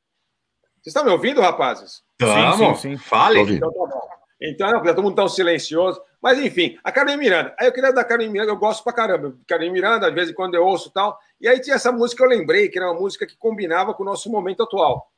Vocês 0.80 0.86
estão 0.94 1.04
me 1.04 1.10
ouvindo, 1.10 1.40
rapazes? 1.40 2.02
Sim, 2.20 2.56
sim, 2.56 2.74
sim. 2.74 2.96
Fale. 2.96 3.40
Então, 3.40 3.72
tá 3.72 3.78
bom. 3.78 4.08
Então, 4.40 4.70
não, 4.70 4.82
todo 4.82 5.02
mundo 5.02 5.16
tão 5.16 5.28
silencioso. 5.28 6.00
Mas, 6.22 6.38
enfim, 6.38 6.78
a 6.82 6.92
Carmen 6.92 7.16
Miranda. 7.16 7.54
Aí 7.58 7.66
eu 7.66 7.72
queria 7.72 7.92
da 7.92 8.04
Carmen 8.04 8.28
Miranda, 8.28 8.52
eu 8.52 8.56
gosto 8.56 8.84
pra 8.84 8.92
caramba. 8.92 9.36
Carmen 9.46 9.72
Miranda, 9.72 10.08
de 10.08 10.14
vez 10.14 10.30
em 10.30 10.34
quando 10.34 10.54
eu 10.54 10.64
ouço 10.64 10.88
e 10.88 10.92
tal. 10.92 11.18
E 11.40 11.48
aí 11.48 11.60
tinha 11.60 11.76
essa 11.76 11.92
música, 11.92 12.24
eu 12.24 12.28
lembrei, 12.28 12.68
que 12.68 12.78
era 12.78 12.90
uma 12.90 13.00
música 13.00 13.26
que 13.26 13.36
combinava 13.36 13.94
com 13.94 14.02
o 14.02 14.06
nosso 14.06 14.30
momento 14.30 14.62
atual. 14.62 15.10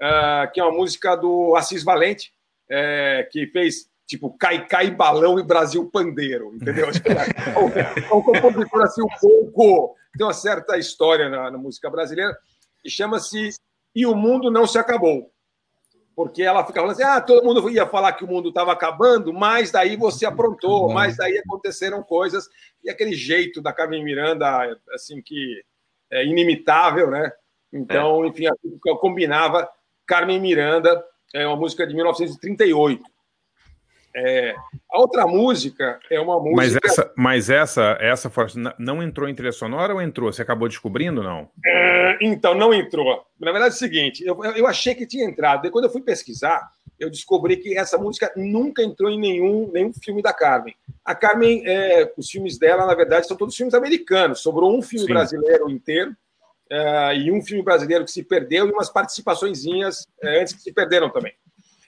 Uh, 0.00 0.50
que 0.52 0.60
é 0.60 0.64
uma 0.64 0.76
música 0.76 1.16
do 1.16 1.54
Assis 1.56 1.84
Valente, 1.84 2.32
é, 2.68 3.28
que 3.30 3.46
fez 3.46 3.88
tipo 4.06 4.36
Cai 4.36 4.66
Cai 4.66 4.90
Balão 4.90 5.38
e 5.38 5.42
Brasil 5.42 5.88
Pandeiro, 5.90 6.54
entendeu? 6.54 6.88
é 8.10 8.14
um 8.14 8.22
compositor 8.22 8.82
assim 8.82 9.02
um 9.02 9.08
pouco. 9.20 9.96
Tem 10.16 10.26
uma 10.26 10.32
certa 10.32 10.76
história 10.78 11.28
na, 11.28 11.50
na 11.50 11.58
música 11.58 11.90
brasileira, 11.90 12.36
e 12.84 12.90
chama-se 12.90 13.50
E 13.94 14.06
o 14.06 14.14
Mundo 14.14 14.50
Não 14.50 14.66
Se 14.66 14.78
Acabou 14.78 15.34
porque 16.14 16.42
ela 16.42 16.64
ficava 16.64 16.86
falando 16.86 16.92
assim: 16.92 17.02
ah, 17.02 17.20
todo 17.20 17.44
mundo 17.44 17.68
ia 17.70 17.86
falar 17.86 18.12
que 18.12 18.24
o 18.24 18.28
mundo 18.28 18.48
estava 18.48 18.72
acabando, 18.72 19.32
mas 19.32 19.70
daí 19.70 19.96
você 19.96 20.24
aprontou, 20.24 20.92
mas 20.92 21.16
daí 21.16 21.38
aconteceram 21.38 22.02
coisas, 22.02 22.48
e 22.82 22.90
aquele 22.90 23.14
jeito 23.14 23.60
da 23.60 23.72
Carmen 23.72 24.04
Miranda, 24.04 24.48
assim, 24.92 25.20
que 25.20 25.62
é 26.10 26.24
inimitável, 26.24 27.10
né? 27.10 27.32
Então, 27.72 28.24
é. 28.24 28.28
enfim, 28.28 28.44
eu 28.86 28.96
combinava 28.96 29.68
Carmen 30.06 30.40
Miranda, 30.40 31.04
é 31.34 31.46
uma 31.46 31.56
música 31.56 31.86
de 31.86 31.94
1938. 31.94 33.02
É, 34.16 34.54
a 34.92 35.00
outra 35.00 35.26
música 35.26 35.98
é 36.08 36.20
uma 36.20 36.38
música. 36.38 36.56
Mas 36.56 36.76
essa, 36.84 37.12
mas 37.16 37.50
essa, 37.50 37.98
essa 38.00 38.30
não 38.78 39.02
entrou 39.02 39.28
em 39.28 39.34
trilha 39.34 39.50
sonora 39.50 39.92
ou 39.92 40.00
entrou? 40.00 40.32
Você 40.32 40.40
acabou 40.40 40.68
descobrindo 40.68 41.22
não? 41.22 41.50
É, 41.66 42.18
então, 42.20 42.54
não 42.54 42.72
entrou. 42.72 43.26
Na 43.40 43.50
verdade 43.50 43.74
é 43.74 43.76
o 43.76 43.78
seguinte: 43.78 44.24
eu, 44.24 44.42
eu 44.44 44.66
achei 44.66 44.94
que 44.94 45.06
tinha 45.06 45.24
entrado. 45.24 45.66
E 45.66 45.70
quando 45.70 45.86
eu 45.86 45.90
fui 45.90 46.00
pesquisar, 46.00 46.70
eu 46.98 47.10
descobri 47.10 47.56
que 47.56 47.76
essa 47.76 47.98
música 47.98 48.32
nunca 48.36 48.82
entrou 48.82 49.10
em 49.10 49.18
nenhum, 49.18 49.70
nenhum 49.72 49.92
filme 49.92 50.22
da 50.22 50.32
Carmen. 50.32 50.76
A 51.04 51.14
Carmen, 51.14 51.64
é, 51.66 52.12
os 52.16 52.30
filmes 52.30 52.56
dela, 52.56 52.86
na 52.86 52.94
verdade, 52.94 53.26
são 53.26 53.36
todos 53.36 53.56
filmes 53.56 53.74
americanos. 53.74 54.40
Sobrou 54.40 54.76
um 54.76 54.82
filme 54.82 55.06
Sim. 55.06 55.12
brasileiro 55.12 55.68
inteiro. 55.68 56.14
É, 56.70 57.16
e 57.16 57.30
um 57.30 57.42
filme 57.42 57.62
brasileiro 57.62 58.04
que 58.04 58.10
se 58.10 58.22
perdeu 58.22 58.66
e 58.66 58.72
umas 58.72 58.88
participações 58.88 59.64
é, 60.22 60.40
antes 60.40 60.54
que 60.54 60.62
se 60.62 60.72
perderam 60.72 61.10
também. 61.10 61.34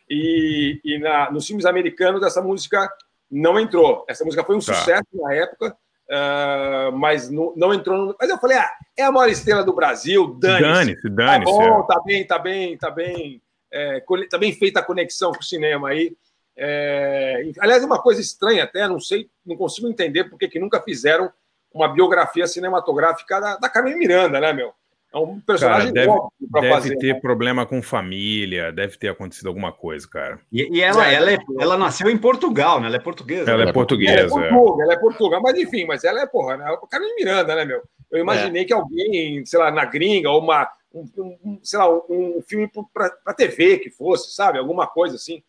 E, 0.09 0.81
e 0.85 0.99
na, 0.99 1.31
nos 1.31 1.47
filmes 1.47 1.67
americanos 1.67 2.23
essa 2.23 2.41
música 2.41 2.89
não 3.31 3.59
entrou. 3.59 4.05
Essa 4.09 4.25
música 4.25 4.45
foi 4.45 4.57
um 4.57 4.61
tá. 4.61 4.73
sucesso 4.75 5.07
na 5.15 5.35
época, 5.35 5.77
uh, 6.11 6.93
mas 6.97 7.29
não, 7.31 7.53
não 7.57 7.75
entrou. 7.75 7.99
No... 7.99 8.17
Mas 8.19 8.31
eu 8.31 8.39
falei, 8.39 8.57
ah, 8.57 8.71
é 8.97 9.03
a 9.03 9.13
maior 9.13 9.29
estrela 9.29 9.65
do 9.65 9.75
Brasil, 9.75 10.37
dane-se. 10.39 10.63
Dane-se, 10.63 11.11
dane 11.11 11.45
Tá 11.45 11.51
bom, 11.51 11.81
é. 11.81 11.87
tá 11.87 12.03
bem, 12.05 12.27
tá 12.27 12.39
bem, 12.39 12.79
tá 12.79 12.91
bem, 12.91 13.43
é, 13.73 14.03
tá 14.31 14.39
bem 14.39 14.53
feita 14.53 14.81
a 14.81 14.85
conexão 14.85 15.33
com 15.33 15.41
o 15.41 15.45
cinema 15.45 15.89
aí. 15.89 16.17
É, 16.57 17.51
aliás, 17.59 17.85
uma 17.85 18.01
coisa 18.01 18.21
estranha 18.21 18.65
até, 18.65 18.89
não 18.89 18.99
sei, 18.99 19.29
não 19.45 19.57
consigo 19.57 19.89
entender 19.89 20.25
porque 20.25 20.49
que 20.49 20.59
nunca 20.59 20.81
fizeram 20.81 21.31
uma 21.73 21.89
biografia 21.89 22.47
cinematográfica 22.47 23.39
da, 23.39 23.57
da 23.57 23.69
Carmen 23.69 23.99
Miranda, 23.99 24.41
né, 24.41 24.53
meu? 24.53 24.73
É 25.17 25.19
um 25.19 25.41
personagem 25.41 25.95
cara, 25.95 26.07
deve, 26.07 26.21
deve 26.61 26.69
fazer, 26.69 26.99
ter 26.99 27.14
né? 27.14 27.21
problema 27.21 27.64
com 27.64 27.81
família, 27.81 28.71
deve 28.71 28.99
ter 28.99 29.09
acontecido 29.09 29.47
alguma 29.47 29.73
coisa, 29.73 30.07
cara. 30.07 30.39
E, 30.53 30.77
e 30.77 30.83
ela, 30.83 31.11
é, 31.11 31.14
ela, 31.14 31.33
é, 31.33 31.39
ela 31.59 31.79
nasceu 31.79 32.11
em 32.11 32.19
Portugal, 32.19 32.79
né? 32.79 32.89
Ela 32.89 32.97
é 32.97 33.01
portuguesa. 33.01 33.51
Ela 33.51 33.64
né? 33.64 33.71
é 33.71 33.73
portuguesa. 33.73 34.12
Ela 34.12 34.21
é, 34.21 34.29
portuguesa, 34.29 34.83
ela 34.83 34.93
é 34.93 34.97
portuguesa, 34.99 35.41
mas 35.41 35.59
enfim, 35.59 35.87
mas 35.87 36.05
ela 36.05 36.21
é, 36.21 36.27
porra, 36.27 36.59
né? 36.59 36.71
O 36.83 36.87
cara 36.87 37.03
é 37.03 37.14
Miranda, 37.14 37.57
né, 37.57 37.64
meu? 37.64 37.83
Eu 38.11 38.21
imaginei 38.21 38.61
é. 38.61 38.64
que 38.67 38.75
alguém, 38.75 39.43
sei 39.47 39.59
lá, 39.59 39.71
na 39.71 39.87
gringa, 39.87 40.31
ou 40.31 40.43
uma, 40.43 40.71
um, 40.93 41.09
um 41.43 41.61
sei 41.62 41.79
lá, 41.79 41.91
um, 41.91 42.43
filme 42.47 42.71
para 42.93 43.35
TV 43.35 43.79
que 43.79 43.89
fosse, 43.89 44.35
sabe? 44.35 44.59
Alguma 44.59 44.87
coisa 44.87 45.17
assim. 45.17 45.43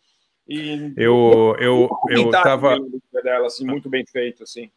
E 0.48 0.94
eu, 0.96 1.58
eu, 1.60 1.90
eu, 2.10 2.20
eu 2.24 2.32
tava. 2.32 2.78
Dela, 3.22 3.48
assim, 3.48 3.66
muito 3.66 3.90
bem 3.90 4.06
feito, 4.06 4.44
assim 4.44 4.72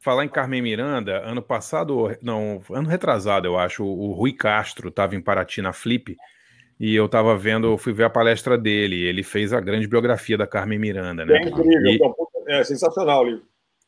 falar 0.00 0.24
em 0.24 0.28
Carmen 0.28 0.62
Miranda, 0.62 1.22
ano 1.24 1.42
passado, 1.42 2.16
não, 2.22 2.62
ano 2.70 2.88
retrasado, 2.88 3.46
eu 3.46 3.58
acho, 3.58 3.84
o 3.84 4.12
Rui 4.12 4.32
Castro 4.32 4.88
estava 4.88 5.14
em 5.14 5.20
Paraty 5.20 5.60
na 5.60 5.72
Flip 5.72 6.16
e 6.80 6.94
eu 6.94 7.04
estava 7.04 7.36
vendo, 7.36 7.76
fui 7.76 7.92
ver 7.92 8.04
a 8.04 8.10
palestra 8.10 8.56
dele. 8.56 8.96
Ele 9.02 9.22
fez 9.22 9.52
a 9.52 9.60
grande 9.60 9.86
biografia 9.86 10.38
da 10.38 10.46
Carmen 10.46 10.78
Miranda, 10.78 11.26
né? 11.26 11.36
É 11.36 11.48
incrível, 11.48 12.14
e, 12.48 12.52
é 12.52 12.64
sensacional 12.64 13.22
o 13.22 13.24
livro. 13.28 13.42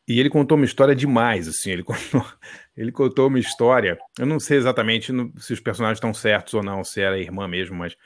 E 0.06 0.20
ele 0.20 0.28
contou 0.28 0.56
uma 0.56 0.66
história 0.66 0.94
demais, 0.94 1.48
assim. 1.48 1.70
Ele 1.70 1.82
contou, 1.82 2.24
ele 2.76 2.92
contou 2.92 3.28
uma 3.28 3.38
história. 3.38 3.98
Eu 4.18 4.26
não 4.26 4.38
sei 4.38 4.58
exatamente 4.58 5.10
se 5.38 5.52
os 5.54 5.60
personagens 5.60 5.96
estão 5.96 6.12
certos 6.12 6.52
ou 6.52 6.62
não, 6.62 6.84
se 6.84 7.00
era 7.00 7.14
a 7.14 7.18
irmã 7.18 7.48
mesmo, 7.48 7.76
mas 7.76 7.96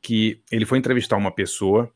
que 0.00 0.40
ele 0.52 0.64
foi 0.64 0.78
entrevistar 0.78 1.16
uma 1.16 1.32
pessoa 1.32 1.90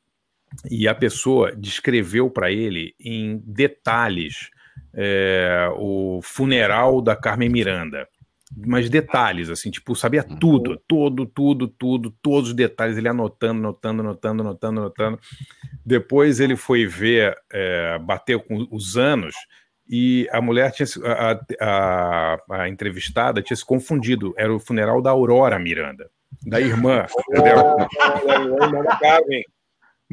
e 0.69 0.89
a 0.89 0.95
pessoa 0.95 1.55
descreveu 1.55 2.29
para 2.29 2.51
ele 2.51 2.95
em 2.99 3.41
detalhes 3.47 4.51
é, 4.95 5.69
o 5.77 6.21
funeral 6.23 7.01
da 7.01 7.17
Carmen 7.17 7.49
Miranda. 7.49 8.07
Mas 8.55 8.91
detalhes, 8.91 9.49
assim, 9.49 9.71
tipo, 9.71 9.97
sabia 9.97 10.25
uhum. 10.29 10.37
tudo, 10.37 10.83
tudo, 10.87 11.25
tudo, 11.25 11.69
tudo, 11.69 12.11
todos 12.23 12.51
os 12.51 12.55
detalhes, 12.55 12.99
ele 12.99 13.09
anotando, 13.09 13.61
anotando, 13.61 14.03
anotando, 14.03 14.43
anotando, 14.43 14.81
anotando. 14.81 15.19
Depois 15.85 16.39
ele 16.39 16.55
foi 16.55 16.87
ver, 16.87 17.35
é, 17.51 17.99
bateu 17.99 18.41
com 18.41 18.67
os 18.71 18.99
anos, 18.99 19.35
e 19.89 20.29
a 20.31 20.41
mulher 20.41 20.71
tinha 20.73 20.87
a, 21.05 21.41
a, 21.61 22.39
a, 22.63 22.69
entrevistada 22.69 23.43
tinha 23.43 23.57
se 23.57 23.65
confundido. 23.65 24.35
Era 24.37 24.55
o 24.55 24.61
funeral 24.61 25.01
da 25.01 25.11
Aurora 25.11 25.59
Miranda, 25.59 26.11
da 26.47 26.61
irmã. 26.61 27.07
entendeu? 27.31 27.77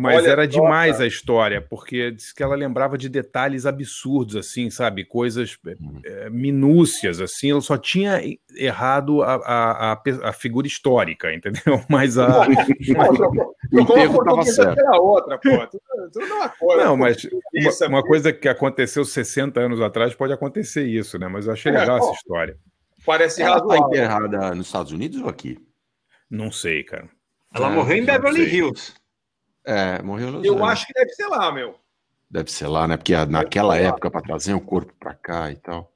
Mas 0.02 0.24
Olha, 0.24 0.30
era 0.30 0.48
demais 0.48 1.02
a 1.02 1.06
história, 1.06 1.62
porque 1.62 2.12
disse 2.12 2.34
que 2.34 2.42
ela 2.42 2.56
lembrava 2.56 2.98
de 2.98 3.10
detalhes 3.10 3.66
absurdos, 3.66 4.38
assim, 4.38 4.70
sabe? 4.70 5.04
Coisas, 5.04 5.60
é, 6.06 6.30
minúcias, 6.30 7.20
assim. 7.20 7.52
Ela 7.52 7.60
só 7.60 7.78
tinha 7.78 8.22
errado 8.56 9.22
a, 9.22 9.36
a, 9.36 9.92
a, 9.92 10.02
a 10.24 10.32
figura 10.32 10.66
histórica, 10.66 11.28
entendeu? 11.36 11.84
Mas 11.90 12.18
a. 12.18 12.48
o 12.48 13.80
enterro 13.82 14.20
estava 14.20 14.44
certo. 14.46 14.80
Era 14.80 15.02
outra, 15.02 15.38
pô. 15.38 15.68
Tudo 16.14 16.28
não, 16.30 16.50
coisa, 16.58 16.86
não 16.86 16.96
mas 16.96 17.28
uma, 17.54 17.88
uma, 17.90 18.02
coisa 18.02 18.32
que 18.32 18.48
aconteceu 18.48 19.04
60 19.04 19.60
anos 19.60 19.82
atrás 19.82 20.16
pode 20.16 20.32
acontecer 20.32 20.86
isso, 20.86 21.20
né? 21.20 21.28
Mas 21.28 21.46
eu 21.46 21.52
achei 21.52 21.74
é, 21.74 21.78
legal 21.78 21.98
essa 21.98 22.14
história. 22.14 22.58
Parece 23.06 23.42
ela 23.42 23.58
está 23.58 23.78
enterrada 23.78 24.56
nos 24.56 24.68
Estados 24.68 24.94
Unidos 24.94 25.22
ou 25.22 25.28
aqui? 25.28 25.58
Não 26.32 26.54
sei, 26.54 26.86
cara. 26.86 27.10
Ela 27.54 27.68
é, 27.68 27.76
morreu 27.76 27.98
em 27.98 28.06
Beverly 28.06 28.44
Hills. 28.44 28.94
É, 29.70 30.02
morreu 30.02 30.44
Eu 30.44 30.66
acho 30.66 30.88
que 30.88 30.94
deve 30.94 31.12
ser 31.12 31.28
lá, 31.28 31.52
meu. 31.52 31.76
Deve 32.30 32.52
ser 32.52 32.68
lá, 32.68 32.88
né? 32.88 32.98
Porque 32.98 33.16
naquela 33.28 33.78
época, 33.78 34.10
para 34.10 34.22
trazer 34.22 34.56
o 34.56 34.62
corpo 34.62 34.92
para 35.00 35.14
cá 35.14 35.52
e 35.52 35.56
tal. 35.56 35.92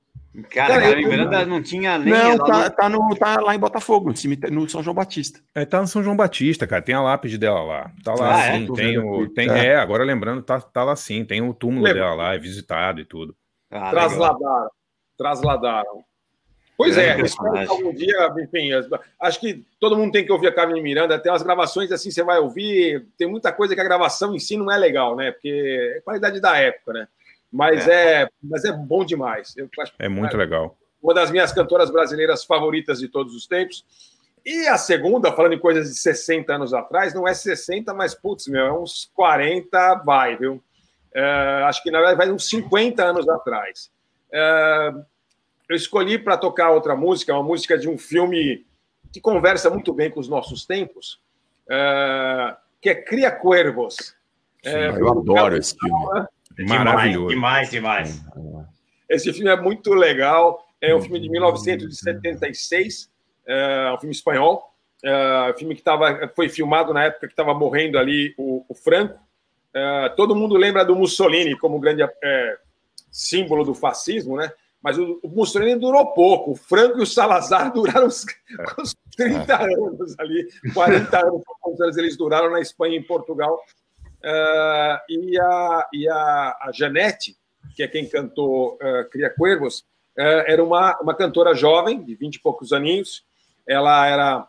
Cara, 0.50 0.82
Cara 0.82 1.02
eu, 1.02 1.08
Miranda 1.08 1.46
não 1.46 1.62
tinha 1.62 1.98
nem. 1.98 2.12
Não, 2.12 2.38
tá, 2.38 2.70
tá, 2.70 2.90
no, 2.90 3.16
tá 3.16 3.40
lá 3.40 3.56
em 3.56 3.60
Botafogo, 3.60 4.10
no, 4.10 4.18
cemitério, 4.18 4.56
no 4.56 4.68
São 4.68 4.82
João 4.82 4.96
Batista. 4.96 5.40
É, 5.54 5.64
tá 5.64 5.80
no 5.80 5.88
São 5.88 6.04
João 6.04 6.16
Batista, 6.16 6.66
cara. 6.66 6.82
Tem 6.82 6.94
a 6.94 7.02
lápide 7.02 7.38
dela 7.38 7.64
lá. 7.64 7.92
Tá 8.04 8.14
lá, 8.16 8.34
ah, 8.34 8.52
sim. 8.52 8.68
É? 8.72 8.76
Tem 8.76 8.98
o, 8.98 9.30
tem, 9.30 9.50
é. 9.50 9.68
é. 9.68 9.76
agora 9.76 10.04
lembrando, 10.04 10.42
tá, 10.42 10.60
tá 10.60 10.84
lá 10.84 10.96
sim. 10.96 11.24
Tem 11.24 11.42
o 11.42 11.54
túmulo 11.54 11.84
Lembra. 11.84 12.02
dela 12.02 12.16
lá, 12.16 12.34
é 12.34 12.40
visitado 12.40 13.00
e 13.00 13.06
tudo. 13.06 13.36
Ah, 13.72 13.92
Trasladaram. 13.92 14.70
Trasladaram. 15.18 16.04
Pois 16.84 16.98
é, 16.98 17.18
é 17.18 17.66
algum 17.68 17.94
dia, 17.94 18.34
enfim, 18.40 18.70
acho 19.20 19.40
que 19.40 19.64
todo 19.80 19.96
mundo 19.96 20.12
tem 20.12 20.26
que 20.26 20.32
ouvir 20.32 20.48
a 20.48 20.54
Carmen 20.54 20.82
Miranda, 20.84 21.18
tem 21.18 21.32
umas 21.32 21.44
gravações 21.44 21.92
assim, 21.92 22.12
você 22.12 22.24
vai 22.24 22.40
ouvir, 22.40 23.06
tem 23.18 23.28
muita 23.28 23.52
coisa 23.52 23.74
que 23.74 23.82
a 23.82 23.86
gravação 23.86 24.36
em 24.36 24.40
si 24.40 24.58
não 24.58 24.72
é 24.72 24.78
legal, 24.78 25.16
né? 25.16 25.32
Porque 25.32 25.96
é 25.98 26.02
qualidade 26.02 26.40
da 26.40 26.58
época, 26.58 26.94
né? 26.94 27.08
Mas 27.52 27.88
é, 27.88 28.24
é 28.24 28.30
mas 28.42 28.66
é 28.66 28.72
bom 28.72 29.06
demais. 29.06 29.56
Acho, 29.80 29.94
é 30.00 30.10
muito 30.10 30.36
é, 30.36 30.40
legal. 30.40 30.76
Uma 31.02 31.14
das 31.14 31.32
minhas 31.32 31.52
cantoras 31.54 31.90
brasileiras 31.90 32.44
favoritas 32.44 33.00
de 33.00 33.08
todos 33.08 33.36
os 33.36 33.46
tempos. 33.46 33.86
E 34.46 34.68
a 34.68 34.78
segunda, 34.78 35.32
falando 35.32 35.54
em 35.54 35.60
coisas 35.60 35.90
de 35.90 35.96
60 35.96 36.54
anos 36.54 36.74
atrás, 36.74 37.14
não 37.14 37.28
é 37.28 37.34
60, 37.34 37.94
mas 37.94 38.14
putz, 38.14 38.48
meu, 38.48 38.66
é 38.66 38.74
uns 38.74 39.10
40, 39.14 40.02
vai, 40.06 40.36
viu? 40.36 40.62
É, 41.14 41.64
acho 41.66 41.82
que 41.84 41.92
na 41.92 42.00
verdade 42.00 42.18
vai 42.18 42.32
uns 42.32 42.50
50 42.50 43.04
anos 43.04 43.30
atrás. 43.30 43.90
É, 44.32 44.94
eu 45.74 45.78
escolhi 45.78 46.18
para 46.18 46.38
tocar 46.38 46.72
outra 46.72 46.96
música, 46.96 47.34
uma 47.34 47.44
música 47.44 47.78
de 47.78 47.90
um 47.90 47.98
filme 47.98 48.66
que 49.12 49.20
conversa 49.20 49.70
muito 49.70 49.94
bem 49.94 50.10
com 50.10 50.20
os 50.20 50.30
nossos 50.30 50.66
tempos, 50.66 51.20
uh, 51.66 52.56
que 52.82 52.90
é 52.90 52.96
Cria 52.96 53.32
Cuervos. 53.32 54.16
É, 54.64 54.90
eu 54.90 55.12
adoro 55.12 55.58
esse 55.58 55.76
filme. 55.78 56.28
Maravilhoso. 56.70 57.30
Demais, 57.30 57.70
demais. 57.70 58.24
Esse 59.10 59.34
filme 59.34 59.50
é 59.50 59.60
muito 59.60 59.94
legal. 59.94 60.66
É 60.80 60.96
um 60.96 61.02
filme 61.02 61.20
de 61.20 61.30
1976, 61.30 63.10
é 63.48 63.92
um 63.94 64.00
filme 64.00 64.14
espanhol. 64.14 64.74
É 65.04 65.52
um 65.52 65.58
filme 65.58 65.76
que 65.76 65.82
tava, 65.82 66.32
foi 66.36 66.48
filmado 66.48 66.94
na 66.94 67.06
época 67.06 67.28
que 67.28 67.34
estava 67.34 67.54
morrendo 67.54 67.98
ali 67.98 68.34
o, 68.38 68.64
o 68.70 68.76
Franco. 68.76 69.20
É, 69.74 70.10
todo 70.10 70.36
mundo 70.36 70.56
lembra 70.56 70.86
do 70.86 70.96
Mussolini 70.96 71.58
como 71.58 71.80
grande 71.80 72.04
é, 72.04 72.58
símbolo 73.12 73.64
do 73.64 73.74
fascismo, 73.74 74.38
né? 74.38 74.52
Mas 74.84 74.98
o, 74.98 75.18
o, 75.24 75.30
Mussolini 75.30 75.80
durou 75.80 76.08
pouco. 76.08 76.52
O 76.52 76.56
Franco 76.56 77.00
e 77.00 77.04
o 77.04 77.08
Salazar 77.08 77.72
duraram 77.72 78.08
uns, 78.08 78.26
uns 78.78 78.94
30 79.16 79.64
anos 79.64 80.20
ali, 80.20 80.50
40 80.74 81.26
anos, 81.26 81.42
quantos 81.62 81.80
anos 81.80 81.98
eles 81.98 82.18
duraram 82.18 82.52
na 82.52 82.60
Espanha 82.60 82.96
e 82.96 83.00
em 83.00 83.04
Portugal. 83.04 83.58
Uh, 84.20 85.00
e 85.10 85.40
a, 85.40 85.88
e 85.94 86.10
a, 86.10 86.58
a 86.62 86.72
Janete, 86.74 87.38
que 87.76 87.82
é 87.82 87.88
quem 87.88 88.08
cantou 88.08 88.74
uh, 88.76 89.10
Cria 89.10 89.30
Cuervos, 89.30 89.80
uh, 90.18 90.44
era 90.46 90.62
uma, 90.62 91.00
uma 91.00 91.16
cantora 91.16 91.54
jovem, 91.54 92.04
de 92.04 92.14
20 92.16 92.36
e 92.36 92.40
poucos 92.40 92.74
aninhos. 92.74 93.24
Ela 93.66 94.06
era 94.06 94.48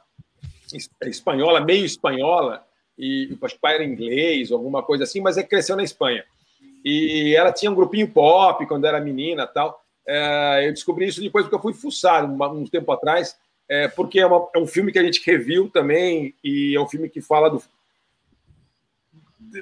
espanhola, 1.03 1.61
meio 1.61 1.85
espanhola, 1.85 2.65
e 2.99 3.37
acho 3.41 3.55
que 3.55 3.61
pai 3.61 3.75
era 3.75 3.85
inglês, 3.85 4.51
alguma 4.51 4.83
coisa 4.83 5.05
assim, 5.05 5.21
mas 5.21 5.37
é 5.37 5.45
cresceu 5.45 5.77
na 5.77 5.85
Espanha. 5.85 6.25
E 6.85 7.35
ela 7.37 7.53
tinha 7.53 7.71
um 7.71 7.75
grupinho 7.75 8.11
pop 8.11 8.67
quando 8.67 8.85
era 8.85 9.01
menina 9.01 9.47
tal. 9.47 9.84
Eu 10.07 10.73
descobri 10.73 11.07
isso 11.09 11.21
depois 11.21 11.45
porque 11.45 11.57
eu 11.57 11.63
fui 11.63 11.73
fuçar 11.73 12.25
um, 12.25 12.43
um 12.45 12.67
tempo 12.67 12.91
atrás, 12.93 13.37
porque 13.97 14.21
é, 14.21 14.27
uma, 14.27 14.49
é 14.55 14.59
um 14.59 14.67
filme 14.67 14.93
que 14.93 14.99
a 14.99 15.03
gente 15.03 15.23
reviu 15.25 15.71
também, 15.71 16.35
e 16.43 16.75
é 16.77 16.81
um 16.81 16.89
filme 16.89 17.09
que 17.09 17.21
fala 17.21 17.49
do, 17.49 17.63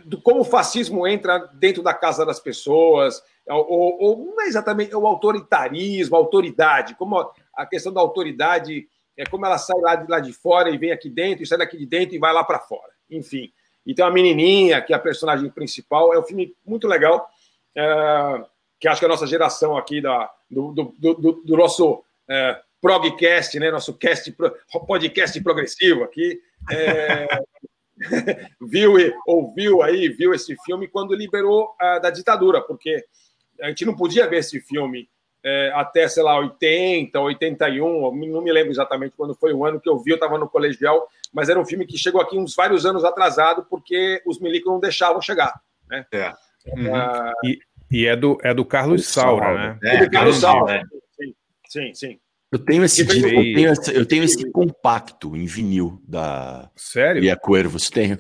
de 0.05 0.17
como 0.19 0.41
o 0.41 0.45
fascismo 0.45 1.07
entra 1.07 1.39
dentro 1.55 1.83
da 1.83 1.95
casa 1.95 2.25
das 2.25 2.41
pessoas, 2.41 3.23
ou, 3.49 4.01
ou 4.01 4.27
não 4.27 4.43
é 4.43 4.47
exatamente 4.47 4.95
o 4.95 5.07
autoritarismo, 5.07 6.17
a 6.17 6.19
autoridade, 6.19 6.95
como 6.95 7.31
a 7.55 7.67
questão 7.67 7.93
da 7.93 8.01
autoridade 8.01 8.89
é 9.17 9.27
como 9.27 9.45
ela 9.45 9.59
sai 9.59 9.79
lá 9.81 9.95
de, 9.95 10.11
lá 10.11 10.21
de 10.21 10.33
fora 10.33 10.71
e 10.71 10.79
vem 10.79 10.91
aqui 10.91 11.11
dentro, 11.11 11.43
e 11.43 11.47
sai 11.47 11.59
daqui 11.59 11.77
de 11.77 11.87
dentro 11.87 12.15
e 12.15 12.19
vai 12.19 12.33
lá 12.33 12.43
para 12.43 12.59
fora. 12.59 12.93
Enfim. 13.11 13.53
E 13.85 13.95
tem 13.95 14.05
uma 14.05 14.11
menininha, 14.11 14.81
que 14.81 14.93
é 14.93 14.97
a 14.97 14.99
personagem 14.99 15.51
principal. 15.51 16.15
É 16.15 16.19
um 16.19 16.23
filme 16.23 16.55
muito 16.65 16.87
legal, 16.87 17.29
é, 17.77 18.45
que 18.83 18.89
acho 18.89 18.99
que 18.99 19.05
a 19.05 19.09
nossa 19.09 19.29
geração 19.29 19.77
aqui, 19.77 20.01
da, 20.01 20.29
do, 20.51 20.73
do, 20.73 20.95
do, 20.99 21.33
do 21.45 21.57
nosso 21.57 22.03
é, 22.29 22.61
progcast, 22.81 23.57
né, 23.61 23.71
nosso 23.71 23.95
cast, 23.95 24.35
podcast 24.89 25.41
progressivo 25.41 26.03
aqui, 26.03 26.41
é, 26.69 27.29
viu 28.61 28.99
e 28.99 29.15
ouviu 29.25 29.83
aí, 29.83 30.09
viu 30.09 30.35
esse 30.35 30.57
filme 30.65 30.89
quando 30.89 31.15
liberou 31.15 31.77
uh, 31.81 32.03
da 32.03 32.11
ditadura, 32.11 32.61
porque 32.61 33.05
a 33.61 33.69
gente 33.69 33.85
não 33.85 33.95
podia 33.95 34.27
ver 34.27 34.39
esse 34.39 34.61
filme 34.61 35.09
é, 35.45 35.71
até, 35.77 36.09
sei 36.09 36.25
lá, 36.25 36.37
80, 36.41 37.21
81, 37.21 38.17
não 38.27 38.43
me 38.43 38.53
lembro 38.53 38.73
exatamente 38.73 39.15
quando 39.17 39.33
foi 39.37 39.53
o 39.53 39.65
ano 39.65 39.81
que 39.81 39.89
eu 39.89 39.97
vi, 40.01 40.11
eu 40.11 40.17
estava 40.17 40.39
no 40.39 40.49
colegial, 40.49 41.09
mas 41.33 41.49
era 41.49 41.61
um 41.61 41.65
filme 41.65 41.87
que 41.87 41.97
chegou 41.97 42.21
aqui 42.21 42.37
uns 42.37 42.57
vários 42.57 42.85
anos 42.85 43.05
atrasado, 43.05 43.65
porque 43.71 44.21
os 44.27 44.41
milicos 44.41 44.73
não 44.73 44.81
deixavam 44.81 45.23
chegar. 45.23 45.61
Né? 45.89 46.05
É. 46.11 46.35
Uh, 46.67 47.33
e, 47.47 47.61
e, 47.93 48.07
é, 48.07 48.17
do, 48.17 48.39
é 48.43 48.55
do 48.55 48.65
Carlos 48.65 49.07
Saura, 49.07 49.55
né? 49.55 49.79
É, 49.85 49.97
é 49.97 50.05
do 50.05 50.11
Carlos 50.11 50.37
Saura, 50.37 50.77
é. 50.77 50.83
sim, 51.17 51.35
sim. 51.69 51.95
sim. 51.95 52.19
Eu 52.51 52.59
tenho 52.59 52.85
esse, 52.85 53.01
eu 53.01 53.07
tenho, 53.07 53.73
esse, 53.73 53.95
eu 53.97 54.07
tenho 54.07 54.25
esse 54.25 54.51
compacto 54.51 55.35
em 55.35 55.47
vinil 55.47 56.03
da 56.07 56.71
Sério? 56.77 57.25
E 57.25 57.31
a 57.31 57.37
Cuervos, 57.37 57.89
tenho. 57.89 58.19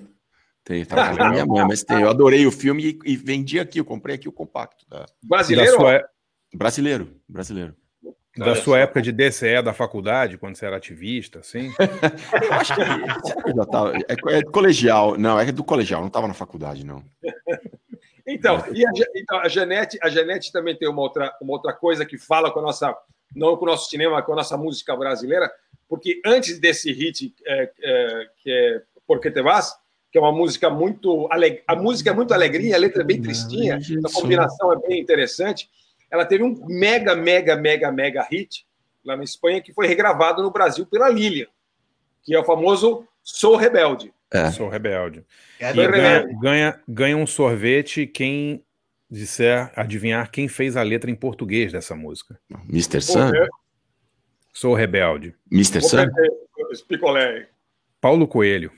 Tem, 0.64 0.84
tá 0.86 1.12
na 1.12 1.30
minha 1.30 1.44
mãe, 1.44 1.66
mas 1.66 1.82
tem. 1.82 2.00
Eu 2.00 2.08
adorei 2.08 2.46
o 2.46 2.52
filme 2.52 2.98
e, 3.04 3.12
e, 3.12 3.16
vendi 3.16 3.60
aqui, 3.60 3.78
eu 3.78 3.84
comprei 3.84 4.14
aqui 4.14 4.28
o 4.28 4.32
compacto. 4.32 4.86
Da... 4.88 5.04
Brasileiro? 5.22 5.72
Da 5.72 5.76
sua... 5.76 6.08
Brasileiro, 6.54 7.16
brasileiro. 7.28 7.76
Da 8.36 8.54
sua 8.54 8.78
época 8.78 9.02
de 9.02 9.12
DCE 9.12 9.60
da 9.62 9.74
faculdade, 9.74 10.38
quando 10.38 10.56
você 10.56 10.64
era 10.64 10.76
ativista, 10.76 11.40
assim? 11.40 11.70
eu 12.42 12.52
acho 12.54 12.74
que 12.74 13.54
já 13.54 13.66
tava, 13.66 13.92
é, 13.94 14.38
é, 14.38 14.42
colegial, 14.42 15.18
não, 15.18 15.38
é 15.38 15.52
do 15.52 15.62
colegial, 15.62 16.00
não 16.00 16.08
estava 16.08 16.26
na 16.26 16.32
faculdade, 16.32 16.86
não. 16.86 17.04
Então, 18.42 18.74
e 18.74 18.84
a, 18.84 18.90
então, 19.14 19.38
a 19.38 19.48
Janete, 19.48 19.98
a 20.02 20.08
Janete 20.08 20.50
também 20.50 20.76
tem 20.76 20.88
uma 20.88 21.00
outra, 21.00 21.32
uma 21.40 21.52
outra 21.52 21.72
coisa 21.72 22.04
que 22.04 22.18
fala 22.18 22.50
com 22.50 22.58
a 22.58 22.62
nossa 22.62 22.92
não 23.34 23.56
com 23.56 23.64
o 23.64 23.68
nosso 23.68 23.88
cinema, 23.88 24.20
com 24.20 24.32
a 24.32 24.36
nossa 24.36 24.56
música 24.56 24.94
brasileira, 24.96 25.50
porque 25.88 26.20
antes 26.26 26.58
desse 26.58 26.92
hit 26.92 27.34
é, 27.46 27.70
é, 27.82 28.28
que 28.42 28.50
é 28.50 28.82
Porque 29.06 29.30
Te 29.30 29.40
Vas, 29.40 29.74
que 30.10 30.18
é 30.18 30.20
uma 30.20 30.32
música 30.32 30.68
muito 30.68 31.26
aleg... 31.30 31.62
a 31.66 31.74
música 31.74 32.10
é 32.10 32.12
muito 32.12 32.34
alegrinha, 32.34 32.76
a 32.76 32.78
letra 32.78 33.02
é 33.02 33.04
bem 33.04 33.22
tristinha, 33.22 33.78
a 33.78 34.12
combinação 34.12 34.72
é 34.72 34.76
bem 34.86 35.00
interessante. 35.00 35.70
Ela 36.10 36.26
teve 36.26 36.44
um 36.44 36.54
mega, 36.66 37.14
mega, 37.14 37.56
mega, 37.56 37.90
mega 37.90 38.22
hit 38.22 38.66
lá 39.04 39.16
na 39.16 39.24
Espanha 39.24 39.62
que 39.62 39.72
foi 39.72 39.86
regravado 39.86 40.42
no 40.42 40.50
Brasil 40.50 40.84
pela 40.84 41.08
Lilian, 41.08 41.46
que 42.22 42.34
é 42.34 42.38
o 42.38 42.44
famoso 42.44 43.06
Sou 43.22 43.56
Rebelde. 43.56 44.12
É. 44.32 44.50
Sou 44.50 44.68
Rebelde. 44.68 45.24
É 45.60 45.70
e 45.70 45.74
ganha, 45.74 46.26
ganha, 46.40 46.80
ganha 46.88 47.16
um 47.16 47.26
sorvete 47.26 48.06
quem 48.06 48.64
disser, 49.12 49.70
adivinhar 49.76 50.30
quem 50.30 50.48
fez 50.48 50.74
a 50.74 50.82
letra 50.82 51.10
em 51.10 51.14
português 51.14 51.70
dessa 51.70 51.94
música. 51.94 52.40
Mr. 52.68 53.02
Sun? 53.02 53.30
Sou 54.54 54.74
rebelde. 54.74 55.34
Mr. 55.50 55.82
Sun? 55.82 56.06
Picolé. 56.88 57.48
Paulo 58.00 58.26
Coelho. 58.26 58.72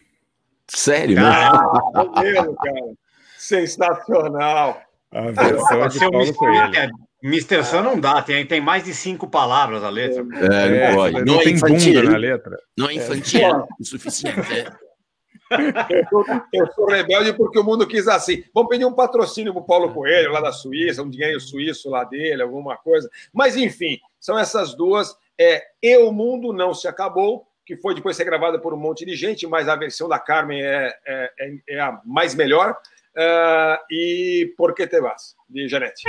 Sério, 0.66 1.16
ah, 1.20 2.02
né? 2.20 2.34
cara. 2.34 2.94
Sensacional. 3.38 4.82
A 5.12 5.30
versão 5.30 5.88
de 5.88 5.98
Paulo 6.00 6.34
Coelho. 6.34 6.92
Mr. 7.22 7.64
Sun 7.64 7.82
não 7.82 7.98
dá, 7.98 8.20
tem, 8.20 8.44
tem 8.44 8.60
mais 8.60 8.84
de 8.84 8.92
cinco 8.92 9.28
palavras 9.28 9.82
a 9.82 9.88
letra. 9.88 10.20
É, 10.20 10.48
não 10.68 10.76
é, 10.76 10.94
pode. 10.94 11.14
Não, 11.14 11.24
não 11.24 11.40
é 11.40 11.44
tem 11.44 11.54
infantil, 11.54 11.94
bunda 11.94 12.10
na 12.10 12.18
letra. 12.18 12.58
Não 12.76 12.90
é 12.90 12.94
infantil 12.94 13.40
é. 13.40 13.64
o 13.80 13.84
suficiente. 13.84 14.40
Eu 16.52 16.72
sou, 16.72 16.86
rebelde 16.86 17.32
porque 17.32 17.58
o 17.58 17.64
mundo 17.64 17.86
quis 17.86 18.08
assim. 18.08 18.44
Vamos 18.54 18.68
pedir 18.68 18.84
um 18.84 18.92
patrocínio 18.92 19.52
para 19.52 19.62
o 19.62 19.66
Paulo 19.66 19.92
Coelho, 19.92 20.32
lá 20.32 20.40
da 20.40 20.52
Suíça, 20.52 21.02
um 21.02 21.10
dinheiro 21.10 21.40
suíço 21.40 21.90
lá 21.90 22.04
dele, 22.04 22.42
alguma 22.42 22.76
coisa. 22.76 23.10
Mas, 23.32 23.56
enfim, 23.56 23.98
são 24.20 24.38
essas 24.38 24.74
duas. 24.74 25.16
É, 25.38 25.62
e 25.82 25.96
o 25.98 26.12
mundo 26.12 26.52
não 26.52 26.72
se 26.72 26.86
acabou, 26.86 27.46
que 27.66 27.76
foi 27.76 27.94
depois 27.94 28.16
ser 28.16 28.24
gravada 28.24 28.58
por 28.58 28.74
um 28.74 28.78
monte 28.78 29.04
de 29.04 29.16
gente, 29.16 29.46
mas 29.46 29.68
a 29.68 29.76
versão 29.76 30.08
da 30.08 30.18
Carmen 30.18 30.62
é, 30.62 30.94
é, 31.06 31.32
é, 31.38 31.54
é 31.68 31.80
a 31.80 32.00
mais 32.04 32.34
melhor. 32.34 32.76
Uh, 33.16 33.78
e 33.90 34.52
Por 34.56 34.74
que 34.74 34.86
te 34.86 35.00
vas, 35.00 35.36
de 35.48 35.68
Janete. 35.68 36.02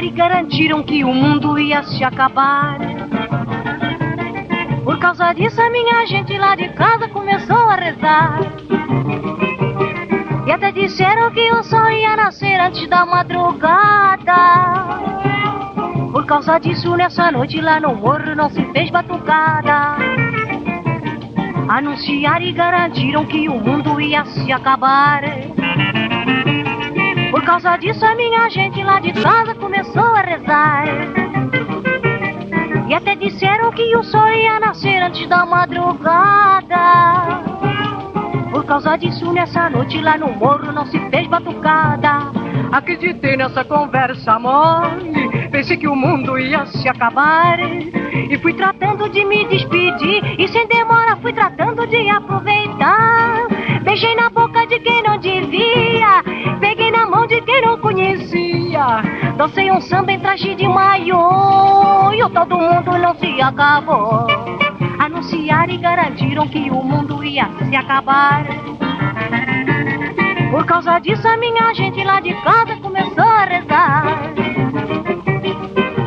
Anunciaram 0.00 0.04
e 0.04 0.10
garantiram 0.10 0.82
que 0.82 1.04
o 1.04 1.12
mundo 1.12 1.58
ia 1.58 1.82
se 1.82 2.02
acabar. 2.02 2.78
Por 4.84 4.98
causa 4.98 5.32
disso, 5.32 5.60
a 5.60 5.70
minha 5.70 6.06
gente 6.06 6.36
lá 6.38 6.56
de 6.56 6.68
casa 6.70 7.08
começou 7.08 7.56
a 7.56 7.76
rezar. 7.76 8.40
E 10.46 10.52
até 10.52 10.72
disseram 10.72 11.30
que 11.30 11.52
o 11.52 11.62
sol 11.62 11.90
ia 11.90 12.16
nascer 12.16 12.58
antes 12.60 12.88
da 12.88 13.04
madrugada. 13.06 14.34
Por 16.12 16.26
causa 16.26 16.58
disso, 16.58 16.96
nessa 16.96 17.30
noite 17.30 17.60
lá 17.60 17.78
no 17.78 17.94
morro 17.94 18.34
não 18.34 18.48
se 18.50 18.62
fez 18.72 18.90
batucada. 18.90 19.96
Anunciaram 21.68 22.44
e 22.44 22.52
garantiram 22.52 23.24
que 23.26 23.48
o 23.48 23.60
mundo 23.60 24.00
ia 24.00 24.24
se 24.24 24.50
acabar. 24.50 25.22
Por 27.30 27.42
causa 27.44 27.76
disso, 27.76 28.04
a 28.04 28.14
minha 28.14 28.48
gente 28.50 28.82
lá 28.82 28.98
de 28.98 29.12
casa 29.12 29.54
começou 29.54 30.02
a 30.02 30.20
rezar. 30.20 30.84
E 32.88 32.94
até 32.94 33.14
disseram 33.14 33.70
que 33.70 33.94
o 33.96 34.02
sol 34.02 34.28
ia 34.28 34.58
nascer 34.58 35.00
antes 35.00 35.28
da 35.28 35.46
madrugada. 35.46 36.80
Por 38.50 38.64
causa 38.64 38.96
disso, 38.96 39.32
nessa 39.32 39.70
noite 39.70 40.00
lá 40.00 40.18
no 40.18 40.32
morro 40.32 40.72
não 40.72 40.84
se 40.86 40.98
fez 41.08 41.28
batucada. 41.28 42.32
Acreditei 42.72 43.36
nessa 43.36 43.64
conversa 43.64 44.38
mole, 44.38 45.48
pensei 45.50 45.76
que 45.76 45.86
o 45.86 45.94
mundo 45.94 46.36
ia 46.36 46.66
se 46.66 46.88
acabar. 46.88 47.60
E 47.60 48.36
fui 48.38 48.54
tratando 48.54 49.08
de 49.08 49.24
me 49.24 49.44
despedir, 49.46 50.40
e 50.40 50.48
sem 50.48 50.66
demora 50.66 51.16
fui 51.16 51.32
tratando 51.32 51.86
de 51.86 52.08
aproveitar. 52.10 53.49
Beijei 53.82 54.14
na 54.14 54.28
boca 54.28 54.66
de 54.66 54.78
quem 54.80 55.02
não 55.02 55.18
devia, 55.18 56.22
peguei 56.60 56.90
na 56.90 57.06
mão 57.06 57.26
de 57.26 57.40
quem 57.40 57.62
não 57.62 57.78
conhecia. 57.78 59.02
dancei 59.36 59.70
um 59.72 59.80
samba 59.80 60.12
em 60.12 60.20
traje 60.20 60.54
de 60.54 60.68
maiô 60.68 62.12
e 62.12 62.22
o 62.22 62.28
todo 62.30 62.58
mundo 62.58 62.98
não 62.98 63.14
se 63.14 63.40
acabou. 63.40 64.26
Anunciaram 64.98 65.72
e 65.72 65.78
garantiram 65.78 66.46
que 66.48 66.70
o 66.70 66.82
mundo 66.82 67.24
ia 67.24 67.48
se 67.68 67.74
acabar. 67.74 68.44
Por 70.50 70.66
causa 70.66 70.98
disso, 70.98 71.26
a 71.26 71.36
minha 71.36 71.72
gente 71.72 72.04
lá 72.04 72.20
de 72.20 72.34
casa 72.42 72.76
começou 72.76 73.24
a 73.24 73.44
rezar. 73.44 74.04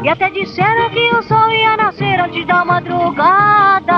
E 0.04 0.10
até 0.10 0.30
disseram 0.30 0.90
que 0.90 1.16
o 1.16 1.24
sol 1.24 1.50
ia 1.52 1.76
nascer 1.78 2.20
antes 2.20 2.46
da 2.46 2.64
madrugada. 2.64 3.94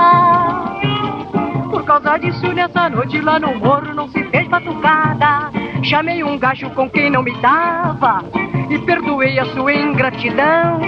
Causa 1.86 2.18
disso, 2.18 2.52
nessa 2.52 2.90
noite 2.90 3.20
lá 3.20 3.38
no 3.38 3.54
morro 3.54 3.94
não 3.94 4.08
se 4.08 4.20
fez 4.24 4.48
batucada. 4.48 5.52
Chamei 5.84 6.24
um 6.24 6.36
gajo 6.36 6.68
com 6.70 6.90
quem 6.90 7.08
não 7.08 7.22
me 7.22 7.32
dava 7.40 8.24
e 8.68 8.76
perdoei 8.80 9.38
a 9.38 9.44
sua 9.46 9.72
ingratidão. 9.72 10.80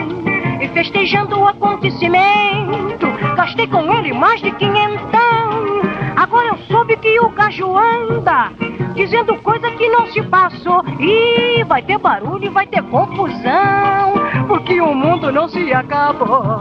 E 0.60 0.66
festejando 0.68 1.38
o 1.38 1.46
acontecimento, 1.46 3.06
gastei 3.36 3.68
com 3.68 3.94
ele 3.94 4.12
mais 4.12 4.40
de 4.42 4.50
quinhentão. 4.50 5.82
Agora 6.16 6.48
eu 6.48 6.58
soube 6.66 6.96
que 6.96 7.20
o 7.20 7.28
gajo 7.28 7.76
anda 7.76 8.50
dizendo 8.96 9.36
coisa 9.36 9.70
que 9.70 9.88
não 9.88 10.08
se 10.08 10.20
passou. 10.22 10.84
E 10.98 11.62
vai 11.62 11.80
ter 11.80 11.98
barulho 11.98 12.46
e 12.46 12.48
vai 12.48 12.66
ter 12.66 12.82
confusão, 12.82 14.14
porque 14.48 14.80
o 14.80 14.92
mundo 14.92 15.30
não 15.30 15.48
se 15.48 15.72
acabou. 15.72 16.58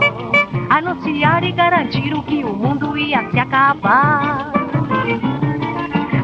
Anunciaram 0.70 1.46
e 1.46 1.52
garantiram 1.52 2.22
que 2.22 2.44
o 2.44 2.52
mundo 2.52 2.96
ia 2.96 3.28
se 3.30 3.38
acabar. 3.38 4.52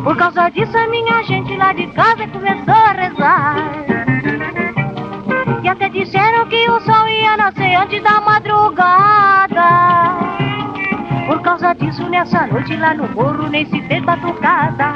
Por 0.02 0.16
causa 0.16 0.50
disso, 0.50 0.76
a 0.76 0.86
minha 0.88 1.22
gente 1.22 1.56
lá 1.56 1.72
de 1.72 1.86
casa 1.88 2.26
começou 2.28 2.74
a 2.74 2.92
rezar. 2.92 3.56
E 5.62 5.68
até 5.68 5.88
disseram 5.88 6.46
que 6.46 6.68
o 6.68 6.78
sol 6.80 7.08
ia 7.08 7.36
nascer 7.38 7.74
antes 7.74 8.02
da 8.02 8.20
madrugada. 8.20 9.64
Por 11.26 11.40
causa 11.40 11.74
disso, 11.74 12.06
nessa 12.10 12.46
noite 12.46 12.76
lá 12.76 12.92
no 12.92 13.08
morro 13.08 13.48
nem 13.48 13.64
se 13.64 13.80
fez 13.82 14.04
batucada. 14.04 14.92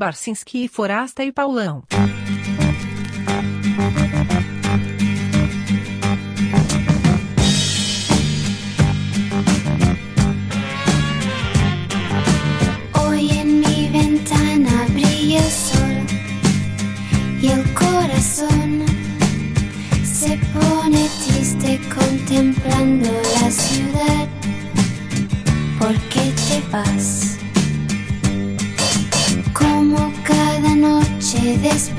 Barcinski, 0.00 0.66
Forasta 0.66 1.22
e 1.22 1.30
Paulão. 1.30 1.82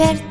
despertar. 0.01 0.30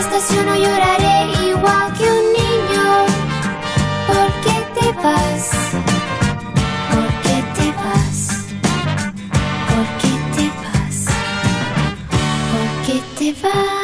Estación 0.00 0.46
no 0.46 0.56
lloraré 0.56 1.32
igual 1.48 1.92
que 1.96 2.04
un 2.04 2.26
niño. 2.40 2.86
¿Por 4.06 4.28
qué 4.44 4.80
te 4.80 4.92
vas? 4.92 5.50
¿Por 6.90 7.08
qué 7.22 7.36
te 7.56 7.66
vas? 7.82 8.46
¿Por 9.70 9.86
qué 10.00 10.12
te 10.34 10.46
vas? 10.62 10.96
¿Por 12.52 12.86
qué 12.86 13.02
te 13.18 13.42
vas? 13.42 13.79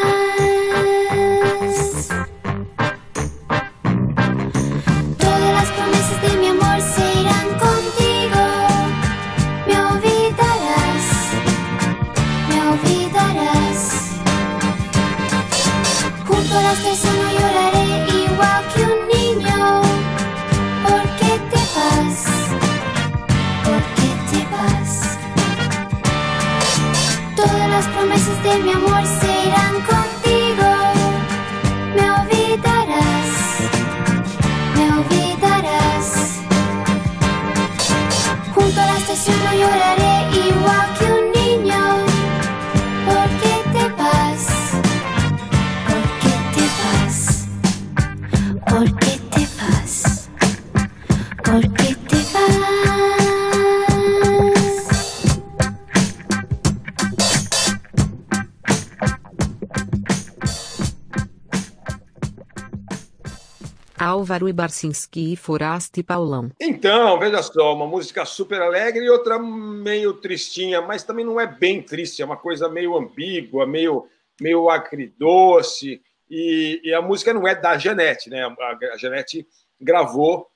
Álvaro 64.26 64.52
Barcinski 64.52 65.34
e 65.34 65.36
Forasta 65.36 66.00
e 66.00 66.02
Paulão. 66.02 66.50
Então, 66.60 67.16
veja 67.16 67.40
só, 67.44 67.72
uma 67.72 67.86
música 67.86 68.24
super 68.24 68.60
alegre 68.60 69.04
e 69.04 69.08
outra 69.08 69.38
meio 69.38 70.14
tristinha, 70.14 70.82
mas 70.82 71.04
também 71.04 71.24
não 71.24 71.40
é 71.40 71.46
bem 71.46 71.80
triste, 71.80 72.22
é 72.22 72.24
uma 72.24 72.36
coisa 72.36 72.68
meio 72.68 72.96
ambígua, 72.96 73.64
meio, 73.64 74.08
meio 74.40 74.68
acridoce. 74.68 76.02
E, 76.28 76.80
e 76.82 76.92
a 76.92 77.00
música 77.00 77.32
não 77.32 77.46
é 77.46 77.54
da 77.54 77.78
Janete, 77.78 78.28
né? 78.28 78.42
A, 78.42 78.94
a 78.94 78.96
Janete 78.98 79.46
gravou, 79.80 80.48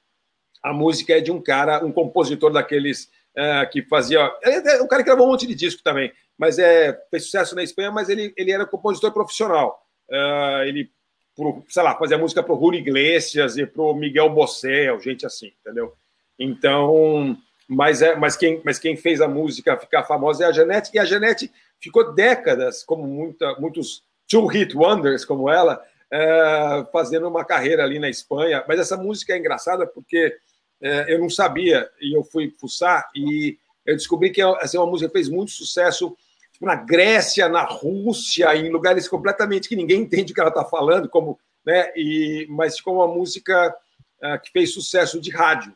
a 0.60 0.72
música 0.72 1.16
é 1.16 1.20
de 1.20 1.30
um 1.30 1.40
cara, 1.40 1.84
um 1.84 1.92
compositor 1.92 2.52
daqueles 2.52 3.04
uh, 3.36 3.70
que 3.70 3.82
fazia. 3.82 4.18
É 4.42 4.82
um 4.82 4.88
cara 4.88 5.04
que 5.04 5.08
gravou 5.08 5.28
um 5.28 5.30
monte 5.30 5.46
de 5.46 5.54
disco 5.54 5.80
também, 5.84 6.12
mas 6.36 6.58
é, 6.58 6.92
fez 7.08 7.22
sucesso 7.22 7.54
na 7.54 7.62
Espanha, 7.62 7.92
mas 7.92 8.08
ele, 8.08 8.34
ele 8.36 8.50
era 8.50 8.66
compositor 8.66 9.12
profissional. 9.12 9.80
Uh, 10.10 10.64
ele, 10.64 10.90
pro, 11.36 11.64
sei 11.68 11.82
lá, 11.82 11.96
fazia 11.96 12.18
música 12.18 12.42
para 12.42 12.54
o 12.54 12.58
Julio 12.58 12.80
Iglesias 12.80 13.56
e 13.56 13.66
para 13.66 13.82
o 13.82 13.94
Miguel 13.94 14.30
Bosé, 14.30 14.96
gente 15.00 15.26
assim, 15.26 15.52
entendeu? 15.60 15.94
Então, 16.38 17.36
mas, 17.68 18.02
é, 18.02 18.16
mas, 18.16 18.36
quem, 18.36 18.60
mas 18.64 18.78
quem 18.78 18.96
fez 18.96 19.20
a 19.20 19.28
música 19.28 19.76
ficar 19.76 20.04
famosa 20.04 20.44
é 20.44 20.46
a 20.48 20.52
Janete, 20.52 20.90
e 20.92 20.98
a 20.98 21.04
Janete 21.04 21.50
ficou 21.78 22.12
décadas, 22.12 22.82
como 22.82 23.06
muita, 23.06 23.54
muitos 23.60 24.02
two-hit 24.28 24.76
wonders 24.76 25.24
como 25.24 25.50
ela, 25.50 25.82
uh, 26.12 26.90
fazendo 26.92 27.28
uma 27.28 27.44
carreira 27.44 27.84
ali 27.84 27.98
na 27.98 28.08
Espanha. 28.08 28.64
Mas 28.66 28.80
essa 28.80 28.96
música 28.96 29.34
é 29.34 29.38
engraçada 29.38 29.86
porque 29.86 30.36
uh, 30.82 31.08
eu 31.08 31.18
não 31.18 31.30
sabia, 31.30 31.88
e 32.00 32.16
eu 32.16 32.24
fui 32.24 32.52
fuçar, 32.58 33.08
e 33.14 33.58
eu 33.86 33.96
descobri 33.96 34.30
que 34.30 34.42
assim, 34.42 34.76
uma 34.76 34.86
música 34.86 35.10
fez 35.10 35.28
muito 35.28 35.52
sucesso 35.52 36.16
na 36.61 36.74
Grécia, 36.74 37.48
na 37.48 37.62
Rússia, 37.62 38.54
em 38.54 38.70
lugares 38.70 39.08
completamente 39.08 39.68
que 39.68 39.76
ninguém 39.76 40.02
entende 40.02 40.32
o 40.32 40.34
que 40.34 40.40
ela 40.40 40.50
está 40.50 40.64
falando, 40.64 41.08
como, 41.08 41.38
né, 41.64 41.90
e, 41.96 42.46
mas 42.50 42.76
ficou 42.76 42.96
uma 42.96 43.08
música 43.08 43.74
uh, 44.22 44.40
que 44.42 44.50
fez 44.50 44.72
sucesso 44.72 45.20
de 45.20 45.30
rádio. 45.30 45.72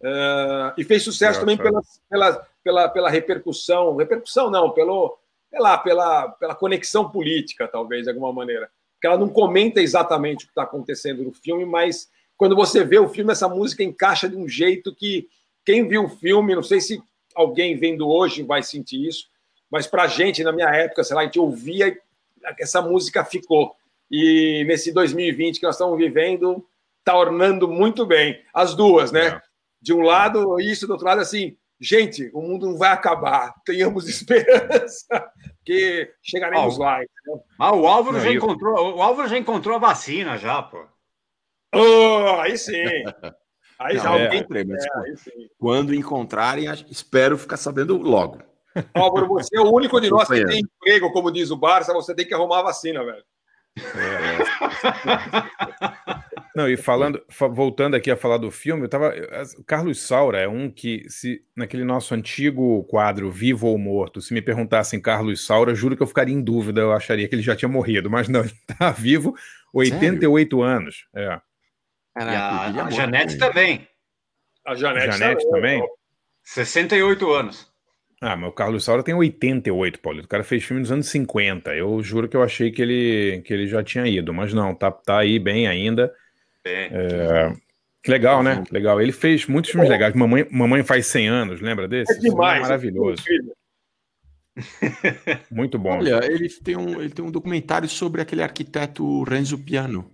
Uh, 0.00 0.70
e 0.78 0.84
fez 0.84 1.02
sucesso 1.02 1.38
é, 1.38 1.40
também 1.40 1.56
pela, 1.56 1.80
pela, 2.08 2.46
pela, 2.62 2.88
pela 2.88 3.10
repercussão, 3.10 3.96
repercussão 3.96 4.48
não, 4.48 4.70
pelo, 4.70 5.18
lá, 5.52 5.76
pela, 5.76 6.28
pela 6.28 6.54
conexão 6.54 7.10
política, 7.10 7.66
talvez, 7.66 8.04
de 8.04 8.10
alguma 8.10 8.32
maneira. 8.32 8.70
Porque 8.94 9.08
ela 9.08 9.18
não 9.18 9.28
comenta 9.28 9.80
exatamente 9.80 10.44
o 10.44 10.48
que 10.48 10.52
está 10.52 10.62
acontecendo 10.62 11.24
no 11.24 11.32
filme, 11.32 11.64
mas 11.64 12.08
quando 12.36 12.54
você 12.54 12.84
vê 12.84 12.98
o 12.98 13.08
filme, 13.08 13.32
essa 13.32 13.48
música 13.48 13.82
encaixa 13.82 14.28
de 14.28 14.36
um 14.36 14.48
jeito 14.48 14.94
que 14.94 15.28
quem 15.64 15.86
viu 15.86 16.04
o 16.04 16.08
filme, 16.08 16.54
não 16.54 16.62
sei 16.62 16.80
se 16.80 17.02
alguém 17.34 17.76
vendo 17.76 18.08
hoje 18.08 18.42
vai 18.44 18.62
sentir 18.62 19.06
isso, 19.06 19.26
mas 19.70 19.86
para 19.86 20.04
a 20.04 20.06
gente, 20.06 20.42
na 20.42 20.52
minha 20.52 20.68
época, 20.68 21.04
sei 21.04 21.14
lá, 21.14 21.22
a 21.22 21.24
gente 21.24 21.38
ouvia 21.38 21.96
essa 22.58 22.80
música 22.80 23.24
ficou. 23.24 23.74
E 24.10 24.64
nesse 24.66 24.92
2020 24.92 25.60
que 25.60 25.66
nós 25.66 25.74
estamos 25.74 25.98
vivendo, 25.98 26.66
está 27.00 27.16
ornando 27.16 27.68
muito 27.68 28.06
bem. 28.06 28.42
As 28.54 28.74
duas, 28.74 29.12
né? 29.12 29.26
É. 29.28 29.42
De 29.80 29.92
um 29.92 30.00
lado, 30.00 30.58
isso, 30.60 30.86
do 30.86 30.92
outro 30.92 31.06
lado, 31.06 31.20
assim, 31.20 31.56
gente, 31.80 32.30
o 32.32 32.40
mundo 32.40 32.66
não 32.66 32.76
vai 32.76 32.90
acabar, 32.90 33.54
tenhamos 33.64 34.08
esperança, 34.08 35.32
que 35.64 36.12
chegaremos 36.22 36.80
ah, 36.80 36.82
lá. 36.82 37.04
Entendeu? 37.04 37.44
Ah, 37.58 37.74
o 37.74 37.86
Álvaro 37.86 38.16
não, 38.16 38.24
já 38.24 38.30
eu... 38.30 38.34
encontrou, 38.34 38.96
o 38.96 39.02
Álvaro 39.02 39.28
já 39.28 39.38
encontrou 39.38 39.76
a 39.76 39.80
vacina 39.80 40.36
já, 40.38 40.62
pô. 40.62 40.84
Oh, 41.74 42.40
aí 42.40 42.56
sim. 42.56 42.82
Aí 43.78 43.96
não, 43.96 44.02
já 44.02 44.16
é, 44.16 44.24
alguém... 44.24 44.40
é, 44.40 45.48
Quando 45.58 45.94
encontrarem, 45.94 46.64
espero 46.90 47.38
ficar 47.38 47.58
sabendo 47.58 47.98
logo. 47.98 48.47
Álvaro, 48.94 49.28
você 49.28 49.56
é 49.56 49.60
o 49.60 49.72
único 49.72 50.00
de 50.00 50.10
nós 50.10 50.28
que 50.28 50.44
tem 50.44 50.60
emprego, 50.60 51.12
como 51.12 51.30
diz 51.30 51.50
o 51.50 51.56
Barça, 51.56 51.92
você 51.92 52.14
tem 52.14 52.26
que 52.26 52.34
arrumar 52.34 52.60
a 52.60 52.64
vacina, 52.64 53.04
velho. 53.04 53.24
É, 53.78 54.38
Não, 56.58 56.68
e 56.68 56.76
falando, 56.76 57.22
voltando 57.52 57.94
aqui 57.94 58.10
a 58.10 58.16
falar 58.16 58.38
do 58.38 58.50
filme, 58.50 58.82
eu 58.82 58.88
tava. 58.88 59.14
Carlos 59.64 60.00
Saura 60.00 60.40
é 60.40 60.48
um 60.48 60.68
que, 60.68 61.08
se 61.08 61.40
naquele 61.54 61.84
nosso 61.84 62.14
antigo 62.14 62.82
quadro 62.84 63.30
Vivo 63.30 63.68
ou 63.68 63.78
Morto, 63.78 64.20
se 64.20 64.34
me 64.34 64.42
perguntassem 64.42 65.00
Carlos 65.00 65.46
Saura, 65.46 65.72
juro 65.74 65.96
que 65.96 66.02
eu 66.02 66.06
ficaria 66.06 66.34
em 66.34 66.42
dúvida, 66.42 66.80
eu 66.80 66.92
acharia 66.92 67.28
que 67.28 67.34
ele 67.36 67.42
já 67.42 67.54
tinha 67.54 67.68
morrido, 67.68 68.10
mas 68.10 68.28
não, 68.28 68.40
ele 68.42 68.52
tá 68.76 68.90
vivo, 68.90 69.36
88 69.72 70.56
Sério? 70.56 70.64
anos. 70.64 71.06
É. 71.14 71.40
Caraca, 72.16 72.72
e 72.72 72.80
a, 72.80 72.84
a 72.86 72.90
Janete 72.90 73.38
também. 73.38 73.88
A 74.66 74.74
Janete, 74.74 75.16
Janete 75.16 75.48
também. 75.48 75.78
também. 75.78 75.98
68 76.42 77.30
anos. 77.30 77.67
Ah, 78.20 78.36
mas 78.36 78.50
o 78.50 78.52
Carlos 78.52 78.84
Saura 78.84 79.02
tem 79.02 79.14
88, 79.14 80.00
Paulo. 80.00 80.20
O 80.20 80.28
cara 80.28 80.42
fez 80.42 80.64
filme 80.64 80.80
nos 80.80 80.90
anos 80.90 81.06
50. 81.06 81.74
Eu 81.74 82.02
juro 82.02 82.28
que 82.28 82.36
eu 82.36 82.42
achei 82.42 82.70
que 82.70 82.82
ele, 82.82 83.42
que 83.44 83.54
ele 83.54 83.68
já 83.68 83.82
tinha 83.82 84.06
ido, 84.06 84.34
mas 84.34 84.52
não, 84.52 84.74
tá, 84.74 84.90
tá 84.90 85.18
aí 85.20 85.38
bem 85.38 85.68
ainda. 85.68 86.12
É, 86.64 87.52
legal, 88.06 88.42
né? 88.42 88.64
Legal. 88.72 89.00
Ele 89.00 89.12
fez 89.12 89.46
muitos 89.46 89.70
filmes 89.70 89.88
legais. 89.88 90.14
Mamãe, 90.14 90.46
Mamãe 90.50 90.82
faz 90.82 91.06
100 91.06 91.28
anos, 91.28 91.60
lembra 91.60 91.86
desse? 91.86 92.12
É 92.12 92.18
demais. 92.18 92.58
É 92.58 92.62
maravilhoso. 92.62 93.22
Muito 95.48 95.78
bom. 95.78 95.98
Olha, 95.98 96.20
ele 96.24 96.48
tem, 96.48 96.76
um, 96.76 97.00
ele 97.00 97.10
tem 97.10 97.24
um 97.24 97.30
documentário 97.30 97.88
sobre 97.88 98.20
aquele 98.20 98.42
arquiteto 98.42 99.22
Renzo 99.22 99.58
Piano. 99.58 100.10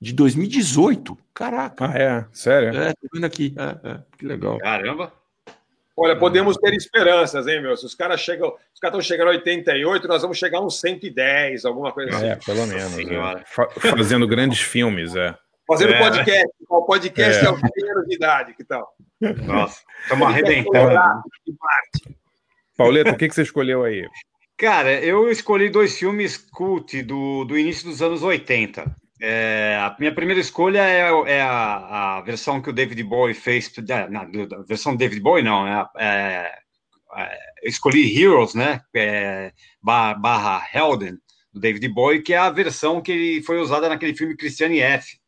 De 0.00 0.12
2018. 0.12 1.18
Caraca. 1.34 1.90
Ah, 1.90 1.98
é? 1.98 2.26
Sério? 2.30 2.68
É, 2.78 2.92
tô 2.92 3.08
vendo 3.12 3.24
aqui. 3.24 3.52
É, 3.56 3.90
é. 3.90 4.00
Que 4.16 4.24
legal. 4.24 4.58
Caramba. 4.58 5.12
Olha, 6.00 6.16
podemos 6.16 6.56
ter 6.56 6.72
esperanças, 6.74 7.48
hein, 7.48 7.60
meu? 7.60 7.76
Se 7.76 7.84
os 7.84 7.94
caras 7.94 8.20
chegam, 8.20 8.48
os 8.72 8.80
caras 8.80 8.96
estão 8.96 9.00
chegando 9.00 9.28
a 9.28 9.32
88, 9.32 10.06
nós 10.06 10.22
vamos 10.22 10.38
chegar 10.38 10.58
a 10.58 10.64
uns 10.64 10.78
110, 10.78 11.64
alguma 11.64 11.90
coisa 11.90 12.16
assim. 12.16 12.26
É, 12.28 12.36
pelo 12.36 12.66
menos. 12.66 12.96
É. 12.96 13.90
Fazendo 13.96 14.26
grandes 14.28 14.60
filmes, 14.60 15.16
é. 15.16 15.34
Fazendo 15.66 15.94
é. 15.94 15.98
podcast. 15.98 16.48
O 16.68 16.82
podcast 16.82 17.44
é, 17.44 17.48
é 17.48 17.50
o 17.50 17.54
anos 17.54 18.06
de 18.06 18.14
idade, 18.14 18.54
que 18.54 18.62
tal? 18.62 18.94
Nossa, 19.44 19.82
estamos 20.02 20.28
arrebentando. 20.28 20.94
Pauleta, 22.76 23.10
o 23.10 23.16
que, 23.16 23.28
que 23.28 23.34
você 23.34 23.42
escolheu 23.42 23.82
aí? 23.82 24.06
Cara, 24.56 24.92
eu 24.92 25.28
escolhi 25.30 25.68
dois 25.68 25.98
filmes 25.98 26.36
cult 26.36 27.02
do, 27.02 27.44
do 27.44 27.58
início 27.58 27.88
dos 27.88 28.00
anos 28.00 28.22
80. 28.22 28.84
É, 29.20 29.76
a 29.80 29.96
minha 29.98 30.14
primeira 30.14 30.40
escolha 30.40 30.80
é, 30.80 31.00
é 31.26 31.42
a, 31.42 32.18
a, 32.18 32.20
versão 32.22 32.62
que 32.62 32.70
o 32.70 32.72
David 32.72 33.02
Bowie 33.02 33.34
fez. 33.34 33.72
É, 33.88 34.08
não, 34.08 34.22
a 34.22 34.62
versão 34.62 34.96
David 34.96 35.20
Bowie, 35.20 35.42
não. 35.42 35.66
É, 35.66 35.86
é, 35.98 36.58
é 37.16 37.38
escolhi 37.68 38.16
Heroes, 38.16 38.54
né? 38.54 38.80
É, 38.94 39.52
barra 39.82 40.66
Helden, 40.72 41.18
do 41.52 41.60
David 41.60 41.88
Bowie, 41.88 42.22
que 42.22 42.32
é 42.32 42.38
a 42.38 42.50
versão 42.50 43.00
que 43.00 43.42
foi 43.44 43.58
usada 43.58 43.88
naquele 43.88 44.14
filme 44.14 44.36
Christiane 44.36 44.80
F. 44.80 45.18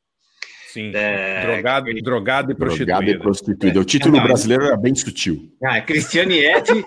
Sim, 0.72 0.92
é, 0.94 1.46
drogado, 1.46 1.86
que... 1.86 2.00
drogado 2.00 2.52
e 2.52 2.54
prostituído. 2.54 2.86
Drogado 2.86 3.10
e 3.10 3.18
prostituído. 3.18 3.80
O 3.80 3.84
título 3.84 4.20
brasileiro 4.20 4.64
era 4.66 4.76
bem 4.76 4.94
sutil. 4.94 5.52
Ah, 5.64 5.80
Cristiane 5.80 6.44
F., 6.44 6.84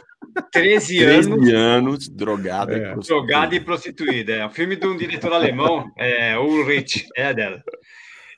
13 0.52 1.04
anos. 1.04 1.28
13 1.28 1.52
anos, 1.54 2.10
drogada 2.10 2.74
é. 2.74 2.78
e 2.78 2.80
prostituída. 2.94 3.28
Drogada 3.28 3.56
e 3.56 3.60
prostituída. 3.60 4.34
É 4.34 4.46
um 4.46 4.50
filme 4.50 4.78
de 4.78 4.88
um 4.88 4.96
diretor 4.96 5.34
alemão, 5.34 5.92
é, 5.98 6.40
Ulrich 6.40 7.06
Eder. 7.18 7.62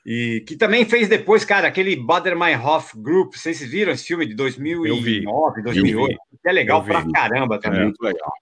E 0.04 0.42
que 0.46 0.56
também 0.56 0.84
fez 0.84 1.08
depois, 1.08 1.44
cara, 1.44 1.68
aquele 1.68 1.94
Bader-Meinhof 1.96 2.96
Group. 2.96 3.34
Vocês 3.34 3.60
viram 3.60 3.92
esse 3.92 4.04
filme 4.04 4.26
de 4.26 4.34
2009, 4.34 5.62
2008? 5.62 6.16
Que 6.42 6.48
é 6.48 6.52
legal 6.52 6.82
pra 6.82 7.04
caramba 7.12 7.60
também. 7.60 7.80
É 7.80 7.84
muito 7.84 8.02
legal. 8.02 8.32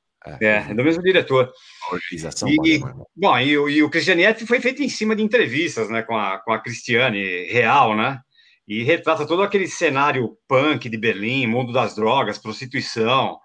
É, 0.41 0.57
é 0.70 0.75
do 0.75 0.83
mesmo 0.83 1.03
diretor. 1.03 1.53
Organização. 1.93 2.49
E, 2.49 2.81
bom, 3.14 3.39
e, 3.39 3.51
e 3.51 3.83
o 3.83 3.91
Cristiane 3.91 4.22
foi 4.47 4.61
feito 4.61 4.83
em 4.83 4.89
cima 4.89 5.14
de 5.14 5.22
entrevistas, 5.22 5.91
né, 5.91 6.03
com 6.03 6.16
a, 6.16 6.39
com 6.39 6.53
a 6.53 6.59
Cristiane 6.59 7.45
real, 7.47 7.95
né? 7.95 8.20
E 8.66 8.83
retrata 8.83 9.27
todo 9.27 9.43
aquele 9.43 9.68
cenário 9.68 10.39
punk 10.49 10.89
de 10.89 10.97
Berlim, 10.97 11.47
mundo 11.47 11.72
das 11.72 11.95
drogas, 11.95 12.39
prostituição. 12.39 13.39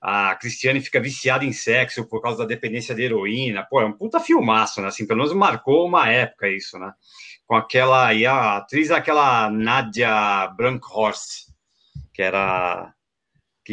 A 0.00 0.34
Cristiane 0.36 0.80
fica 0.80 1.00
viciada 1.00 1.44
em 1.44 1.52
sexo 1.52 2.08
por 2.08 2.22
causa 2.22 2.38
da 2.38 2.46
dependência 2.46 2.94
de 2.94 3.02
heroína. 3.02 3.66
Pô, 3.68 3.80
é 3.80 3.84
um 3.84 3.92
puta 3.92 4.20
filmaço, 4.20 4.80
né? 4.80 4.86
Assim, 4.86 5.06
pelo 5.06 5.18
menos 5.18 5.34
marcou 5.34 5.86
uma 5.86 6.08
época 6.08 6.48
isso, 6.48 6.78
né? 6.78 6.92
Com 7.46 7.56
aquela. 7.56 8.14
E 8.14 8.24
a 8.24 8.58
atriz, 8.58 8.92
aquela 8.92 9.50
Nadia 9.50 10.46
Brankhorst, 10.56 11.48
que 12.14 12.22
era 12.22 12.94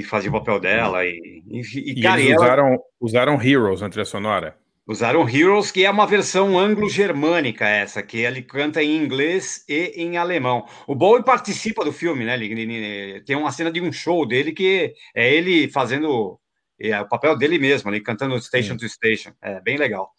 que 0.02 0.04
fazia 0.04 0.30
o 0.30 0.34
papel 0.34 0.60
dela. 0.60 1.04
E, 1.04 1.44
e, 1.48 1.62
e, 1.62 1.92
e 1.94 2.02
cara, 2.02 2.22
eles 2.22 2.36
usaram, 2.36 2.68
ela... 2.68 2.80
usaram 3.02 3.42
Heroes 3.42 3.82
na 3.82 3.90
trilha 3.90 4.06
sonora. 4.06 4.56
Usaram 4.86 5.28
Heroes, 5.28 5.72
que 5.72 5.84
é 5.84 5.90
uma 5.90 6.06
versão 6.06 6.58
anglo-germânica 6.58 7.68
essa, 7.68 8.04
que 8.04 8.20
ele 8.20 8.44
canta 8.44 8.82
em 8.82 8.96
inglês 8.96 9.66
e 9.68 9.94
em 9.98 10.16
alemão. 10.16 10.66
O 10.86 10.96
Bowie 10.96 11.26
participa 11.26 11.84
do 11.84 11.92
filme, 11.92 12.24
né? 12.24 12.36
Ele, 12.36 12.62
ele, 12.62 13.22
tem 13.22 13.36
uma 13.36 13.52
cena 13.52 13.72
de 13.72 13.82
um 13.82 13.92
show 13.92 14.26
dele 14.26 14.54
que 14.54 14.94
é 15.16 15.34
ele 15.34 15.68
fazendo 15.68 16.40
é, 16.80 17.02
o 17.02 17.08
papel 17.08 17.36
dele 17.36 17.58
mesmo, 17.58 17.90
ali 17.90 18.00
cantando 18.00 18.40
Station 18.40 18.74
Sim. 18.74 18.78
to 18.78 18.90
Station. 18.90 19.32
É 19.42 19.60
bem 19.60 19.78
legal. 19.78 20.12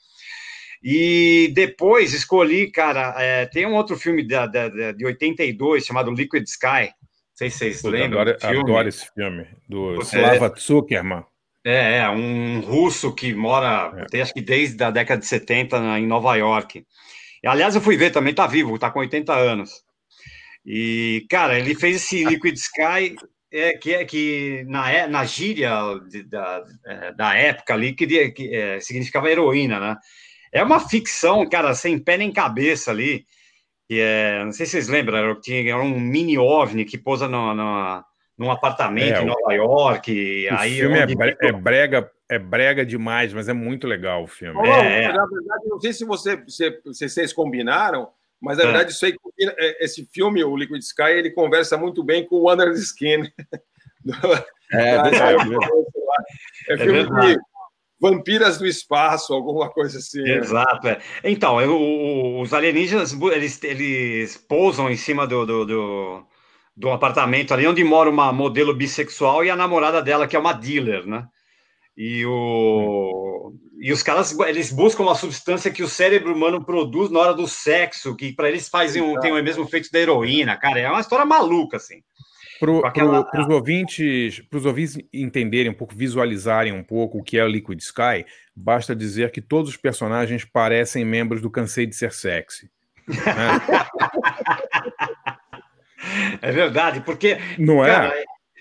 E 0.83 1.53
depois 1.55 2.13
escolhi, 2.13 2.71
cara, 2.71 3.15
é, 3.17 3.47
tem 3.47 3.65
um 3.65 3.75
outro 3.75 3.97
filme 3.97 4.27
da, 4.27 4.47
da, 4.47 4.93
de 4.93 5.07
82 5.07 5.85
chamado 5.85 6.11
Liquid 6.11 6.45
Sky, 6.47 6.93
sei 7.39 7.51
se 7.51 7.59
vocês 7.59 7.83
lembram. 7.85 8.21
Adoro, 8.21 8.37
adoro, 8.43 8.89
esse 8.89 9.09
filme, 9.15 9.47
do 9.69 9.95
Você 9.97 10.19
Slava 10.19 10.53
Zuckerman. 10.59 11.25
É, 11.65 11.99
é, 11.99 12.11
um 12.11 12.61
russo 12.61 13.15
que 13.15 13.33
mora, 13.35 14.07
é. 14.13 14.21
acho 14.21 14.35
que 14.35 14.41
desde 14.41 14.83
a 14.83 14.91
década 14.91 15.21
de 15.21 15.27
70 15.27 15.81
na, 15.81 16.01
em 16.01 16.07
Nova 16.07 16.35
York. 16.35 16.85
Aliás, 17.47 17.75
eu 17.75 17.81
fui 17.81 17.97
ver 17.97 18.11
também, 18.11 18.35
tá 18.35 18.47
vivo, 18.47 18.79
tá 18.79 18.91
com 18.91 18.99
80 18.99 19.33
anos. 19.33 19.71
E, 20.67 21.27
cara, 21.31 21.59
ele 21.59 21.75
fez 21.75 21.97
esse 21.97 22.25
Liquid 22.25 22.57
Sky, 22.57 23.15
é, 23.53 23.73
que 23.75 23.95
é 23.95 24.05
que 24.05 24.65
na, 24.67 24.91
é, 24.91 25.07
na 25.07 25.25
gíria 25.25 25.71
de, 26.09 26.25
da, 26.25 26.65
é, 26.87 27.13
da 27.13 27.35
época 27.35 27.75
ali, 27.75 27.93
que, 27.93 28.31
que 28.31 28.55
é, 28.55 28.81
significava 28.81 29.31
heroína, 29.31 29.79
né? 29.79 29.97
É 30.53 30.63
uma 30.63 30.81
ficção, 30.81 31.49
cara, 31.49 31.73
sem 31.75 31.99
pé 31.99 32.17
nem 32.17 32.33
cabeça 32.33 32.91
ali. 32.91 33.25
Que 33.89 34.01
é, 34.01 34.45
não 34.45 34.53
sei 34.53 34.67
se 34.67 34.73
vocês 34.73 34.89
lembram, 34.89 35.17
era, 35.17 35.35
tinha, 35.41 35.61
era 35.73 35.81
um 35.83 35.99
mini 35.99 36.37
OVNI 36.37 36.85
que 36.85 36.99
pousa 36.99 37.27
no, 37.27 37.55
no, 37.55 38.05
num 38.37 38.51
apartamento 38.51 39.15
É, 39.17 39.21
em 39.23 39.25
o- 39.25 39.27
Nova 39.29 39.53
York. 39.55 40.49
O 40.51 40.55
aí 40.59 40.75
filme 40.75 40.99
é, 40.99 41.07
bre- 41.07 41.37
é 41.41 41.53
brega, 41.53 42.11
é 42.29 42.39
brega 42.39 42.85
demais, 42.85 43.33
mas 43.33 43.49
é 43.49 43.55
muito 43.55 43.87
legal 43.87 44.25
o 44.25 44.27
filme. 44.27 44.55
Não, 44.61 44.65
É, 44.75 45.11
Na 45.11 45.25
verdade, 45.27 45.67
não 45.67 45.81
sei 45.81 45.93
se 45.95 46.05
você, 46.05 46.37
você- 46.37 46.79
se 46.93 47.09
vocês 47.09 47.33
combinaram, 47.33 48.11
mas 48.39 48.59
na 48.59 48.65
É. 48.65 48.67
verdade 48.67 48.93
isso 48.93 49.07
aí, 49.07 49.15
é, 49.41 49.83
esse 49.85 50.05
filme, 50.13 50.45
o 50.45 50.55
Liquid 50.55 50.83
Sky, 50.83 51.11
ele 51.13 51.31
conversa 51.31 51.79
muito 51.79 52.05
bem 52.05 52.27
com 52.27 52.37
o 52.37 52.53
Under 52.53 52.71
the 52.73 52.79
Skin. 52.79 53.33
É, 54.71 54.97
Da- 54.97 55.03
verdade. 55.09 55.55
É 56.69 56.75
É 56.75 56.77
filme 56.77 56.93
verdade. 56.93 57.39
Vampiras 58.01 58.59
do 58.59 58.67
espaço, 58.67 59.35
alguma 59.35 59.69
coisa 59.71 59.99
assim. 59.99 60.23
né? 60.23 60.37
Exato. 60.37 60.89
é. 60.89 61.01
Então, 61.25 61.61
eu- 61.61 62.41
os 62.41 62.53
alienígenas, 62.53 63.13
eles, 63.33 63.63
eles 63.65 64.37
pousam 64.37 64.91
em 64.91 64.97
cima 64.97 65.27
do, 65.27 65.45
do, 65.45 65.65
do, 65.65 66.27
do 66.77 66.91
apartamento 66.91 67.53
ali 67.53 67.67
onde 67.67 67.83
mora 67.83 68.09
uma 68.09 68.33
modelo 68.33 68.75
bissexual 68.75 69.45
e 69.45 69.51
a 69.51 69.57
namorada 69.57 70.01
dela, 70.01 70.27
que 70.29 70.37
é 70.37 70.39
uma 70.39 70.53
dealer, 70.53 71.07
né? 71.07 71.27
E, 72.01 72.25
o, 72.27 73.53
e 73.81 73.93
os 73.93 74.05
caras, 74.05 74.39
eles 74.47 74.73
buscam 74.73 75.03
uma 75.03 75.17
substância 75.17 75.69
que 75.69 75.83
o 75.83 75.89
cérebro 75.89 76.33
humano 76.33 76.65
produz 76.65 77.11
na 77.11 77.19
hora 77.19 77.35
do 77.35 77.49
sexo, 77.49 78.15
que 78.15 78.33
para 78.33 78.49
eles 78.49 78.69
fazem 78.69 79.03
um, 79.03 79.19
tem 79.19 79.33
o 79.33 79.43
mesmo 79.43 79.65
efeito 79.65 79.91
da 79.91 79.99
heroína, 79.99 80.57
cara. 80.57 80.79
É 80.79 80.89
uma 80.89 81.01
história 81.01 81.25
maluca, 81.27 81.77
assim. 81.77 82.01
Para 82.61 82.89
aquela- 82.89 83.31
os 83.39 83.49
ouvintes, 83.49 84.41
pros 84.51 84.67
ouvintes 84.67 84.99
entenderem 85.13 85.71
um 85.71 85.75
pouco, 85.75 85.95
visualizarem 85.95 86.73
um 86.73 86.83
pouco 86.83 87.19
o 87.19 87.23
que 87.23 87.39
é 87.39 87.45
o 87.45 87.49
Liquid 87.49 87.79
Sky, 87.81 88.27
basta 88.55 88.97
dizer 88.97 89.31
que 89.31 89.41
todos 89.41 89.71
os 89.71 89.77
personagens 89.77 90.45
parecem 90.45 91.05
membros 91.05 91.41
do 91.41 91.51
Cansei 91.51 91.87
de 91.87 91.95
Ser 91.95 92.13
Sexy. 92.13 92.69
né? 93.07 93.09
É 96.41 96.53
verdade, 96.53 97.01
porque. 97.01 97.39
Não 97.59 97.85
é? 97.85 97.89
cara, 97.89 98.15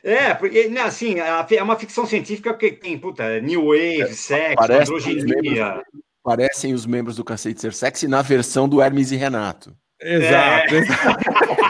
é, 0.03 0.33
porque, 0.33 0.67
né, 0.69 0.81
assim, 0.81 1.17
é 1.19 1.61
uma 1.63 1.75
ficção 1.77 2.05
científica 2.05 2.53
que 2.53 2.71
tem, 2.71 2.97
puta, 2.97 3.39
New 3.41 3.67
Wave, 3.67 4.13
sexo, 4.15 4.55
Parece 4.55 4.91
os 4.91 5.05
androginia. 5.05 5.83
parecem 6.23 6.73
os 6.73 6.85
membros 6.85 7.15
do 7.15 7.23
Cansei 7.23 7.53
de 7.53 7.61
Ser 7.61 7.73
Sexy 7.73 8.07
na 8.07 8.21
versão 8.23 8.67
do 8.67 8.81
Hermes 8.81 9.11
e 9.11 9.15
Renato. 9.15 9.75
Exato. 10.01 10.75
É. 10.75 10.81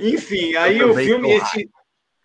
Enfim, 0.00 0.54
aí 0.56 0.82
o 0.82 0.94
filme, 0.94 1.30
esse, 1.32 1.68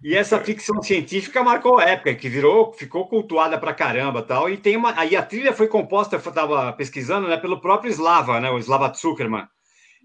e 0.04 0.16
essa 0.16 0.38
ficção 0.40 0.84
científica 0.84 1.42
marcou 1.42 1.80
época, 1.80 2.14
que 2.14 2.28
virou, 2.28 2.74
ficou 2.74 3.08
cultuada 3.08 3.58
pra 3.58 3.74
caramba 3.74 4.22
tal. 4.22 4.50
E 4.50 4.58
tem 4.58 4.76
uma. 4.76 5.00
Aí 5.00 5.16
a 5.16 5.24
trilha 5.24 5.54
foi 5.54 5.68
composta, 5.68 6.18
eu 6.18 6.32
tava 6.34 6.74
pesquisando, 6.74 7.28
né, 7.28 7.38
pelo 7.38 7.62
próprio 7.62 7.90
Slava, 7.90 8.40
né, 8.42 8.52
o 8.52 8.58
Slava 8.58 8.94
Zuckerman. 8.94 9.48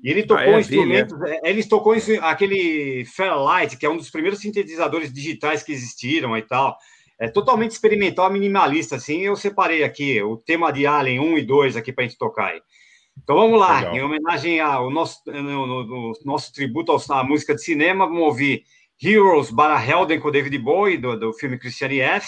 E 0.02 0.10
ele 0.10 0.22
tocou 0.22 0.44
é 0.44 0.46
dele, 0.46 0.60
instrumentos, 0.60 1.20
é, 1.22 1.40
ele 1.42 1.64
tocou 1.64 1.94
aquele 2.22 3.04
Fairlight, 3.06 3.76
que 3.76 3.84
é 3.84 3.90
um 3.90 3.96
dos 3.96 4.10
primeiros 4.10 4.38
sintetizadores 4.38 5.12
digitais 5.12 5.64
que 5.64 5.72
existiram 5.72 6.36
e 6.36 6.42
tal. 6.42 6.76
É 7.20 7.28
totalmente 7.28 7.72
experimental, 7.72 8.30
minimalista, 8.30 8.94
assim. 8.94 9.22
Eu 9.22 9.34
separei 9.34 9.82
aqui 9.82 10.22
o 10.22 10.36
tema 10.36 10.72
de 10.72 10.86
Alien 10.86 11.18
1 11.18 11.38
e 11.38 11.42
2 11.42 11.76
aqui 11.76 11.92
pra 11.92 12.04
gente 12.04 12.16
tocar 12.16 12.50
aí. 12.50 12.60
Então 13.22 13.36
vamos 13.36 13.58
lá, 13.60 13.78
Legal. 13.80 13.96
em 13.96 14.02
homenagem 14.02 14.60
ao 14.60 14.90
nosso, 14.90 15.20
no, 15.26 15.66
no- 15.66 15.84
no 15.84 16.12
nosso 16.24 16.52
tributo 16.52 16.96
à 17.10 17.22
música 17.24 17.54
de 17.54 17.62
cinema, 17.62 18.06
vamos 18.06 18.22
ouvir 18.22 18.62
Heroes 19.02 19.50
para 19.50 19.84
Helden 19.84 20.18
com 20.20 20.30
David 20.30 20.58
Bowie, 20.58 20.96
do, 20.96 21.18
do 21.18 21.32
filme 21.32 21.58
Christiane 21.58 22.00
F. 22.00 22.26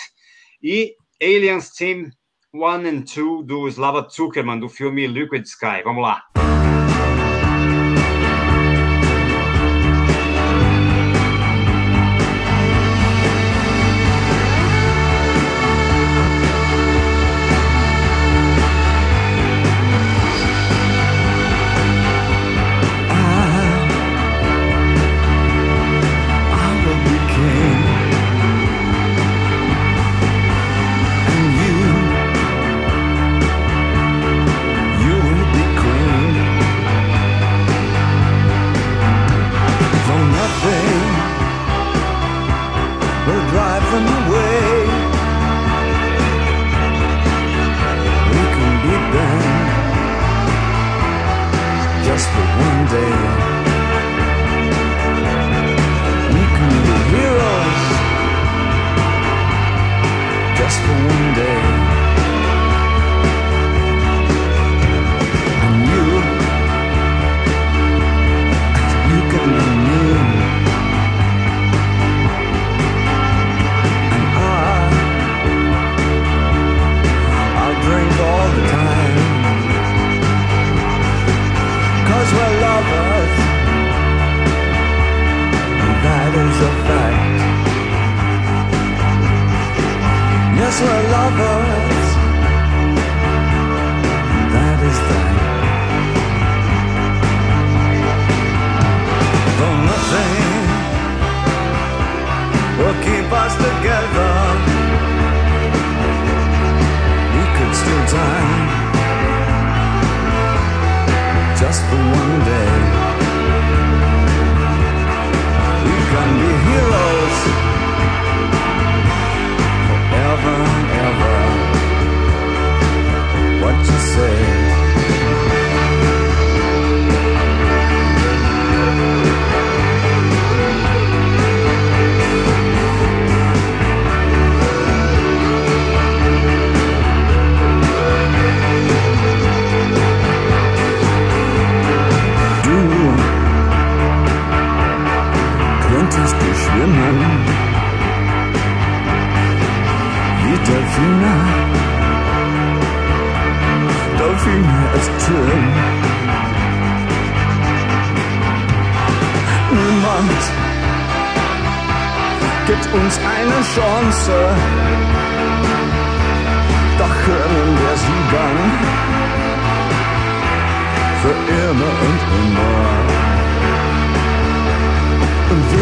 E 0.62 0.94
Aliens 1.22 1.70
Team 1.70 2.10
1 2.54 2.64
and 2.66 3.00
2 3.14 3.44
do 3.46 3.66
Slava 3.68 4.06
Zuckerman, 4.10 4.58
do 4.60 4.68
filme 4.68 5.06
Liquid 5.06 5.44
Sky. 5.46 5.82
Vamos 5.84 6.02
lá. 6.02 6.22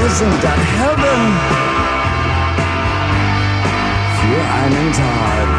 isn't 0.06 0.40
that 0.42 0.60
heaven? 0.78 1.20
Für 4.20 4.42
einen 4.60 4.92
Tag. 4.92 5.57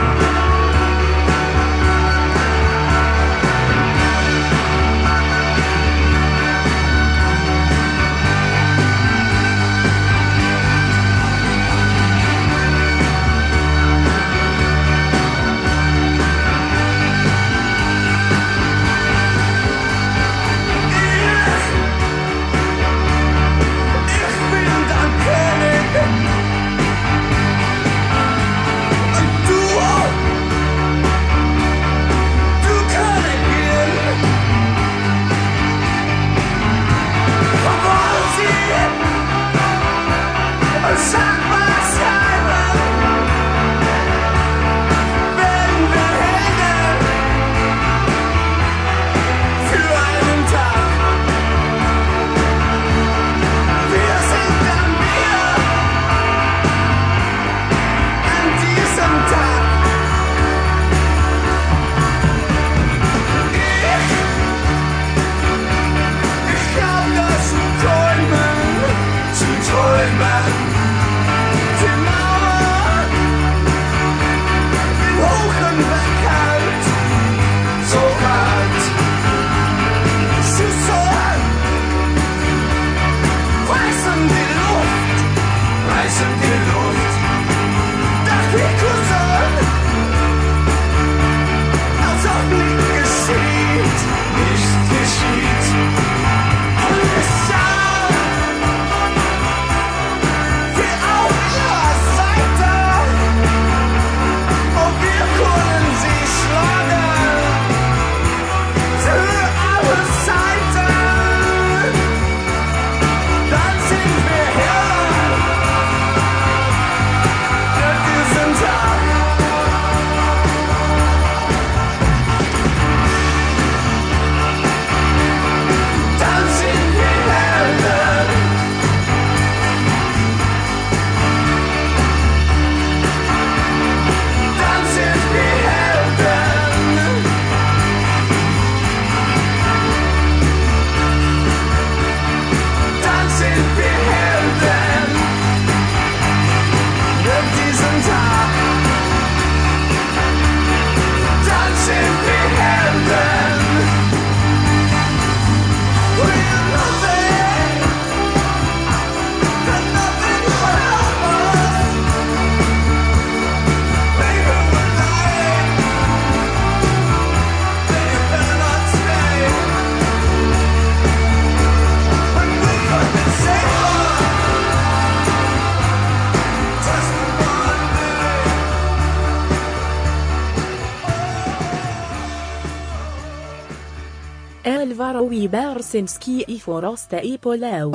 فارو 185.10 185.30
بارسنسكي 185.48 186.46
إي 186.50 186.60
فوروست 186.60 187.14
إي 187.14 187.38
بولاو 187.44 187.92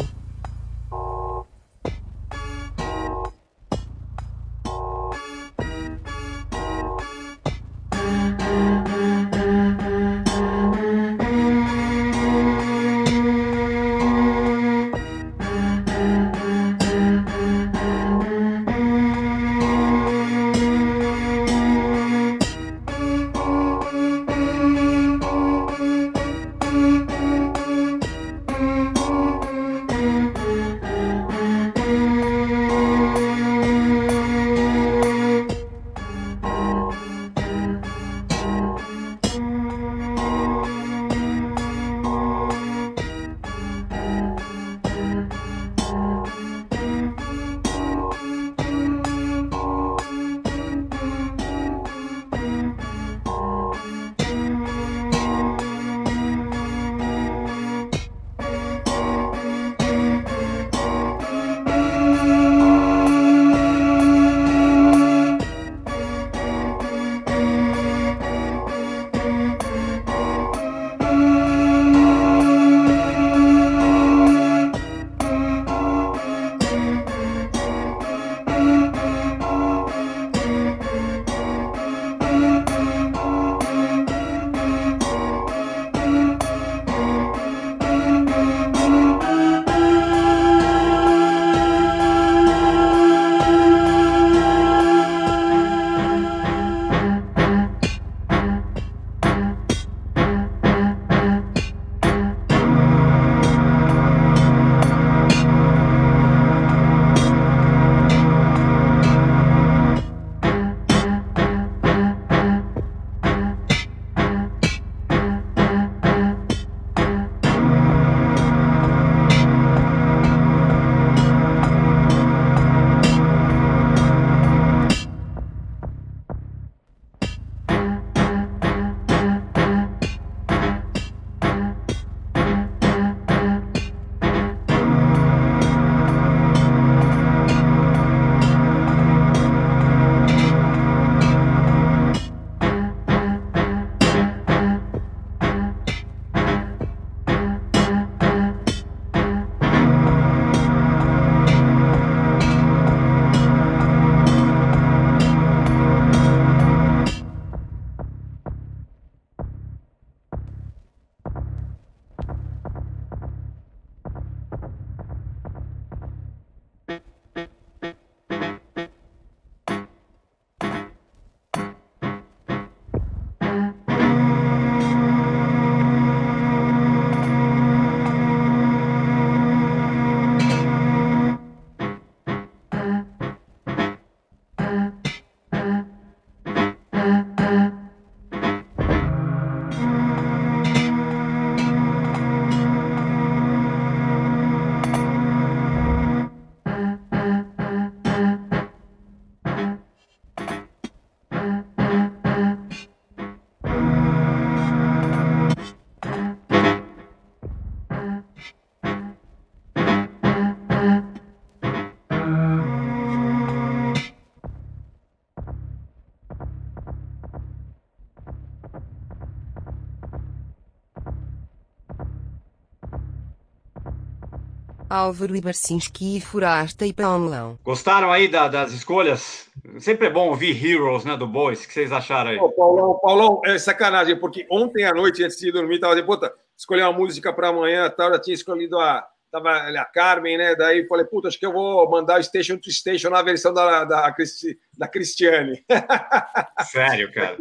Álvaro 224.95 225.35
Ibarcinski 225.35 226.19
e 226.19 226.21
Furasta 226.21 226.87
e 226.87 226.93
Paulão. 226.93 227.59
Gostaram 227.65 228.13
aí 228.13 228.29
da- 228.29 228.47
das 228.49 228.73
escolhas? 228.73 229.49
Sempre 229.79 230.07
é 230.07 230.11
bom 230.11 230.29
ouvir 230.29 230.65
Heroes, 230.65 231.05
né, 231.05 231.17
do 231.17 231.27
Boys. 231.27 231.65
O 231.65 231.67
que 231.67 231.75
vocês 231.75 231.91
acharam 231.91 232.31
aí? 232.31 232.39
Ô, 232.39 232.49
Paulão, 232.53 232.99
Paulão, 233.03 233.41
é 233.45 233.59
sacanagem, 233.59 234.19
porque 234.19 234.47
ontem 234.51 234.85
à 234.85 234.93
noite, 234.93 235.25
antes 235.25 235.37
de 235.39 235.51
dormir, 235.51 235.81
tava 235.81 235.95
dizendo, 235.95 236.07
puta, 236.07 236.33
escolher 236.57 236.83
uma 236.83 236.93
música 236.93 237.33
para 237.33 237.49
amanhã, 237.49 237.91
tal, 237.91 238.13
já 238.13 238.21
tinha 238.21 238.35
escolhido 238.35 238.79
a, 238.79 239.05
tava 239.33 239.49
ali 239.51 239.77
a 239.79 239.85
Carmen, 239.85 240.39
né? 240.39 240.55
Daí 240.55 240.87
falei, 240.87 241.05
puta, 241.07 241.27
acho 241.27 241.39
que 241.41 241.47
eu 241.47 241.53
vou 241.53 241.91
mandar 241.91 242.21
o 242.21 242.23
Station 242.23 242.57
to 242.57 242.71
Station 242.71 243.11
na 243.11 243.21
versão 243.21 243.53
da, 243.53 243.85
da, 243.85 244.13
Cristi- 244.13 244.57
da 244.79 244.87
Cristiane. 244.87 245.65
Sério, 246.71 247.13
cara. 247.13 247.37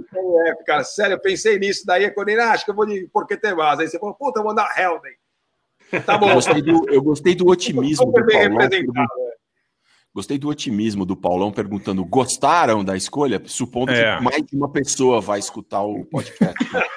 É, 0.47 0.63
cara, 0.65 0.83
sério, 0.83 1.13
eu 1.15 1.19
pensei 1.19 1.59
nisso, 1.59 1.83
daí 1.85 2.09
quando 2.11 2.29
ele, 2.29 2.41
ah, 2.41 2.51
acho 2.51 2.65
que 2.65 2.71
eu 2.71 2.75
vou 2.75 2.85
de 2.85 3.07
Porque 3.13 3.37
Te 3.37 3.53
Vas. 3.53 3.79
Aí 3.79 3.87
você 3.87 3.99
falou, 3.99 4.15
puta, 4.15 4.39
eu 4.39 4.43
vou 4.43 4.51
mandar 4.51 4.73
Helden. 4.77 5.13
Tá 6.01 6.17
bom. 6.17 6.29
Eu 6.29 6.35
gostei 6.35 6.61
do, 6.61 6.89
eu 6.89 7.01
gostei 7.01 7.35
do 7.35 7.47
otimismo 7.47 8.05
do 8.07 8.11
Paulão. 8.25 8.57
representado. 8.57 9.07
Gostei 10.15 10.37
do 10.37 10.47
otimismo 10.47 11.05
do 11.05 11.15
Paulão 11.15 11.51
perguntando: 11.51 12.05
gostaram 12.05 12.83
da 12.83 12.95
escolha? 12.95 13.41
Supondo 13.45 13.91
É. 13.91 14.17
que 14.17 14.23
mais 14.23 14.43
de 14.43 14.55
uma 14.55 14.69
pessoa 14.69 15.19
vai 15.19 15.39
escutar 15.39 15.81
o 15.83 16.05
podcast. 16.05 16.73
né? 16.73 16.83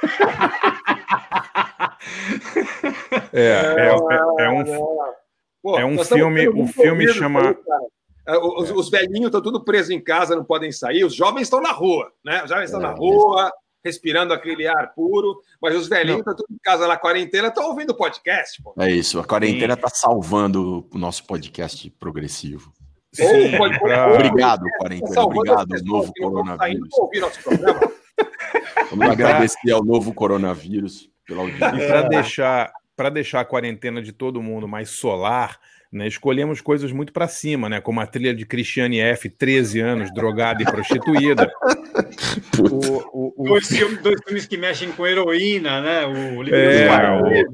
É, 3.33 3.43
é, 3.43 3.89
é- 3.89 4.45
é 4.45 4.51
um, 4.51 4.65
Pô, 5.63 5.79
é 5.79 5.85
um 5.85 6.03
filme. 6.05 6.45
tendo 6.47 6.63
O 6.63 6.67
filme 6.67 7.09
chama. 7.09 7.57
É, 8.27 8.37
Os, 8.39 8.71
os 8.71 8.91
velhinhos 8.91 9.27
estão 9.27 9.43
tudo 9.43 9.63
presos 9.65 9.91
em 9.91 10.03
casa, 10.03 10.35
não 10.37 10.45
podem 10.45 10.71
sair. 10.73 11.05
Os 11.05 11.15
jovens 11.15 11.43
estão 11.43 11.61
na 11.61 11.73
rua, 11.73 12.11
né? 12.25 12.43
Os 12.45 12.49
jovens 12.51 12.65
estão 12.67 12.81
na 12.81 12.91
rua, 12.93 13.51
respirando 13.87 14.35
aquele 14.35 14.67
ar 14.67 14.93
puro, 14.95 15.41
mas 15.63 15.75
os 15.75 15.89
velhinhos 15.89 16.19
estão 16.19 16.35
tudo 16.37 16.49
em 16.53 16.59
casa 16.63 16.87
na 16.89 16.97
quarentena, 16.97 17.49
estão 17.49 17.69
ouvindo 17.71 17.91
o 17.91 17.97
podcast, 17.97 18.61
pô. 18.63 18.75
É 18.79 18.91
isso, 18.91 19.19
a 19.21 19.25
quarentena 19.25 19.75
está 19.75 19.89
salvando 19.89 20.87
o 20.93 20.99
nosso 20.99 21.25
podcast 21.25 21.89
progressivo. 21.99 22.73
Sim, 23.15 23.57
pode- 23.57 23.79
Obrigado, 24.15 24.65
Tá 24.65 24.71
quarentena. 24.79 25.23
Obrigado, 25.23 25.69
novo 25.85 26.13
coronavírus. 26.21 26.89
Vamos 28.91 29.09
agradecer 29.11 29.71
ao 29.71 29.85
novo 29.85 30.13
coronavírus 30.13 31.09
pela 31.27 31.45
E 31.45 31.63
audiência. 31.63 31.89
para 31.89 32.03
deixar, 32.09 32.73
para 32.97 33.11
deixar 33.11 33.41
a 33.41 33.45
quarentena 33.45 34.03
de 34.03 34.13
todo 34.13 34.43
mundo 34.43 34.67
mais 34.69 34.91
solar, 34.91 35.59
né, 35.93 36.07
escolhemos 36.07 36.61
coisas 36.61 36.91
muito 36.93 37.13
para 37.13 37.29
cima, 37.29 37.69
né? 37.69 37.81
Como 37.81 38.01
a 38.01 38.07
trilha 38.07 38.35
de 38.35 38.45
Cristiane 38.45 39.01
F, 39.01 39.29
13 39.29 39.81
anos, 39.81 40.13
drogada 40.13 40.63
e 40.63 40.67
prostituída. 40.67 41.51
O- 42.59 42.97
o- 43.13 43.35
o- 43.37 43.45
Dois 43.49 43.69
filmes, 43.69 44.01
dois 44.03 44.21
filmes 44.25 44.47
que 44.47 44.57
mexem 44.57 44.91
com 44.93 45.07
heroína, 45.07 45.81
né? 45.81 46.05
O 46.07 46.43
Livro 46.43 46.59
É, 46.59 46.87
o- 46.87 46.89
Guardiões. 47.23 47.47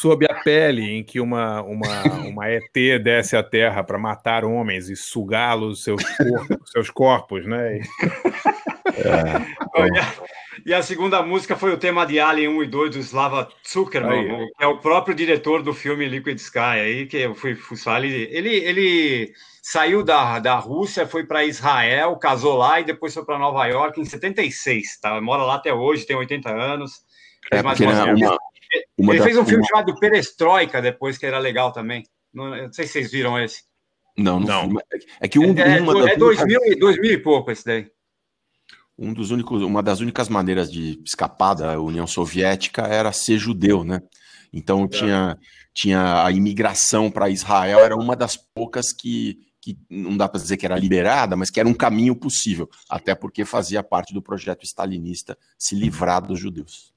sob 0.00 0.26
a 0.28 0.34
pele, 0.42 0.82
em 0.98 1.02
que 1.04 1.20
uma, 1.20 1.62
uma, 1.62 2.02
uma 2.26 2.48
ET 2.50 2.98
desce 3.02 3.36
à 3.36 3.42
Terra 3.42 3.82
para 3.84 3.98
matar 3.98 4.44
homens 4.44 4.88
e 4.88 4.96
sugá-los 4.96 5.82
seus 5.84 6.02
corpos, 6.16 6.70
seus 6.72 6.90
corpos, 6.90 7.46
né? 7.46 7.78
E- 7.78 7.82
Olha, 9.74 10.06
E 10.66 10.74
a 10.74 10.82
segunda 10.82 11.22
música 11.22 11.56
foi 11.56 11.72
o 11.72 11.78
tema 11.78 12.04
de 12.06 12.20
Alien 12.20 12.48
1 12.48 12.62
e 12.62 12.66
2 12.66 12.90
do 12.90 12.98
Slava 12.98 13.48
Zuckerman, 13.66 14.30
Aí. 14.36 14.46
que 14.58 14.64
é 14.64 14.66
o 14.66 14.78
próprio 14.78 15.14
diretor 15.14 15.62
do 15.62 15.72
filme 15.72 16.06
Liquid 16.06 16.38
Sky, 16.38 16.58
aí 16.58 17.06
que 17.06 17.16
eu 17.16 17.34
fui 17.34 17.54
fuçar, 17.54 18.02
ele, 18.04 18.28
ele, 18.30 18.54
ele 18.56 19.32
saiu 19.62 20.02
da, 20.02 20.38
da 20.38 20.56
Rússia, 20.56 21.06
foi 21.06 21.24
para 21.24 21.44
Israel, 21.44 22.16
casou 22.16 22.56
lá 22.58 22.80
e 22.80 22.84
depois 22.84 23.14
foi 23.14 23.24
para 23.24 23.38
Nova 23.38 23.66
York 23.66 24.00
em 24.00 24.04
76, 24.04 25.00
tá? 25.00 25.20
Mora 25.20 25.42
lá 25.44 25.54
até 25.54 25.72
hoje, 25.72 26.06
tem 26.06 26.16
80 26.16 26.50
anos. 26.50 27.02
É, 27.50 27.62
mais 27.62 27.78
uma, 27.80 27.92
uma 28.98 29.12
ele 29.14 29.18
das- 29.18 29.24
fez 29.24 29.36
um 29.38 29.44
filme 29.44 29.62
uma- 29.62 29.68
chamado 29.68 29.98
Perestroika 29.98 30.80
depois, 30.82 31.16
que 31.18 31.26
era 31.26 31.38
legal 31.38 31.72
também. 31.72 32.04
Não, 32.32 32.50
não 32.50 32.72
sei 32.72 32.86
se 32.86 32.92
vocês 32.92 33.10
viram 33.10 33.38
esse. 33.42 33.62
Não, 34.16 34.38
não. 34.38 34.68
Não. 34.68 34.80
É 35.20 35.26
que 35.28 35.38
um, 35.38 35.56
é, 35.58 35.80
uma, 35.80 35.98
é, 36.02 36.08
das 36.10 36.18
2000, 36.18 36.60
únicas, 36.60 36.76
e- 36.76 36.80
2000 36.80 37.12
e 37.12 37.18
pouco 37.18 37.50
esse 37.50 37.64
daí. 37.64 37.86
Um 39.02 39.12
dos 39.12 39.32
únicos, 39.32 39.62
uma 39.62 39.82
das 39.82 39.98
únicas 39.98 40.28
maneiras 40.28 40.70
de 40.70 41.00
escapar 41.04 41.54
da 41.54 41.80
União 41.80 42.06
Soviética 42.06 42.82
era 42.82 43.10
ser 43.10 43.36
judeu, 43.36 43.82
né? 43.82 44.00
Então 44.52 44.86
tinha, 44.86 45.36
tinha 45.74 46.24
a 46.24 46.30
imigração 46.30 47.10
para 47.10 47.28
Israel, 47.28 47.80
era 47.80 47.96
uma 47.96 48.14
das 48.14 48.36
poucas 48.36 48.92
que, 48.92 49.40
que 49.60 49.76
não 49.90 50.16
dá 50.16 50.28
para 50.28 50.40
dizer 50.40 50.56
que 50.56 50.64
era 50.64 50.78
liberada, 50.78 51.34
mas 51.34 51.50
que 51.50 51.58
era 51.58 51.68
um 51.68 51.74
caminho 51.74 52.14
possível, 52.14 52.70
até 52.88 53.12
porque 53.12 53.44
fazia 53.44 53.82
parte 53.82 54.14
do 54.14 54.22
projeto 54.22 54.64
stalinista 54.64 55.36
se 55.58 55.74
livrar 55.74 56.22
dos 56.24 56.38
judeus. 56.38 56.92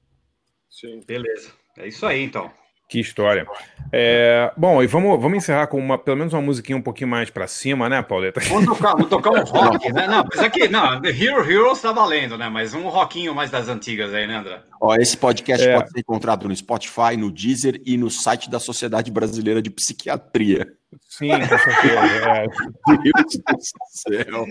Sim. 0.70 1.00
Beleza. 1.04 1.50
É 1.76 1.88
isso 1.88 2.06
aí, 2.06 2.22
então. 2.22 2.52
Que 2.88 3.00
história. 3.00 3.44
É, 3.92 4.52
bom, 4.56 4.80
e 4.80 4.86
vamos, 4.86 5.20
vamos 5.20 5.38
encerrar 5.38 5.66
com 5.66 5.76
uma, 5.76 5.98
pelo 5.98 6.16
menos 6.16 6.32
uma 6.32 6.40
musiquinha 6.42 6.78
um 6.78 6.82
pouquinho 6.82 7.08
mais 7.08 7.30
para 7.30 7.48
cima, 7.48 7.88
né, 7.88 8.00
Pauleta? 8.00 8.38
Vamos 8.40 8.66
tocar, 8.66 8.92
vamos 8.92 9.08
tocar 9.08 9.30
um 9.32 9.42
rock, 9.42 9.90
né? 9.92 10.06
Não, 10.06 10.24
mas 10.28 10.38
aqui, 10.38 10.68
não, 10.68 11.00
The 11.02 11.08
Hero 11.10 11.50
Heroes 11.50 11.80
tá 11.80 11.90
valendo, 11.92 12.38
né? 12.38 12.48
Mas 12.48 12.74
um 12.74 12.88
rockinho 12.88 13.34
mais 13.34 13.50
das 13.50 13.68
antigas 13.68 14.14
aí, 14.14 14.26
né, 14.28 14.36
André? 14.36 14.60
Ó, 14.80 14.94
esse 14.94 15.16
podcast 15.16 15.66
É. 15.66 15.74
pode 15.74 15.90
ser 15.90 15.98
encontrado 16.00 16.46
no 16.46 16.54
Spotify, 16.54 17.16
no 17.18 17.28
Deezer 17.30 17.80
e 17.84 17.96
no 17.96 18.08
site 18.08 18.48
da 18.48 18.60
Sociedade 18.60 19.10
Brasileira 19.10 19.60
de 19.60 19.70
Psiquiatria. 19.70 20.64
Sim, 21.08 21.30
com 21.30 21.58
certeza. 21.58 21.98
é. 21.98 22.46
Deus 23.02 23.42
do 23.42 23.90
céu. 23.90 24.46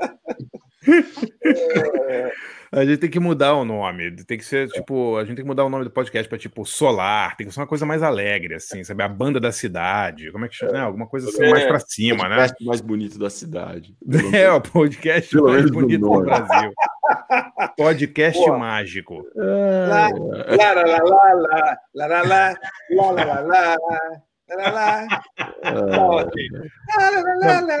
A 2.70 2.84
gente 2.84 2.98
tem 2.98 3.10
que 3.10 3.18
mudar 3.18 3.54
o 3.54 3.64
nome. 3.64 4.14
Tem 4.24 4.36
que 4.36 4.44
ser, 4.44 4.68
tipo, 4.68 5.16
a 5.16 5.24
gente 5.24 5.36
tem 5.36 5.44
que 5.44 5.48
mudar 5.48 5.64
o 5.64 5.70
nome 5.70 5.84
do 5.84 5.90
podcast 5.90 6.28
para 6.28 6.36
tipo 6.38 6.64
Solar. 6.66 7.36
Tem 7.36 7.46
que 7.46 7.52
ser 7.52 7.60
uma 7.60 7.66
coisa 7.66 7.86
mais 7.86 8.02
alegre, 8.02 8.54
assim, 8.54 8.84
sabe? 8.84 9.02
A 9.02 9.08
banda 9.08 9.40
da 9.40 9.50
cidade. 9.50 10.30
Como 10.30 10.44
é 10.44 10.48
que 10.48 10.54
chama? 10.54 10.72
Né? 10.72 10.80
Alguma 10.80 11.06
coisa 11.06 11.28
assim, 11.28 11.44
É, 11.44 11.50
mais 11.50 11.64
para 11.66 11.80
cima, 11.80 12.28
né? 12.28 12.36
Podcast 12.36 12.64
mais 12.64 12.80
bonito 12.80 13.18
da 13.18 13.30
cidade. 13.30 13.96
É, 14.34 14.50
o 14.50 14.60
podcast 14.60 15.30
Pelo 15.30 15.48
mais 15.48 15.64
do 15.64 15.72
bonito 15.72 16.00
do 16.00 16.06
nome. 16.06 16.26
Brasil. 16.26 16.72
Podcast 17.76 18.44
Pô. 18.44 18.58
mágico. 18.58 19.26
Lá, 19.34 20.08
lá, 20.10 20.72
lá, 20.74 20.84
lá, 20.84 21.34
lá, 21.34 21.78
lá, 21.94 22.06
lá, 22.06 22.22
lá, 22.22 22.22
lá, 22.22 22.56
lá, 22.90 23.22
lá, 23.24 23.40
lá, 23.40 23.76
lá, 23.76 23.76
lá, 24.50 24.70
lá. 24.70 25.22
Tá 25.62 26.06
ótimo. 26.06 26.58
Lá, 26.98 27.10
lá, 27.10 27.34
lá, 27.40 27.60
lá. 27.60 27.80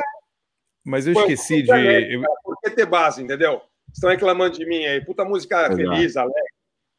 Mas 0.84 1.06
eu 1.06 1.12
esqueci 1.12 1.62
de. 1.62 2.22
Por 2.42 2.58
que 2.62 2.70
ter 2.70 2.86
base, 2.86 3.22
entendeu? 3.22 3.60
Estão 3.92 4.10
reclamando 4.10 4.58
de 4.58 4.66
mim 4.66 4.84
aí. 4.84 5.04
Puta 5.04 5.24
música 5.24 5.66
Exato. 5.66 5.76
feliz, 5.76 6.16
alegre. 6.16 6.58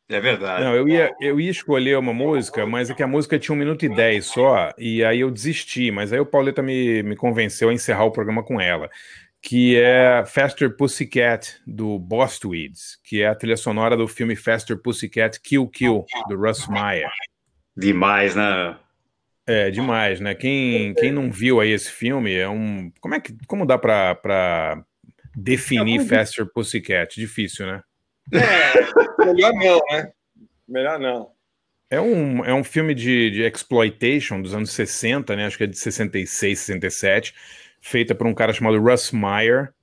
É 0.09 0.19
verdade. 0.19 0.63
Não, 0.63 0.75
eu 0.75 0.89
ia, 0.89 1.15
eu 1.21 1.39
ia 1.39 1.51
escolher 1.51 1.95
uma 1.95 2.13
música, 2.13 2.65
mas 2.65 2.89
é 2.89 2.95
que 2.95 3.03
a 3.03 3.07
música 3.07 3.37
tinha 3.37 3.53
um 3.53 3.59
minuto 3.59 3.85
e 3.85 3.89
dez 3.89 4.25
só, 4.25 4.73
e 4.75 5.03
aí 5.03 5.19
eu 5.19 5.29
desisti, 5.29 5.91
mas 5.91 6.11
aí 6.11 6.19
o 6.19 6.25
Pauleta 6.25 6.63
me, 6.63 7.03
me 7.03 7.15
convenceu 7.15 7.69
a 7.69 7.73
encerrar 7.73 8.05
o 8.05 8.11
programa 8.11 8.41
com 8.41 8.59
ela, 8.59 8.89
que 9.39 9.79
é 9.79 10.23
Faster 10.25 10.75
Pussycat, 10.75 11.61
do 11.65 11.99
Bostweeds, 11.99 12.97
que 13.03 13.21
é 13.21 13.27
a 13.27 13.35
trilha 13.35 13.55
sonora 13.55 13.95
do 13.95 14.07
filme 14.07 14.35
Faster 14.35 14.75
Pussycat 14.81 15.39
Kill 15.41 15.67
Kill, 15.67 16.03
do 16.27 16.35
Russ 16.35 16.67
Meyer. 16.67 17.11
Demais, 17.77 18.35
né? 18.35 18.77
É 19.45 19.69
demais, 19.69 20.19
né? 20.19 20.33
Quem, 20.33 20.93
quem 20.95 21.11
não 21.11 21.31
viu 21.31 21.59
aí 21.59 21.71
esse 21.71 21.91
filme 21.91 22.33
é 22.35 22.49
um. 22.49 22.91
Como 22.99 23.15
é 23.15 23.19
que. 23.19 23.35
Como 23.47 23.65
dá 23.65 23.77
pra, 23.77 24.13
definir 25.39 26.01
Faster 26.05 26.45
Pussycat? 26.45 27.19
Difícil, 27.19 27.65
né? 27.65 27.83
É, 28.33 29.25
melhor 29.25 29.53
não, 29.53 29.81
né? 29.89 30.11
Melhor 30.67 30.99
não. 30.99 31.31
É 31.89 31.99
um, 31.99 32.45
é 32.45 32.53
um 32.53 32.63
filme 32.63 32.93
de, 32.93 33.31
de 33.31 33.41
exploitation 33.41 34.41
dos 34.41 34.53
anos 34.53 34.71
60, 34.71 35.35
né? 35.35 35.45
Acho 35.47 35.57
que 35.57 35.63
é 35.63 35.67
de 35.67 35.77
66, 35.77 36.59
67, 36.59 37.33
feita 37.81 38.13
por 38.13 38.27
um 38.27 38.33
cara 38.33 38.53
chamado 38.53 38.79
Russ 38.79 39.11
Meyer, 39.11 39.73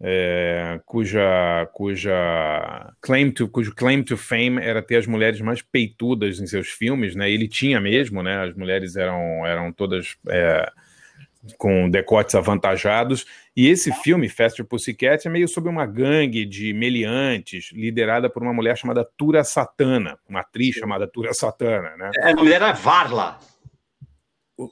é, 0.00 0.80
cuja, 0.86 1.68
cuja 1.74 2.92
claim 3.00 3.30
to, 3.30 3.48
cujo 3.48 3.74
claim 3.74 4.02
to 4.02 4.16
fame 4.16 4.62
era 4.62 4.80
ter 4.80 4.96
as 4.96 5.06
mulheres 5.06 5.40
mais 5.40 5.60
peitudas 5.60 6.40
em 6.40 6.46
seus 6.46 6.68
filmes, 6.68 7.14
né? 7.14 7.30
Ele 7.30 7.46
tinha 7.46 7.78
mesmo, 7.78 8.22
né? 8.22 8.42
As 8.42 8.54
mulheres 8.54 8.96
eram, 8.96 9.44
eram 9.46 9.70
todas 9.70 10.16
é, 10.28 10.70
com 11.56 11.88
decotes 11.88 12.34
avantajados. 12.34 13.26
E 13.56 13.68
esse 13.68 13.92
filme, 14.02 14.28
Faster 14.28 14.64
Pussycat, 14.64 15.26
é 15.26 15.30
meio 15.30 15.48
sobre 15.48 15.70
uma 15.70 15.86
gangue 15.86 16.44
de 16.44 16.72
meliantes 16.72 17.70
liderada 17.72 18.28
por 18.28 18.42
uma 18.42 18.52
mulher 18.52 18.76
chamada 18.76 19.04
Tura 19.16 19.42
Satana, 19.44 20.18
uma 20.28 20.40
atriz 20.40 20.74
chamada 20.76 21.06
Tura 21.06 21.32
Satana, 21.32 21.96
né? 21.96 22.10
É, 22.18 22.32
o 22.32 22.36
nome 22.36 22.50
dela 22.50 22.68
é 22.70 22.72
Varla. 22.72 23.38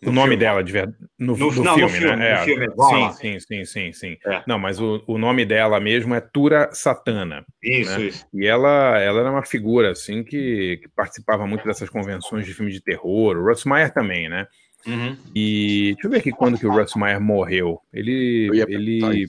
O 0.04 0.12
nome 0.12 0.36
dela 0.36 0.62
de 0.62 0.70
verdade 0.70 0.98
no, 1.18 1.34
No- 1.34 1.50
no 1.50 1.62
não, 1.64 1.72
no 1.78 1.88
filme, 1.88 1.98
filme, 1.98 2.16
né? 2.16 2.38
no 2.40 2.44
filme 2.44 2.64
é 2.66 2.68
Varla. 2.68 3.12
sim, 3.12 3.40
sim, 3.40 3.40
sim, 3.40 3.64
sim, 3.64 3.92
sim. 3.94 4.16
É. 4.26 4.42
Não, 4.46 4.58
mas 4.58 4.78
o, 4.78 5.02
o 5.06 5.16
nome 5.16 5.46
dela 5.46 5.80
mesmo 5.80 6.14
é 6.14 6.20
Tura 6.20 6.68
Satana. 6.74 7.42
Isso, 7.62 7.98
né? 7.98 8.04
isso. 8.04 8.26
E 8.34 8.46
ela, 8.46 8.98
ela 8.98 9.20
era 9.20 9.30
uma 9.30 9.42
figura 9.42 9.92
assim 9.92 10.22
que, 10.22 10.78
que 10.82 10.88
participava 10.94 11.46
muito 11.46 11.64
dessas 11.64 11.88
convenções 11.88 12.44
de 12.44 12.52
filme 12.52 12.70
de 12.70 12.82
terror. 12.82 13.38
O 13.38 13.48
Russ 13.48 13.64
Meyer 13.64 13.90
também, 13.90 14.28
né? 14.28 14.46
Uhum. 14.88 15.16
E 15.34 15.92
deixa 15.94 16.06
eu 16.06 16.10
ver 16.10 16.18
aqui 16.18 16.30
quando 16.30 16.58
que 16.58 16.66
o 16.66 16.72
Russ 16.72 16.94
Meyer 16.96 17.20
morreu. 17.20 17.80
Ele, 17.92 18.48
Eu 18.52 18.68
ele, 18.68 19.28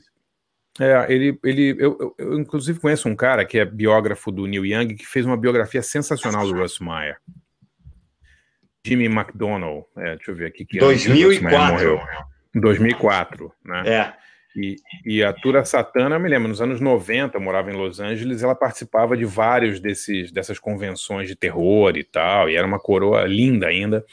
é, 0.80 1.14
ele, 1.14 1.40
ele, 1.44 1.76
eu, 1.77 1.98
eu, 1.99 2.15
eu, 2.18 2.40
inclusive 2.40 2.80
conheço 2.80 3.10
um 3.10 3.15
cara 3.15 3.45
que 3.45 3.60
é 3.60 3.65
biógrafo 3.65 4.31
do 4.31 4.48
Neil 4.48 4.65
Young 4.65 4.95
que 4.95 5.06
fez 5.06 5.26
uma 5.26 5.36
biografia 5.36 5.84
sensacional 5.84 6.48
do 6.48 6.57
Russ 6.57 6.80
Meyer. 6.80 7.18
Jimmy 8.86 9.06
McDonald. 9.06 9.86
É, 9.98 10.15
deixa 10.15 10.31
eu 10.31 10.36
ver 10.36 10.48
aqui. 10.48 10.65
Que 10.65 10.80
2004. 10.80 11.73
Morreu. 11.73 12.02
2004, 12.56 13.52
né? 13.65 13.84
É. 13.86 14.14
E, 14.56 14.76
e 15.06 15.23
a 15.23 15.31
Tura 15.31 15.64
Satana, 15.64 16.15
eu 16.15 16.19
me 16.19 16.27
lembro, 16.27 16.48
nos 16.48 16.61
anos 16.61 16.81
90, 16.81 17.40
morava 17.40 17.72
em 17.72 17.76
Los 17.76 17.99
Angeles, 17.99 18.41
ela 18.41 18.56
participava 18.56 19.15
de 19.15 19.23
vários 19.23 19.80
desses, 19.80 20.31
dessas 20.31 20.57
convenções 20.57 21.27
de 21.27 21.36
terror 21.36 21.95
e 21.95 22.03
tal, 22.03 22.49
e 22.49 22.56
era 22.56 22.65
uma 22.65 22.80
coroa 22.80 23.26
linda 23.26 23.68
ainda, 23.68 24.03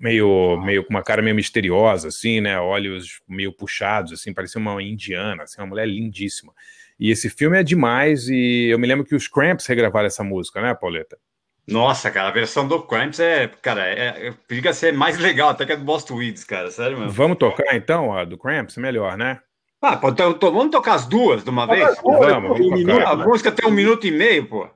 meio, 0.00 0.60
meio 0.64 0.84
com 0.84 0.90
uma 0.90 1.02
cara 1.02 1.22
meio 1.22 1.34
misteriosa, 1.34 2.08
assim, 2.08 2.40
né, 2.40 2.58
olhos 2.60 3.20
meio 3.28 3.52
puxados, 3.52 4.12
assim, 4.12 4.32
parecia 4.32 4.60
uma 4.60 4.82
indiana, 4.82 5.44
assim, 5.44 5.60
uma 5.60 5.66
mulher 5.66 5.86
lindíssima. 5.86 6.52
E 6.98 7.10
esse 7.10 7.28
filme 7.28 7.58
é 7.58 7.62
demais, 7.62 8.28
e 8.28 8.68
eu 8.70 8.78
me 8.78 8.86
lembro 8.86 9.04
que 9.04 9.14
os 9.14 9.26
Cramps 9.26 9.66
regravaram 9.66 10.06
essa 10.06 10.22
música, 10.22 10.60
né, 10.60 10.74
Pauleta? 10.74 11.18
Nossa, 11.66 12.10
cara, 12.10 12.28
a 12.28 12.32
versão 12.32 12.66
do 12.66 12.82
Cramps 12.82 13.20
é, 13.20 13.48
cara, 13.48 13.86
é, 13.86 14.28
é, 14.28 14.34
periga 14.48 14.72
ser 14.72 14.92
mais 14.92 15.18
legal 15.18 15.50
até 15.50 15.64
que 15.64 15.72
a 15.72 15.76
do 15.76 15.84
Boston 15.84 16.16
Weeds, 16.16 16.44
cara, 16.44 16.70
sério 16.70 16.98
mesmo. 16.98 17.12
Vamos 17.12 17.38
tocar 17.38 17.76
então 17.76 18.12
a 18.12 18.24
do 18.24 18.36
Cramps? 18.36 18.76
Melhor, 18.76 19.16
né? 19.16 19.40
Ah, 19.80 19.96
pô, 19.96 20.10
então, 20.10 20.30
então, 20.30 20.52
vamos 20.52 20.70
tocar 20.70 20.94
as 20.94 21.06
duas 21.06 21.42
de 21.42 21.50
uma 21.50 21.66
vez? 21.66 21.96
Vamos, 22.02 22.26
vamos 22.26 22.60
um 22.60 22.74
minuto, 22.74 23.06
a 23.06 23.16
música 23.16 23.50
tem 23.50 23.68
um 23.68 23.72
minuto 23.72 24.06
e 24.06 24.10
meio, 24.10 24.46
pô. 24.46 24.68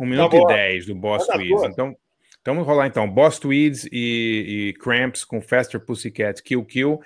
Um 0.00 0.06
minuto 0.06 0.30
tá 0.30 0.38
e 0.38 0.46
dez 0.46 0.86
do 0.86 0.94
Boston 0.94 1.36
Weeds. 1.36 1.64
Então, 1.64 1.96
então 2.46 2.54
vamos 2.54 2.68
rolar 2.68 2.86
então. 2.86 3.10
Boston 3.10 3.48
Weeds 3.48 3.88
e, 3.90 4.68
e 4.68 4.72
Cramps 4.74 5.24
com 5.24 5.40
Faster 5.40 5.80
Pussycat 5.80 6.40
Kill 6.44 6.64
Kill. 6.64 7.00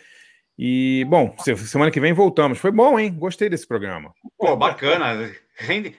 E, 0.59 1.07
bom, 1.09 1.35
semana 1.57 1.91
que 1.91 1.99
vem 1.99 2.13
voltamos. 2.13 2.59
Foi 2.59 2.71
bom, 2.71 2.99
hein? 2.99 3.11
Gostei 3.11 3.49
desse 3.49 3.67
programa. 3.67 4.13
Pô, 4.37 4.55
bacana. 4.55 5.33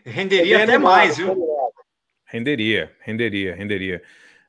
Renderia 0.06 0.64
até 0.64 0.78
mais, 0.78 1.18
viu? 1.18 1.36
Renderia, 2.24 2.92
renderia, 3.00 3.56
renderia. 3.56 4.04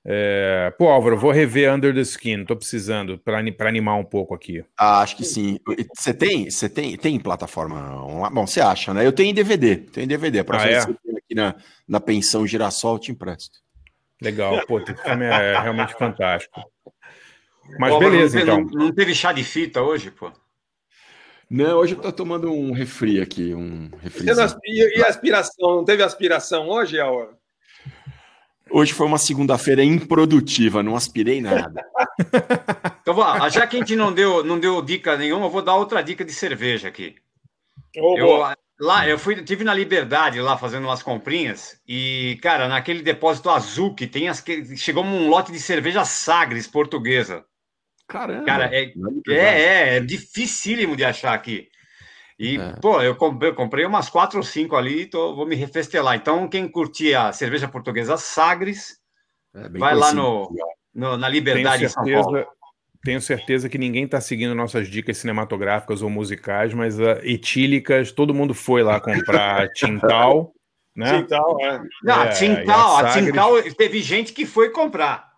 É, 0.05 0.71
pô, 0.77 0.89
Álvaro, 0.89 1.17
vou 1.17 1.31
rever 1.31 1.73
Under 1.73 1.95
the 1.95 2.03
Skin, 2.03 2.45
tô 2.45 2.55
precisando 2.55 3.17
para 3.17 3.39
animar 3.67 3.95
um 3.95 4.05
pouco 4.05 4.35
aqui. 4.35 4.63
Ah, 4.77 5.01
acho 5.01 5.17
que 5.17 5.25
sim. 5.25 5.59
Você 5.97 6.13
tem, 6.13 6.51
você 6.51 6.69
tem, 6.69 6.99
tem 6.99 7.19
plataforma 7.19 8.05
online? 8.05 8.35
Bom, 8.35 8.47
você 8.47 8.61
acha, 8.61 8.93
né? 8.93 9.07
Eu 9.07 9.13
tenho 9.13 9.31
em 9.31 9.35
DVD, 9.35 9.77
tenho 9.77 10.05
em 10.05 10.09
DVD. 10.09 10.45
Para 10.45 10.63
ah, 10.63 10.71
é? 10.71 10.79
aqui 10.81 11.35
na, 11.35 11.55
na 11.89 11.99
pensão 11.99 12.47
Girassol, 12.47 12.97
eu 12.97 12.99
te 12.99 13.11
empresto. 13.11 13.63
Legal, 14.23 14.65
pô, 14.67 14.79
esse 14.79 14.95
filme 14.95 15.25
é 15.25 15.59
realmente 15.61 15.95
fantástico. 15.95 16.63
Mas 17.79 17.99
beleza, 17.99 18.37
não, 18.37 18.43
então. 18.43 18.61
Não, 18.65 18.87
não 18.87 18.93
teve 18.93 19.15
chá 19.15 19.33
de 19.33 19.43
fita 19.43 19.83
hoje, 19.83 20.11
pô? 20.11 20.31
Não, 21.51 21.79
hoje 21.79 21.95
eu 21.95 22.01
tô 22.01 22.13
tomando 22.13 22.53
um 22.53 22.73
refri 22.73 23.21
aqui, 23.21 23.53
um 23.53 23.91
refri. 24.01 24.27
E, 24.65 24.99
e 24.99 25.05
aspiração? 25.05 25.77
Não 25.77 25.85
teve 25.85 26.03
aspiração 26.03 26.69
hoje, 26.69 27.01
Álvaro? 27.01 27.37
Hoje 28.71 28.93
foi 28.95 29.07
uma 29.07 29.19
segunda-feira 29.19 29.85
improdutiva, 29.85 30.83
não 30.83 30.97
aspirei 30.97 31.43
nada. 31.43 31.85
então, 33.03 33.13
vá, 33.13 33.49
já 33.51 33.67
que 33.67 33.77
a 33.77 33.79
gente 33.81 33.95
não 33.97 34.13
deu, 34.13 34.43
não 34.43 34.59
deu 34.59 34.81
dica 34.81 35.17
nenhuma, 35.17 35.47
eu 35.47 35.51
vou 35.51 35.61
dar 35.61 35.75
outra 35.75 36.01
dica 36.01 36.25
de 36.25 36.33
cerveja 36.33 36.89
aqui. 36.89 37.17
Oh, 37.99 38.17
eu, 38.17 38.55
lá, 38.83 39.09
eu 39.09 39.19
fui, 39.19 39.43
tive 39.43 39.65
na 39.65 39.73
Liberdade 39.73 40.41
lá 40.41 40.59
fazendo 40.59 40.85
umas 40.85 41.03
comprinhas 41.03 41.81
e, 41.87 42.39
cara, 42.43 42.69
naquele 42.69 43.03
depósito 43.03 43.49
azul 43.49 43.95
que 43.95 44.07
tem, 44.07 44.29
as, 44.29 44.41
que, 44.41 44.77
chegou 44.77 45.05
um 45.05 45.29
lote 45.29 45.53
de 45.53 45.61
cerveja 45.61 46.05
Sagres 46.05 46.67
portuguesa. 46.67 47.45
Caramba! 48.09 48.45
Cara, 48.45 48.71
é, 48.75 48.93
é, 49.29 49.35
é, 49.35 49.97
é 49.97 50.01
dificílimo 50.01 50.97
de 50.97 51.05
achar 51.05 51.33
aqui. 51.33 51.69
E, 52.39 52.59
é. 52.59 52.73
pô, 52.81 53.01
eu 53.01 53.15
comprei, 53.15 53.51
eu 53.51 53.55
comprei, 53.55 53.87
umas 53.87 54.11
quatro 54.11 54.39
ou 54.39 54.45
cinco 54.45 54.75
ali, 54.75 55.07
tô, 55.07 55.35
vou 55.35 55.47
me 55.47 55.55
refestelar. 55.55 56.17
Então, 56.17 56.49
quem 56.49 56.69
curtir 56.69 57.15
a 57.15 57.33
cerveja 57.33 57.69
portuguesa 57.69 58.17
Sagres, 58.17 58.99
é, 59.55 59.69
vai 59.79 59.95
lá 59.95 60.13
no, 60.13 60.51
no, 60.93 61.17
na 61.17 61.29
Liberdade 61.29 61.89
certeza, 61.89 62.11
em 62.11 62.23
São 62.23 62.23
Paulo. 62.23 62.47
Tenho 63.05 63.21
certeza 63.21 63.69
que 63.69 63.79
ninguém 63.79 64.05
está 64.05 64.21
seguindo 64.21 64.55
nossas 64.55 64.89
dicas 64.89 65.19
cinematográficas 65.19 66.03
ou 66.03 66.11
musicais, 66.11 66.73
mas 66.73 67.01
uh, 67.01 67.19
etílicas, 67.25 68.13
todo 68.13 68.33
mundo 68.33 68.55
foi 68.55 68.83
lá 68.83 69.01
comprar 69.01 69.69
Tintal. 69.75 70.53
Né? 70.95 71.23
Tintal, 71.23 71.57
é. 71.61 71.81
Não, 72.05 72.23
é, 72.23 72.29
Tintal, 72.29 72.97
a, 72.97 73.09
Sagres... 73.09 73.27
Tintal, 73.27 73.63
teve 73.77 74.01
gente 74.01 74.33
que 74.33 74.47
foi 74.47 74.71
comprar. 74.71 75.33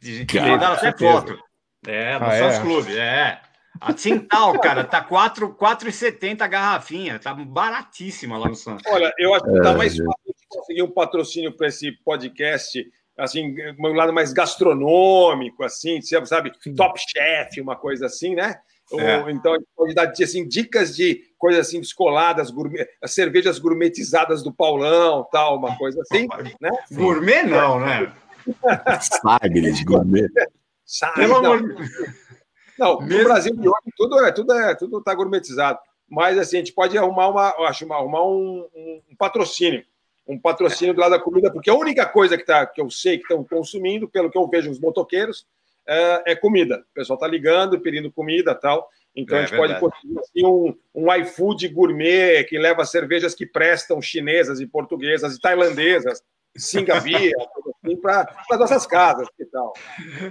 Que 0.00 0.38
mandaram 0.38 0.74
até 0.74 0.92
foto. 0.92 1.38
É, 1.86 2.18
no 2.18 2.26
ah, 2.26 2.30
Santos 2.32 2.56
é? 2.56 2.60
Clube, 2.60 2.98
é. 2.98 3.40
A 3.80 3.92
Tintal, 3.92 4.58
cara, 4.60 4.84
tá 4.84 5.02
4,70 5.02 6.42
a 6.42 6.46
garrafinha, 6.46 7.18
tá 7.18 7.32
baratíssima 7.32 8.36
lá 8.36 8.48
no 8.48 8.54
Santos. 8.54 8.84
Olha, 8.90 9.12
eu 9.18 9.34
acho 9.34 9.44
que 9.44 9.62
tá 9.62 9.72
é, 9.72 9.76
mais 9.76 9.96
fácil 9.96 10.34
de 10.38 10.46
conseguir 10.48 10.82
um 10.82 10.90
patrocínio 10.90 11.56
para 11.56 11.68
esse 11.68 11.92
podcast, 12.04 12.84
assim, 13.18 13.54
um 13.78 13.92
lado 13.92 14.12
mais 14.12 14.32
gastronômico, 14.32 15.64
assim, 15.64 16.00
sabe, 16.02 16.52
top 16.76 17.00
chef, 17.00 17.60
uma 17.60 17.76
coisa 17.76 18.06
assim, 18.06 18.34
né? 18.34 18.56
É. 18.92 19.30
Então, 19.32 19.52
a 19.54 19.58
gente 19.58 19.68
pode 19.74 19.94
dar 19.94 20.08
assim, 20.10 20.46
dicas 20.46 20.94
de 20.94 21.22
coisas 21.36 21.66
assim 21.66 21.80
descoladas, 21.80 22.50
gourmet, 22.50 22.86
cervejas 23.04 23.58
gourmetizadas 23.58 24.44
do 24.44 24.52
Paulão, 24.52 25.26
tal, 25.32 25.58
uma 25.58 25.76
coisa 25.76 26.00
assim, 26.02 26.28
né? 26.60 26.70
Gourmet 26.92 27.42
não, 27.42 27.80
né? 27.80 28.12
Sagres, 29.22 29.82
gourmet. 29.82 30.28
Sagres, 30.84 31.26
Pelo 31.26 31.36
amor 31.36 31.62
de 31.62 31.74
Deus. 31.74 31.90
Não, 32.78 33.00
Mesmo... 33.00 33.18
no 33.18 33.24
Brasil 33.24 33.56
de 33.56 33.68
hoje 33.68 33.92
tudo 33.96 34.24
é 34.24 34.30
tudo 34.30 34.52
é 34.52 34.74
tudo 34.74 34.98
está 34.98 35.14
gourmetizado. 35.14 35.78
Mas 36.08 36.38
assim, 36.38 36.56
a 36.56 36.60
gente 36.60 36.72
pode 36.72 36.96
arrumar 36.96 37.28
uma, 37.28 37.48
acho, 37.66 37.92
arrumar 37.92 38.24
um, 38.24 38.68
um, 38.74 39.02
um 39.10 39.16
patrocínio, 39.16 39.84
um 40.26 40.38
patrocínio 40.38 40.92
do 40.92 41.00
lado 41.00 41.12
da 41.12 41.20
comida, 41.20 41.52
porque 41.52 41.70
a 41.70 41.74
única 41.74 42.04
coisa 42.04 42.36
que, 42.36 42.44
tá, 42.44 42.66
que 42.66 42.80
eu 42.80 42.90
sei 42.90 43.16
que 43.16 43.22
estão 43.22 43.44
consumindo, 43.44 44.08
pelo 44.08 44.30
que 44.30 44.36
eu 44.36 44.48
vejo 44.48 44.70
os 44.70 44.80
motoqueiros, 44.80 45.46
é, 45.86 46.32
é 46.32 46.36
comida. 46.36 46.84
O 46.90 46.94
pessoal 46.94 47.16
está 47.16 47.28
ligando, 47.28 47.80
pedindo 47.80 48.10
comida 48.10 48.54
tal. 48.54 48.88
Então 49.14 49.38
é, 49.38 49.40
a 49.40 49.46
gente 49.46 49.56
verdade. 49.56 49.80
pode 49.80 49.92
conseguir 49.92 50.18
assim, 50.18 50.44
um, 50.44 50.76
um 50.94 51.14
iFood 51.14 51.68
gourmet 51.68 52.44
que 52.44 52.58
leva 52.58 52.84
cervejas 52.84 53.34
que 53.34 53.46
prestam 53.46 54.02
chinesas 54.02 54.60
e 54.60 54.66
portuguesas 54.66 55.36
e 55.36 55.40
tailandesas, 55.40 56.22
Singapia, 56.54 57.32
assim, 57.84 57.96
para 57.96 58.28
as 58.50 58.58
nossas 58.58 58.86
casas 58.86 59.28
e 59.38 59.46
tal. 59.46 59.72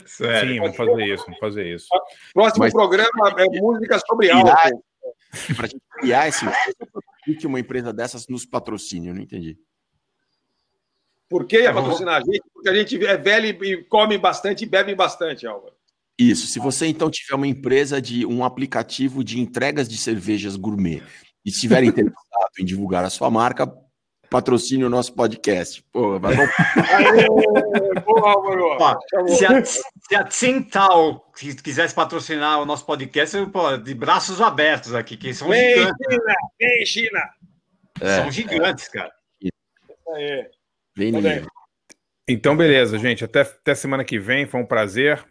Sério, 0.06 0.54
Sim, 0.54 0.60
vamos 0.60 0.76
fazer 0.76 1.06
isso, 1.06 1.24
vamos 1.26 1.40
fazer 1.40 1.74
isso. 1.74 1.88
Próximo 2.34 2.64
Mas... 2.64 2.74
programa 2.74 3.36
é 3.38 3.60
música 3.60 4.00
sobre 4.00 4.30
álcool. 4.30 4.84
Para 5.56 5.66
a 5.66 5.70
gente 5.70 5.82
criar 6.00 6.28
esse 6.28 6.46
que 7.40 7.48
uma 7.48 7.60
empresa 7.60 7.92
dessas 7.92 8.28
nos 8.28 8.46
patrocine, 8.46 9.08
eu 9.08 9.16
não 9.16 9.22
entendi. 9.22 9.58
Por 11.30 11.46
que 11.46 11.62
ia 11.62 11.74
patrocinar 11.74 12.16
a 12.16 12.20
gente? 12.20 12.44
Porque 12.54 12.70
a 12.70 12.74
gente 12.74 13.06
é 13.06 13.18
velho 13.18 13.64
e 13.64 13.84
come 13.86 14.18
bastante 14.18 14.64
e 14.64 14.68
bebe 14.68 14.94
bastante, 14.94 15.48
Álvaro. 15.48 15.74
Isso. 16.18 16.48
Se 16.48 16.60
você 16.60 16.88
então 16.88 17.10
tiver 17.10 17.36
uma 17.36 17.48
empresa 17.48 18.02
de 18.02 18.26
um 18.26 18.44
aplicativo 18.44 19.24
de 19.24 19.40
entregas 19.40 19.88
de 19.88 19.98
cervejas 19.98 20.56
gourmet 20.56 21.02
e 21.44 21.50
estiver 21.50 21.84
interessado 21.84 22.52
em 22.60 22.66
divulgar 22.66 23.04
a 23.04 23.10
sua 23.10 23.30
marca, 23.30 23.68
patrocine 24.30 24.84
o 24.84 24.90
nosso 24.90 25.14
podcast. 25.14 25.84
Pô, 25.92 26.20
vai 26.20 26.36
se, 29.28 29.46
a, 29.46 29.66
se 29.66 30.16
a 30.16 30.24
Tintal 30.24 31.32
quisesse 31.64 31.94
patrocinar 31.94 32.62
o 32.62 32.66
nosso 32.66 32.86
podcast, 32.86 33.36
eu, 33.36 33.50
pô, 33.50 33.78
de 33.78 33.94
braços 33.94 34.42
abertos 34.42 34.94
aqui, 34.94 35.18
que 35.18 35.34
são 35.34 35.50
Vem, 35.50 35.76
gigantes. 35.76 35.96
China! 36.10 36.36
Vem, 36.60 36.86
China! 36.86 37.30
É, 38.02 38.22
são 38.22 38.32
gigantes, 38.32 38.88
cara. 38.88 39.12
É. 40.18 40.50
Vem 40.98 41.12
ninguém. 41.12 41.46
Então, 42.28 42.56
beleza, 42.56 42.98
gente. 42.98 43.24
Até, 43.24 43.42
até 43.42 43.76
semana 43.76 44.04
que 44.04 44.18
vem. 44.18 44.46
Foi 44.46 44.62
um 44.62 44.66
prazer. 44.66 45.24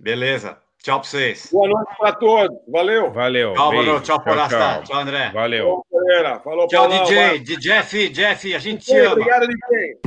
Beleza. 0.00 0.56
Tchau 0.82 1.00
pra 1.00 1.08
vocês. 1.08 1.48
Boa 1.52 1.68
noite 1.68 1.90
para 1.98 2.12
todos. 2.12 2.56
Valeu. 2.68 3.12
Valeu. 3.12 3.52
Tchau, 3.54 3.70
Beijo. 3.70 4.00
Tchau, 4.00 4.22
Porasta. 4.22 4.56
Tchau. 4.56 4.82
tchau, 4.84 5.00
André. 5.00 5.30
Valeu. 5.32 5.84
Falou, 5.90 6.40
Falou, 6.40 6.66
tchau, 6.68 6.88
Paulão, 6.88 7.04
DJ. 7.04 7.16
Vai. 7.16 7.38
De 7.40 7.56
Jeff, 7.56 8.08
Jeff, 8.10 8.54
a 8.54 8.58
gente 8.58 8.86
te 8.86 8.96
ama. 8.96 9.12
Obrigado, 9.12 9.46
DJ. 9.48 9.98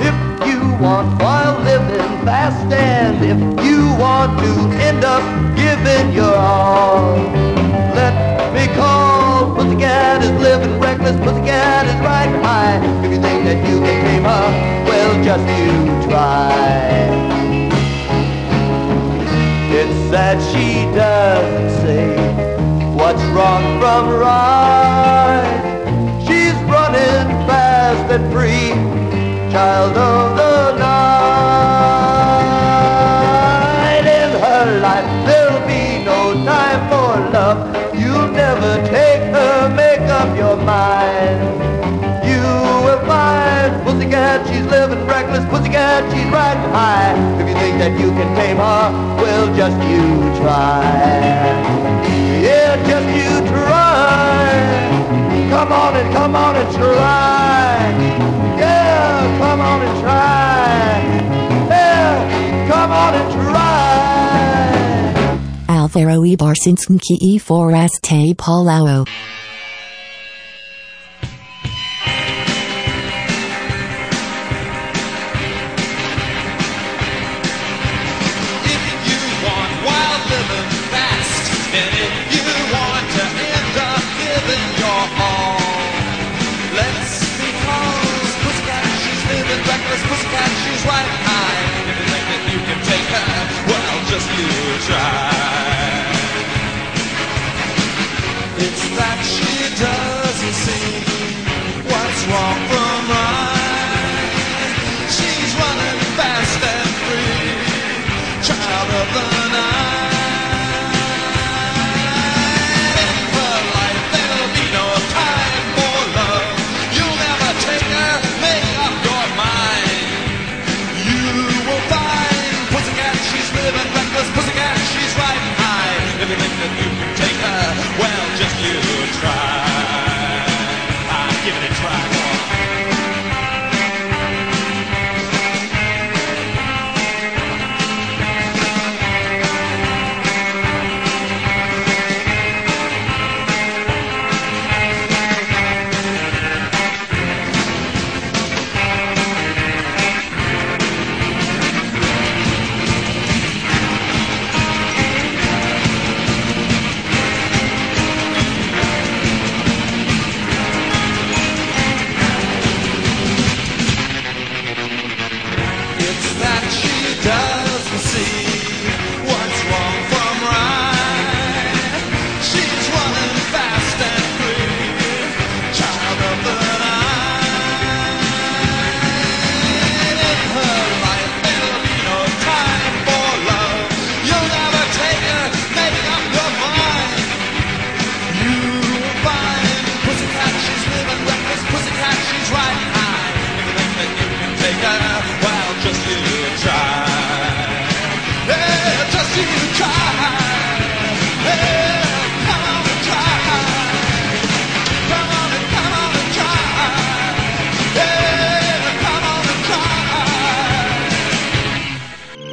If 0.00 0.46
you 0.46 0.60
want 0.80 1.20
while 1.20 1.58
living 1.64 2.24
fast 2.24 2.72
and 2.72 3.24
if 3.24 3.66
you 3.66 3.92
want 3.98 4.38
to 4.38 4.52
end 4.80 5.04
up 5.04 5.22
giving 5.56 6.14
your 6.14 6.36
all, 6.36 7.16
let 7.94 8.54
me 8.54 8.68
call. 8.76 9.19
Pussycat 9.54 10.22
is 10.22 10.30
living 10.42 10.78
reckless. 10.78 11.16
Pussycat 11.16 11.86
is 11.86 11.94
right 12.00 12.32
high. 12.44 12.76
If 13.04 13.12
you 13.12 13.20
think 13.20 13.44
that 13.44 13.58
you 13.68 13.80
can 13.80 14.04
tame 14.04 14.24
her 14.24 14.70
well, 14.88 15.24
just 15.24 15.46
you 15.58 16.08
try. 16.08 16.50
It's 19.72 20.10
that 20.10 20.36
she 20.50 20.84
doesn't 20.94 21.70
say 21.82 22.16
what's 22.94 23.22
wrong 23.34 23.80
from 23.80 24.10
right. 24.10 25.60
She's 26.26 26.54
running 26.68 27.28
fast 27.46 28.12
and 28.12 28.32
free, 28.32 28.70
child 29.52 29.96
of 29.96 30.36
the 30.36 30.49
that 46.00 46.08
she's 46.12 46.30
right 46.32 46.56
high. 46.72 47.12
If 47.40 47.48
you 47.48 47.54
think 47.54 47.78
that 47.78 47.92
you 48.00 48.10
can 48.10 48.34
tame 48.36 48.56
her, 48.56 48.92
well, 49.20 49.46
just 49.54 49.76
you 49.90 50.04
try. 50.40 50.80
Yeah, 52.40 52.76
just 52.88 53.08
you 53.20 53.32
try. 53.48 54.48
Come 55.50 55.72
on 55.72 55.96
and 55.96 56.14
come 56.14 56.34
on 56.36 56.56
and 56.56 56.74
try. 56.74 57.76
Yeah, 58.58 59.38
come 59.38 59.60
on 59.60 59.82
and 59.82 60.00
try. 60.00 61.02
Yeah, 61.68 62.68
come 62.70 62.92
on 62.92 63.14
and 63.20 63.32
try. 63.34 63.60
Alvaro 65.68 66.22
E4 66.22 67.72